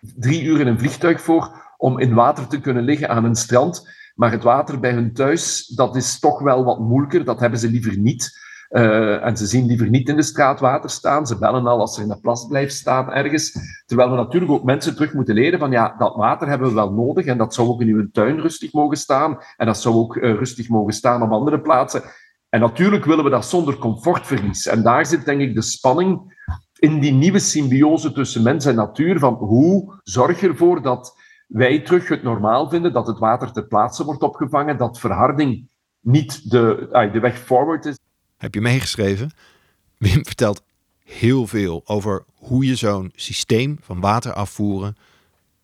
drie 0.00 0.42
uur 0.42 0.60
in 0.60 0.66
een 0.66 0.78
vliegtuig 0.78 1.20
voor 1.20 1.74
om 1.76 1.98
in 1.98 2.14
water 2.14 2.46
te 2.46 2.60
kunnen 2.60 2.82
liggen 2.82 3.08
aan 3.08 3.24
een 3.24 3.34
strand. 3.34 3.88
Maar 4.14 4.30
het 4.30 4.42
water 4.42 4.80
bij 4.80 4.92
hun 4.92 5.12
thuis, 5.12 5.66
dat 5.66 5.96
is 5.96 6.18
toch 6.18 6.40
wel 6.40 6.64
wat 6.64 6.78
moeilijker. 6.78 7.24
Dat 7.24 7.40
hebben 7.40 7.58
ze 7.58 7.70
liever 7.70 7.98
niet. 7.98 8.38
Uh, 8.70 9.24
en 9.24 9.36
ze 9.36 9.46
zien 9.46 9.66
liever 9.66 9.88
niet 9.88 10.08
in 10.08 10.16
de 10.16 10.22
straat 10.22 10.60
water 10.60 10.90
staan. 10.90 11.26
Ze 11.26 11.38
bellen 11.38 11.66
al 11.66 11.80
als 11.80 11.96
er 11.96 12.02
in 12.02 12.08
de 12.08 12.20
plas 12.20 12.46
blijft 12.46 12.74
staan 12.74 13.12
ergens. 13.12 13.58
Terwijl 13.86 14.10
we 14.10 14.16
natuurlijk 14.16 14.52
ook 14.52 14.64
mensen 14.64 14.94
terug 14.94 15.12
moeten 15.12 15.34
leren 15.34 15.58
van 15.58 15.70
ja, 15.70 15.94
dat 15.98 16.14
water 16.16 16.48
hebben 16.48 16.68
we 16.68 16.74
wel 16.74 16.92
nodig. 16.92 17.26
En 17.26 17.38
dat 17.38 17.54
zou 17.54 17.68
ook 17.68 17.80
in 17.80 17.88
uw 17.88 18.10
tuin 18.12 18.40
rustig 18.40 18.72
mogen 18.72 18.96
staan. 18.96 19.38
En 19.56 19.66
dat 19.66 19.80
zou 19.80 19.94
ook 19.94 20.16
uh, 20.16 20.34
rustig 20.34 20.68
mogen 20.68 20.92
staan 20.92 21.22
op 21.22 21.30
andere 21.30 21.60
plaatsen. 21.60 22.02
En 22.48 22.60
natuurlijk 22.60 23.04
willen 23.04 23.24
we 23.24 23.30
dat 23.30 23.46
zonder 23.46 23.76
comfortverlies. 23.78 24.66
En 24.66 24.82
daar 24.82 25.06
zit 25.06 25.24
denk 25.24 25.40
ik 25.40 25.54
de 25.54 25.62
spanning 25.62 26.34
in 26.78 27.00
die 27.00 27.12
nieuwe 27.12 27.38
symbiose 27.38 28.12
tussen 28.12 28.42
mens 28.42 28.64
en 28.64 28.74
natuur. 28.74 29.18
Van 29.18 29.34
hoe 29.34 30.00
zorg 30.02 30.40
je 30.40 30.48
ervoor 30.48 30.82
dat 30.82 31.16
wij 31.46 31.80
terug 31.80 32.08
het 32.08 32.22
normaal 32.22 32.68
vinden, 32.68 32.92
dat 32.92 33.06
het 33.06 33.18
water 33.18 33.52
ter 33.52 33.66
plaatse 33.66 34.04
wordt 34.04 34.22
opgevangen, 34.22 34.78
dat 34.78 34.98
verharding 34.98 35.68
niet 36.00 36.50
de, 36.50 36.88
de 37.12 37.20
weg 37.20 37.38
forward 37.38 37.84
is. 37.84 37.98
Heb 38.36 38.54
je 38.54 38.60
meegeschreven? 38.60 39.30
Wim 39.98 40.24
vertelt 40.24 40.62
heel 41.04 41.46
veel 41.46 41.82
over 41.84 42.24
hoe 42.34 42.66
je 42.66 42.76
zo'n 42.76 43.12
systeem 43.14 43.78
van 43.80 44.00
water 44.00 44.32
afvoeren 44.32 44.96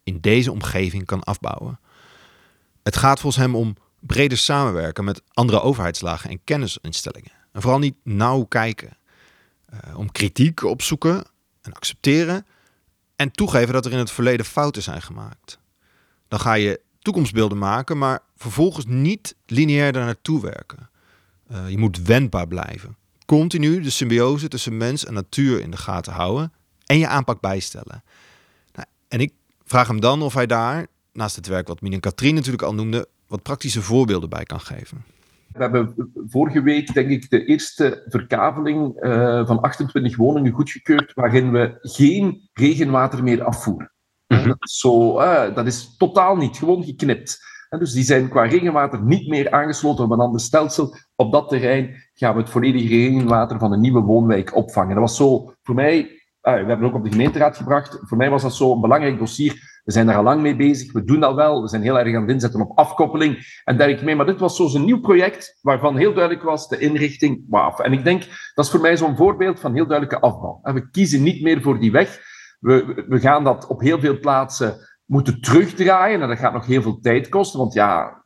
in 0.04 0.20
deze 0.20 0.52
omgeving 0.52 1.06
kan 1.06 1.22
afbouwen. 1.24 1.80
Het 2.82 2.96
gaat 2.96 3.20
volgens 3.20 3.42
hem 3.42 3.54
om 3.54 3.76
breder 4.00 4.38
samenwerken 4.38 5.04
met 5.04 5.22
andere 5.32 5.60
overheidslagen 5.60 6.30
en 6.30 6.44
kennisinstellingen. 6.44 7.32
En 7.52 7.60
vooral 7.62 7.78
niet 7.78 7.96
nauw 8.02 8.44
kijken. 8.44 8.96
Uh, 9.72 9.98
om 9.98 10.12
kritiek 10.12 10.62
opzoeken 10.62 11.24
en 11.62 11.72
accepteren 11.72 12.46
en 13.16 13.32
toegeven 13.32 13.72
dat 13.72 13.86
er 13.86 13.92
in 13.92 13.98
het 13.98 14.10
verleden 14.10 14.46
fouten 14.46 14.82
zijn 14.82 15.02
gemaakt. 15.02 15.58
Dan 16.28 16.40
ga 16.40 16.54
je 16.54 16.80
toekomstbeelden 16.98 17.58
maken, 17.58 17.98
maar 17.98 18.20
vervolgens 18.36 18.84
niet 18.86 19.36
lineair 19.46 19.92
daar 19.92 20.04
naartoe 20.04 20.40
werken. 20.40 20.90
Uh, 21.52 21.70
je 21.70 21.78
moet 21.78 22.02
wendbaar 22.02 22.48
blijven. 22.48 22.96
Continu 23.26 23.80
de 23.80 23.90
symbiose 23.90 24.48
tussen 24.48 24.76
mens 24.76 25.04
en 25.04 25.14
natuur 25.14 25.60
in 25.60 25.70
de 25.70 25.76
gaten 25.76 26.12
houden 26.12 26.52
en 26.86 26.98
je 26.98 27.08
aanpak 27.08 27.40
bijstellen. 27.40 28.02
Nou, 28.74 28.86
en 29.08 29.20
ik 29.20 29.32
vraag 29.64 29.88
hem 29.88 30.00
dan 30.00 30.22
of 30.22 30.34
hij 30.34 30.46
daar, 30.46 30.86
naast 31.12 31.36
het 31.36 31.46
werk 31.46 31.68
wat 31.68 31.80
Mien 31.80 31.92
en 31.92 32.00
Katrien 32.00 32.34
natuurlijk 32.34 32.62
al 32.62 32.74
noemden, 32.74 33.06
wat 33.26 33.42
praktische 33.42 33.82
voorbeelden 33.82 34.28
bij 34.28 34.44
kan 34.44 34.60
geven. 34.60 35.04
We 35.52 35.62
hebben 35.62 35.94
vorige 36.28 36.62
week, 36.62 36.94
denk 36.94 37.10
ik, 37.10 37.30
de 37.30 37.44
eerste 37.44 38.02
verkaveling 38.08 39.02
uh, 39.04 39.46
van 39.46 39.60
28 39.60 40.16
woningen 40.16 40.52
goedgekeurd, 40.52 41.12
waarin 41.14 41.52
we 41.52 41.78
geen 41.80 42.48
regenwater 42.52 43.22
meer 43.22 43.44
afvoeren. 43.44 43.92
Mm-hmm. 44.26 44.48
dat, 44.48 44.56
is 44.60 44.78
zo, 44.78 45.20
uh, 45.20 45.54
dat 45.54 45.66
is 45.66 45.96
totaal 45.96 46.36
niet, 46.36 46.56
gewoon 46.56 46.84
geknipt. 46.84 47.38
En 47.68 47.78
dus 47.78 47.92
die 47.92 48.04
zijn 48.04 48.28
qua 48.28 48.42
regenwater 48.42 49.02
niet 49.02 49.28
meer 49.28 49.50
aangesloten 49.50 50.04
op 50.04 50.10
een 50.10 50.20
ander 50.20 50.40
stelsel. 50.40 50.96
Op 51.22 51.32
dat 51.32 51.48
terrein 51.48 51.94
gaan 52.14 52.34
we 52.34 52.40
het 52.40 52.50
volledige 52.50 52.88
regenwater 52.88 53.58
van 53.58 53.72
een 53.72 53.80
nieuwe 53.80 54.00
woonwijk 54.00 54.56
opvangen. 54.56 54.94
Dat 54.94 55.04
was 55.04 55.16
zo 55.16 55.54
voor 55.62 55.74
mij, 55.74 55.98
uh, 55.98 56.08
we 56.42 56.50
hebben 56.50 56.78
het 56.78 56.84
ook 56.84 56.94
op 56.94 57.04
de 57.04 57.10
gemeenteraad 57.10 57.56
gebracht, 57.56 57.98
voor 58.00 58.16
mij 58.16 58.30
was 58.30 58.42
dat 58.42 58.54
zo 58.54 58.72
een 58.72 58.80
belangrijk 58.80 59.18
dossier. 59.18 59.80
We 59.84 59.92
zijn 59.92 60.06
daar 60.06 60.16
al 60.16 60.22
lang 60.22 60.40
mee 60.42 60.56
bezig, 60.56 60.92
we 60.92 61.04
doen 61.04 61.20
dat 61.20 61.34
wel, 61.34 61.62
we 61.62 61.68
zijn 61.68 61.82
heel 61.82 61.98
erg 61.98 62.14
aan 62.14 62.20
het 62.20 62.30
inzetten 62.30 62.60
op 62.60 62.78
afkoppeling 62.78 63.60
en 63.64 63.76
dergelijke 63.76 64.04
mee. 64.04 64.16
Maar 64.16 64.26
dit 64.26 64.40
was 64.40 64.56
zo'n 64.56 64.84
nieuw 64.84 65.00
project 65.00 65.58
waarvan 65.60 65.96
heel 65.96 66.14
duidelijk 66.14 66.44
was 66.44 66.68
de 66.68 66.78
inrichting, 66.78 67.44
waf. 67.48 67.78
En 67.78 67.92
ik 67.92 68.04
denk, 68.04 68.22
dat 68.54 68.64
is 68.64 68.70
voor 68.70 68.80
mij 68.80 68.96
zo'n 68.96 69.16
voorbeeld 69.16 69.60
van 69.60 69.74
heel 69.74 69.86
duidelijke 69.86 70.20
afbouw. 70.20 70.60
We 70.62 70.90
kiezen 70.90 71.22
niet 71.22 71.42
meer 71.42 71.62
voor 71.62 71.78
die 71.78 71.92
weg. 71.92 72.20
We, 72.60 73.04
we 73.08 73.20
gaan 73.20 73.44
dat 73.44 73.66
op 73.66 73.80
heel 73.80 74.00
veel 74.00 74.18
plaatsen 74.18 74.76
moeten 75.04 75.40
terugdraaien. 75.40 76.22
En 76.22 76.28
dat 76.28 76.38
gaat 76.38 76.52
nog 76.52 76.66
heel 76.66 76.82
veel 76.82 76.98
tijd 76.98 77.28
kosten, 77.28 77.58
want 77.58 77.72
ja, 77.72 78.21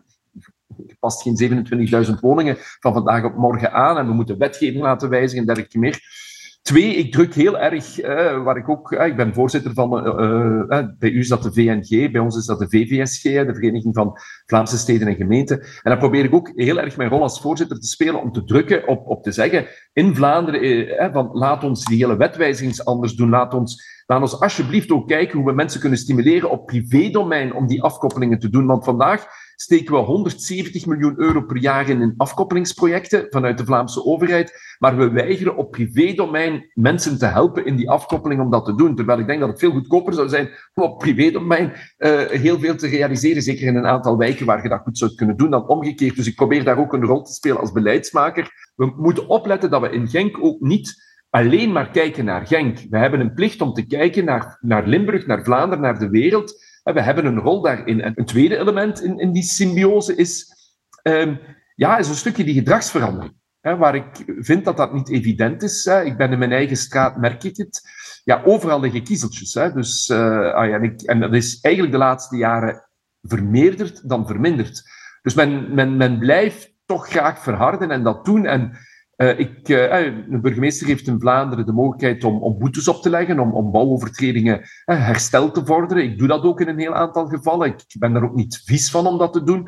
er 0.87 0.97
past 1.01 1.23
geen 1.23 1.67
27.000 2.07 2.13
woningen 2.21 2.57
van 2.59 2.93
vandaag 2.93 3.25
op 3.25 3.37
morgen 3.37 3.73
aan 3.73 3.99
en 3.99 4.07
we 4.07 4.13
moeten 4.13 4.39
wetgeving 4.39 4.83
laten 4.83 5.09
wijzigen 5.09 5.39
en 5.39 5.47
dergelijke 5.47 5.79
meer. 5.79 6.25
Twee, 6.63 6.95
ik 6.95 7.13
druk 7.13 7.35
heel 7.35 7.59
erg, 7.59 8.03
uh, 8.03 8.43
waar 8.45 8.57
ik 8.57 8.69
ook, 8.69 8.93
uh, 8.93 9.07
ik 9.07 9.17
ben 9.17 9.35
voorzitter 9.35 9.73
van, 9.73 10.07
uh, 10.07 10.83
bij 10.99 11.11
u 11.11 11.19
is 11.19 11.29
dat 11.29 11.43
de 11.43 11.53
VNG, 11.53 12.13
bij 12.13 12.21
ons 12.21 12.37
is 12.37 12.47
dat 12.47 12.59
de 12.59 12.69
VVSG, 12.69 13.23
de 13.23 13.55
Vereniging 13.55 13.95
van 13.95 14.19
Vlaamse 14.47 14.79
Steden 14.79 15.09
en 15.09 15.15
Gemeenten. 15.15 15.61
En 15.61 15.91
dan 15.91 15.99
probeer 15.99 16.25
ik 16.25 16.35
ook 16.35 16.53
heel 16.55 16.81
erg 16.81 16.97
mijn 16.97 17.11
rol 17.11 17.23
als 17.23 17.41
voorzitter 17.41 17.81
te 17.81 17.87
spelen 17.87 18.23
om 18.23 18.33
te 18.33 18.45
drukken 18.45 18.89
op, 18.89 19.07
op 19.07 19.23
te 19.23 19.33
zeggen, 19.33 19.67
in 19.93 20.15
Vlaanderen, 20.15 21.13
van 21.13 21.29
laat 21.33 21.65
ons 21.65 21.85
die 21.85 21.97
hele 21.97 22.17
wetwijziging 22.17 22.81
anders 22.81 23.15
doen, 23.15 23.31
laat 23.31 23.55
ons 23.55 23.95
Laat 24.07 24.21
ons 24.21 24.41
alsjeblieft 24.41 24.91
ook 24.91 25.09
kijken 25.09 25.39
hoe 25.39 25.47
we 25.47 25.53
mensen 25.53 25.81
kunnen 25.81 25.99
stimuleren 25.99 26.51
op 26.51 26.67
privédomein 26.67 27.55
om 27.55 27.67
die 27.67 27.83
afkoppelingen 27.83 28.39
te 28.39 28.49
doen. 28.49 28.67
Want 28.67 28.85
vandaag 28.85 29.27
steken 29.57 29.95
we 29.95 30.01
170 30.01 30.87
miljoen 30.87 31.15
euro 31.17 31.43
per 31.43 31.57
jaar 31.57 31.89
in, 31.89 32.01
in 32.01 32.15
afkoppelingsprojecten 32.17 33.27
vanuit 33.31 33.59
de 33.59 33.65
Vlaamse 33.65 34.05
overheid. 34.05 34.77
Maar 34.79 34.97
we 34.97 35.11
weigeren 35.11 35.57
op 35.57 35.71
privédomein 35.71 36.71
mensen 36.75 37.19
te 37.19 37.27
helpen 37.27 37.67
in 37.67 37.77
die 37.77 37.91
afkoppeling 37.91 38.41
om 38.41 38.51
dat 38.51 38.65
te 38.65 38.75
doen. 38.75 38.95
Terwijl 38.95 39.19
ik 39.19 39.27
denk 39.27 39.41
dat 39.41 39.49
het 39.49 39.59
veel 39.59 39.71
goedkoper 39.71 40.15
zou 40.15 40.29
zijn 40.29 40.51
om 40.75 40.83
op 40.83 40.99
privédomein 40.99 41.73
uh, 41.99 42.21
heel 42.21 42.59
veel 42.59 42.77
te 42.77 42.89
realiseren. 42.89 43.43
Zeker 43.43 43.67
in 43.67 43.77
een 43.77 43.87
aantal 43.87 44.17
wijken 44.17 44.47
waar 44.47 44.63
je 44.63 44.69
dat 44.69 44.81
goed 44.81 44.99
zou 44.99 45.15
kunnen 45.15 45.37
doen 45.37 45.51
dan 45.51 45.69
omgekeerd. 45.69 46.17
Dus 46.17 46.27
ik 46.27 46.35
probeer 46.35 46.65
daar 46.65 46.79
ook 46.79 46.93
een 46.93 47.05
rol 47.05 47.23
te 47.23 47.33
spelen 47.33 47.61
als 47.61 47.73
beleidsmaker. 47.73 48.73
We 48.75 48.93
moeten 48.97 49.29
opletten 49.29 49.71
dat 49.71 49.81
we 49.81 49.91
in 49.91 50.09
Genk 50.09 50.37
ook 50.41 50.61
niet 50.61 51.05
alleen 51.31 51.73
maar 51.73 51.91
kijken 51.91 52.25
naar 52.25 52.47
Genk. 52.47 52.79
We 52.91 52.99
hebben 52.99 53.21
een 53.21 53.35
plicht 53.35 53.61
om 53.61 53.73
te 53.73 53.87
kijken 53.87 54.25
naar, 54.25 54.59
naar 54.61 54.87
Limburg, 54.87 55.27
naar 55.27 55.45
Vlaanderen, 55.45 55.81
naar 55.81 55.99
de 55.99 56.09
wereld. 56.09 56.66
We 56.93 57.03
hebben 57.03 57.25
een 57.25 57.39
rol 57.39 57.63
daarin. 57.63 58.01
En 58.01 58.13
een 58.17 58.25
tweede 58.25 58.57
element 58.57 59.03
in, 59.03 59.19
in 59.19 59.33
die 59.33 59.43
symbiose 59.43 60.15
is, 60.15 60.55
um, 61.03 61.41
ja, 61.75 61.99
is 61.99 62.09
een 62.09 62.15
stukje 62.15 62.45
die 62.45 62.55
gedragsverandering. 62.55 63.35
Hè, 63.61 63.77
waar 63.77 63.95
ik 63.95 64.25
vind 64.39 64.65
dat 64.65 64.77
dat 64.77 64.93
niet 64.93 65.11
evident 65.11 65.63
is. 65.63 65.85
Hè. 65.85 66.03
Ik 66.03 66.17
ben 66.17 66.33
in 66.33 66.39
mijn 66.39 66.53
eigen 66.53 66.77
straat, 66.77 67.17
merk 67.17 67.45
ik 67.45 67.57
het. 67.57 67.83
Ja, 68.25 68.43
overal 68.45 68.81
liggen 68.81 69.03
kiezeltjes. 69.03 69.55
Hè. 69.55 69.73
Dus, 69.73 70.09
uh, 70.09 70.55
ah 70.55 70.69
ja, 70.69 70.75
en, 70.75 70.83
ik, 70.83 71.03
en 71.03 71.21
dat 71.21 71.35
is 71.35 71.61
eigenlijk 71.61 71.95
de 71.95 72.01
laatste 72.01 72.37
jaren 72.37 72.89
vermeerderd 73.23 74.09
dan 74.09 74.27
verminderd. 74.27 74.83
Dus 75.23 75.35
men, 75.35 75.75
men, 75.75 75.97
men 75.97 76.19
blijft 76.19 76.73
toch 76.85 77.09
graag 77.09 77.43
verharden 77.43 77.91
en 77.91 78.03
dat 78.03 78.25
doen. 78.25 78.47
En 78.47 78.77
uh, 79.17 79.39
ik, 79.39 79.69
uh, 79.69 79.91
de 80.29 80.39
burgemeester 80.41 80.87
heeft 80.87 81.07
in 81.07 81.21
Vlaanderen 81.21 81.67
de 81.67 81.73
mogelijkheid 81.73 82.25
om, 82.25 82.43
om 82.43 82.59
boetes 82.59 82.89
op 82.89 83.03
te 83.03 83.11
leggen, 83.11 83.39
om, 83.39 83.53
om 83.53 83.71
bouwovertredingen 83.71 84.59
uh, 84.59 85.07
herstel 85.07 85.51
te 85.51 85.65
vorderen. 85.65 86.05
Ik 86.05 86.19
doe 86.19 86.29
dat 86.29 86.43
ook 86.43 86.61
in 86.61 86.69
een 86.69 86.79
heel 86.79 86.95
aantal 86.95 87.27
gevallen. 87.27 87.69
Ik 87.69 87.97
ben 87.99 88.13
daar 88.13 88.25
ook 88.25 88.35
niet 88.35 88.63
vies 88.65 88.91
van 88.91 89.07
om 89.07 89.19
dat 89.19 89.33
te 89.33 89.43
doen. 89.43 89.63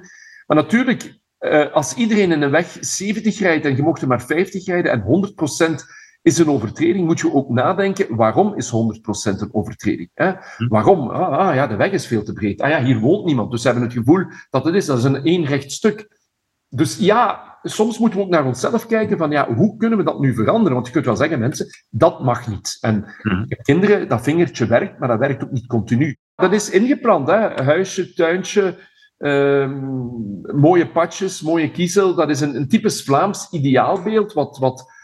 Maar 0.46 0.56
natuurlijk, 0.56 1.20
als 1.72 1.94
iedereen 1.94 2.32
in 2.32 2.42
een 2.42 2.50
weg 2.50 2.76
70 2.80 3.38
rijdt 3.38 3.64
en 3.64 3.76
je 3.76 3.82
mocht 3.82 4.02
er 4.02 4.08
maar 4.08 4.22
50 4.22 4.66
rijden 4.66 4.92
en 4.92 5.02
100% 5.02 5.74
is 6.22 6.38
een 6.38 6.48
overtreding, 6.48 7.06
moet 7.06 7.20
je 7.20 7.34
ook 7.34 7.48
nadenken, 7.48 8.16
waarom 8.16 8.54
is 8.54 8.70
100% 8.70 9.40
een 9.40 9.54
overtreding? 9.54 10.10
Hè? 10.14 10.32
Hm. 10.56 10.68
Waarom? 10.68 11.10
Ah, 11.10 11.38
ah, 11.38 11.54
ja, 11.54 11.66
de 11.66 11.76
weg 11.76 11.90
is 11.90 12.06
veel 12.06 12.22
te 12.22 12.32
breed. 12.32 12.60
Ah 12.60 12.70
ja, 12.70 12.84
hier 12.84 12.98
woont 12.98 13.24
niemand, 13.24 13.50
dus 13.50 13.62
ze 13.62 13.68
hebben 13.68 13.86
het 13.86 13.96
gevoel 13.96 14.24
dat 14.50 14.64
het 14.64 14.74
is. 14.74 14.86
Dat 14.86 14.98
is 14.98 15.04
een 15.04 15.22
eenrecht 15.22 15.72
stuk. 15.72 16.16
Dus 16.68 16.98
ja, 16.98 17.47
soms 17.62 17.98
moeten 17.98 18.18
we 18.18 18.24
ook 18.24 18.30
naar 18.30 18.46
onszelf 18.46 18.86
kijken 18.86 19.18
van, 19.18 19.30
ja, 19.30 19.54
hoe 19.54 19.76
kunnen 19.76 19.98
we 19.98 20.04
dat 20.04 20.20
nu 20.20 20.34
veranderen? 20.34 20.72
Want 20.72 20.86
je 20.86 20.92
kunt 20.92 21.04
wel 21.04 21.16
zeggen, 21.16 21.38
mensen, 21.38 21.66
dat 21.90 22.22
mag 22.22 22.48
niet. 22.48 22.78
En 22.80 23.04
hm. 23.22 23.44
kinderen, 23.62 24.08
dat 24.08 24.22
vingertje 24.22 24.66
werkt, 24.66 24.98
maar 24.98 25.08
dat 25.08 25.18
werkt 25.18 25.44
ook 25.44 25.50
niet 25.50 25.66
continu. 25.66 26.16
Dat 26.34 26.52
is 26.52 26.70
ingeplant, 26.70 27.28
hè? 27.28 27.62
Huisje, 27.62 28.12
tuintje, 28.12 28.78
ehm, 29.18 29.86
mooie 30.56 30.90
padjes, 30.90 31.42
mooie 31.42 31.70
kiezel. 31.70 32.14
Dat 32.14 32.28
is 32.28 32.40
een, 32.40 32.54
een 32.54 32.68
typisch 32.68 33.02
Vlaams 33.02 33.50
ideaalbeeld, 33.50 34.32
wat... 34.32 34.58
wat 34.58 34.96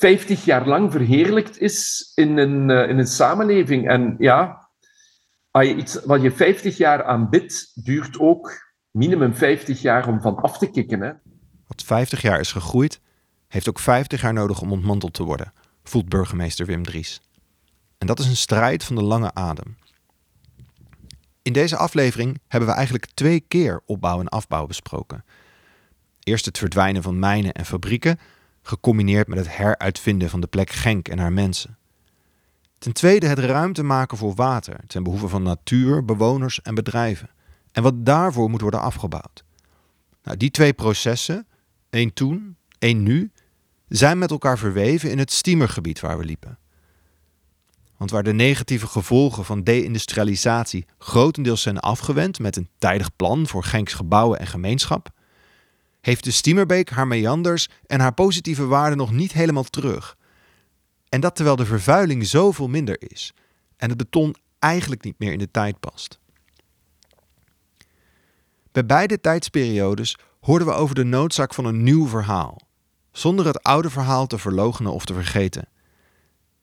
50 0.00 0.44
jaar 0.44 0.66
lang 0.66 0.92
verheerlijkt 0.92 1.60
is 1.60 2.12
in 2.14 2.38
een, 2.38 2.68
uh, 2.68 2.88
in 2.88 2.98
een 2.98 3.06
samenleving. 3.06 3.88
En 3.88 4.14
ja, 4.18 4.68
als 5.50 5.66
je 5.66 5.74
iets 5.74 6.04
wat 6.04 6.22
je 6.22 6.30
50 6.30 6.76
jaar 6.76 7.04
aanbidt, 7.04 7.84
duurt 7.84 8.18
ook 8.18 8.72
minimum 8.90 9.34
50 9.34 9.82
jaar 9.82 10.08
om 10.08 10.20
van 10.20 10.36
af 10.36 10.58
te 10.58 10.70
kicken. 10.70 11.00
Hè? 11.00 11.12
Wat 11.80 11.88
50 11.88 12.22
jaar 12.22 12.40
is 12.40 12.52
gegroeid, 12.52 13.00
heeft 13.48 13.68
ook 13.68 13.78
50 13.78 14.20
jaar 14.20 14.32
nodig 14.32 14.60
om 14.60 14.72
ontmanteld 14.72 15.12
te 15.12 15.22
worden, 15.22 15.52
voelt 15.84 16.08
burgemeester 16.08 16.66
Wim 16.66 16.82
Dries. 16.82 17.20
En 17.98 18.06
dat 18.06 18.18
is 18.18 18.26
een 18.26 18.36
strijd 18.36 18.84
van 18.84 18.96
de 18.96 19.02
lange 19.02 19.34
adem. 19.34 19.76
In 21.42 21.52
deze 21.52 21.76
aflevering 21.76 22.40
hebben 22.48 22.68
we 22.68 22.74
eigenlijk 22.74 23.06
twee 23.06 23.40
keer 23.40 23.82
opbouw 23.86 24.20
en 24.20 24.28
afbouw 24.28 24.66
besproken. 24.66 25.24
Eerst 26.22 26.44
het 26.44 26.58
verdwijnen 26.58 27.02
van 27.02 27.18
mijnen 27.18 27.52
en 27.52 27.66
fabrieken, 27.66 28.18
gecombineerd 28.62 29.28
met 29.28 29.38
het 29.38 29.56
heruitvinden 29.56 30.30
van 30.30 30.40
de 30.40 30.46
plek 30.46 30.70
Genk 30.70 31.08
en 31.08 31.18
haar 31.18 31.32
mensen. 31.32 31.78
Ten 32.78 32.92
tweede 32.92 33.26
het 33.26 33.38
ruimte 33.38 33.82
maken 33.82 34.18
voor 34.18 34.34
water 34.34 34.80
ten 34.86 35.02
behoeve 35.02 35.28
van 35.28 35.42
natuur, 35.42 36.04
bewoners 36.04 36.62
en 36.62 36.74
bedrijven. 36.74 37.30
En 37.72 37.82
wat 37.82 38.06
daarvoor 38.06 38.50
moet 38.50 38.60
worden 38.60 38.80
afgebouwd. 38.80 39.44
Nou, 40.22 40.36
die 40.36 40.50
twee 40.50 40.72
processen, 40.72 41.46
één 41.90 42.12
toen, 42.12 42.56
één 42.78 43.02
nu, 43.02 43.30
zijn 43.88 44.18
met 44.18 44.30
elkaar 44.30 44.58
verweven 44.58 45.10
in 45.10 45.18
het 45.18 45.32
steamergebied 45.32 46.00
waar 46.00 46.18
we 46.18 46.24
liepen. 46.24 46.58
Want 47.96 48.10
waar 48.10 48.22
de 48.22 48.32
negatieve 48.32 48.86
gevolgen 48.86 49.44
van 49.44 49.62
deindustrialisatie 49.62 50.86
grotendeels 50.98 51.62
zijn 51.62 51.78
afgewend 51.78 52.38
met 52.38 52.56
een 52.56 52.68
tijdig 52.78 53.16
plan 53.16 53.46
voor 53.46 53.64
Genks 53.64 53.92
gebouwen 53.92 54.38
en 54.38 54.46
gemeenschap, 54.46 55.08
heeft 56.00 56.24
de 56.24 56.30
Stiemerbeek 56.30 56.90
haar 56.90 57.06
meanders 57.06 57.68
en 57.86 58.00
haar 58.00 58.14
positieve 58.14 58.66
waarden 58.66 58.98
nog 58.98 59.12
niet 59.12 59.32
helemaal 59.32 59.62
terug. 59.62 60.16
En 61.08 61.20
dat 61.20 61.34
terwijl 61.34 61.56
de 61.56 61.66
vervuiling 61.66 62.26
zoveel 62.26 62.68
minder 62.68 63.10
is 63.12 63.32
en 63.76 63.88
het 63.88 63.98
beton 63.98 64.34
eigenlijk 64.58 65.04
niet 65.04 65.18
meer 65.18 65.32
in 65.32 65.38
de 65.38 65.50
tijd 65.50 65.80
past. 65.80 66.18
Bij 68.72 68.86
beide 68.86 69.20
tijdsperiodes 69.20 70.16
hoorden 70.40 70.66
we 70.66 70.72
over 70.72 70.94
de 70.94 71.04
noodzaak 71.04 71.54
van 71.54 71.64
een 71.64 71.82
nieuw 71.82 72.06
verhaal, 72.06 72.60
zonder 73.12 73.46
het 73.46 73.62
oude 73.62 73.90
verhaal 73.90 74.26
te 74.26 74.38
verlogenen 74.38 74.92
of 74.92 75.04
te 75.04 75.14
vergeten. 75.14 75.68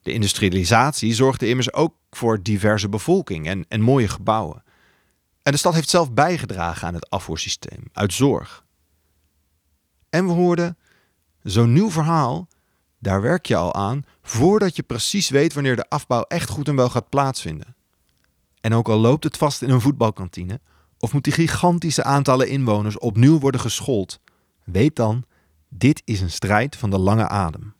De 0.01 0.13
industrialisatie 0.13 1.13
zorgde 1.13 1.47
immers 1.47 1.73
ook 1.73 1.95
voor 2.09 2.43
diverse 2.43 2.89
bevolking 2.89 3.47
en, 3.47 3.65
en 3.67 3.81
mooie 3.81 4.07
gebouwen. 4.07 4.63
En 5.43 5.51
de 5.51 5.57
stad 5.57 5.73
heeft 5.73 5.89
zelf 5.89 6.11
bijgedragen 6.11 6.87
aan 6.87 6.93
het 6.93 7.09
afvoersysteem, 7.09 7.83
uit 7.93 8.13
zorg. 8.13 8.65
En 10.09 10.25
we 10.25 10.31
hoorden, 10.31 10.77
zo'n 11.43 11.73
nieuw 11.73 11.91
verhaal, 11.91 12.47
daar 12.99 13.21
werk 13.21 13.45
je 13.45 13.55
al 13.55 13.73
aan 13.73 14.05
voordat 14.21 14.75
je 14.75 14.83
precies 14.83 15.29
weet 15.29 15.53
wanneer 15.53 15.75
de 15.75 15.89
afbouw 15.89 16.21
echt 16.21 16.49
goed 16.49 16.67
en 16.67 16.75
wel 16.75 16.89
gaat 16.89 17.09
plaatsvinden. 17.09 17.75
En 18.61 18.73
ook 18.73 18.89
al 18.89 18.97
loopt 18.97 19.23
het 19.23 19.37
vast 19.37 19.61
in 19.61 19.69
een 19.69 19.81
voetbalkantine, 19.81 20.59
of 20.99 21.13
moet 21.13 21.23
die 21.23 21.33
gigantische 21.33 22.03
aantallen 22.03 22.47
inwoners 22.47 22.97
opnieuw 22.97 23.39
worden 23.39 23.61
geschoold, 23.61 24.19
weet 24.63 24.95
dan, 24.95 25.23
dit 25.69 26.01
is 26.05 26.21
een 26.21 26.31
strijd 26.31 26.75
van 26.75 26.89
de 26.89 26.97
lange 26.97 27.27
adem. 27.27 27.75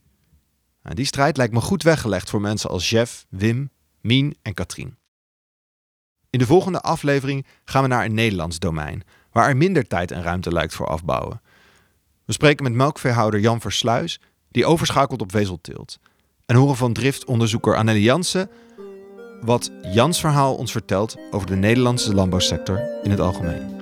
Nou, 0.83 0.95
die 0.95 1.05
strijd 1.05 1.37
lijkt 1.37 1.53
me 1.53 1.61
goed 1.61 1.83
weggelegd 1.83 2.29
voor 2.29 2.41
mensen 2.41 2.69
als 2.69 2.89
Jeff, 2.89 3.25
Wim, 3.29 3.69
Mien 4.01 4.35
en 4.41 4.53
Katrien. 4.53 4.97
In 6.29 6.39
de 6.39 6.45
volgende 6.45 6.81
aflevering 6.81 7.45
gaan 7.65 7.81
we 7.81 7.87
naar 7.87 8.05
een 8.05 8.13
Nederlands 8.13 8.59
domein, 8.59 9.03
waar 9.31 9.49
er 9.49 9.57
minder 9.57 9.87
tijd 9.87 10.11
en 10.11 10.21
ruimte 10.21 10.51
lijkt 10.51 10.73
voor 10.73 10.87
afbouwen. 10.87 11.41
We 12.25 12.33
spreken 12.33 12.63
met 12.63 12.73
melkveehouder 12.73 13.39
Jan 13.39 13.61
Versluis, 13.61 14.21
die 14.49 14.65
overschakelt 14.65 15.21
op 15.21 15.31
vezelteelt. 15.31 15.99
En 16.45 16.55
horen 16.55 16.75
van 16.75 16.93
driftonderzoeker 16.93 17.75
Anneli 17.75 18.01
Jansen 18.01 18.49
wat 19.41 19.71
Jans 19.81 20.19
verhaal 20.19 20.55
ons 20.55 20.71
vertelt 20.71 21.15
over 21.31 21.47
de 21.47 21.55
Nederlandse 21.55 22.13
landbouwsector 22.13 22.81
in 23.03 23.11
het 23.11 23.19
algemeen. 23.19 23.75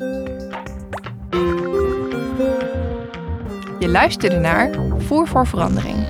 Je 3.80 3.88
luisterde 3.88 4.38
naar 4.38 4.76
Voer 4.97 5.28
voor 5.28 5.47
Verandering. 5.47 6.08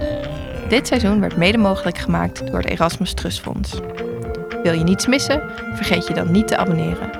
Dit 0.69 0.87
seizoen 0.87 1.19
werd 1.19 1.37
mede 1.37 1.57
mogelijk 1.57 1.97
gemaakt 1.97 2.47
door 2.47 2.57
het 2.59 2.69
Erasmus 2.69 3.13
Trust 3.13 3.39
Fonds. 3.39 3.79
Wil 4.63 4.73
je 4.73 4.83
niets 4.83 5.07
missen? 5.07 5.41
Vergeet 5.75 6.07
je 6.07 6.13
dan 6.13 6.31
niet 6.31 6.47
te 6.47 6.57
abonneren. 6.57 7.11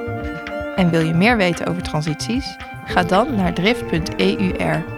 En 0.76 0.89
wil 0.89 1.01
je 1.01 1.13
meer 1.13 1.38
weten 1.38 1.67
over 1.67 1.82
transities? 1.82 2.57
Ga 2.86 3.03
dan 3.03 3.36
naar 3.36 3.53
drift.eur 3.53 4.93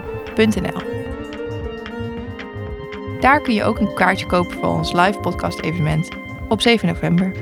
daar 3.20 3.40
kun 3.40 3.54
je 3.54 3.64
ook 3.64 3.78
een 3.78 3.94
kaartje 3.94 4.26
kopen 4.26 4.52
voor 4.52 4.68
ons 4.68 4.92
live 4.92 5.18
podcast 5.18 5.60
evenement 5.60 6.27
op 6.48 6.60
7 6.60 6.88
november. 6.88 7.32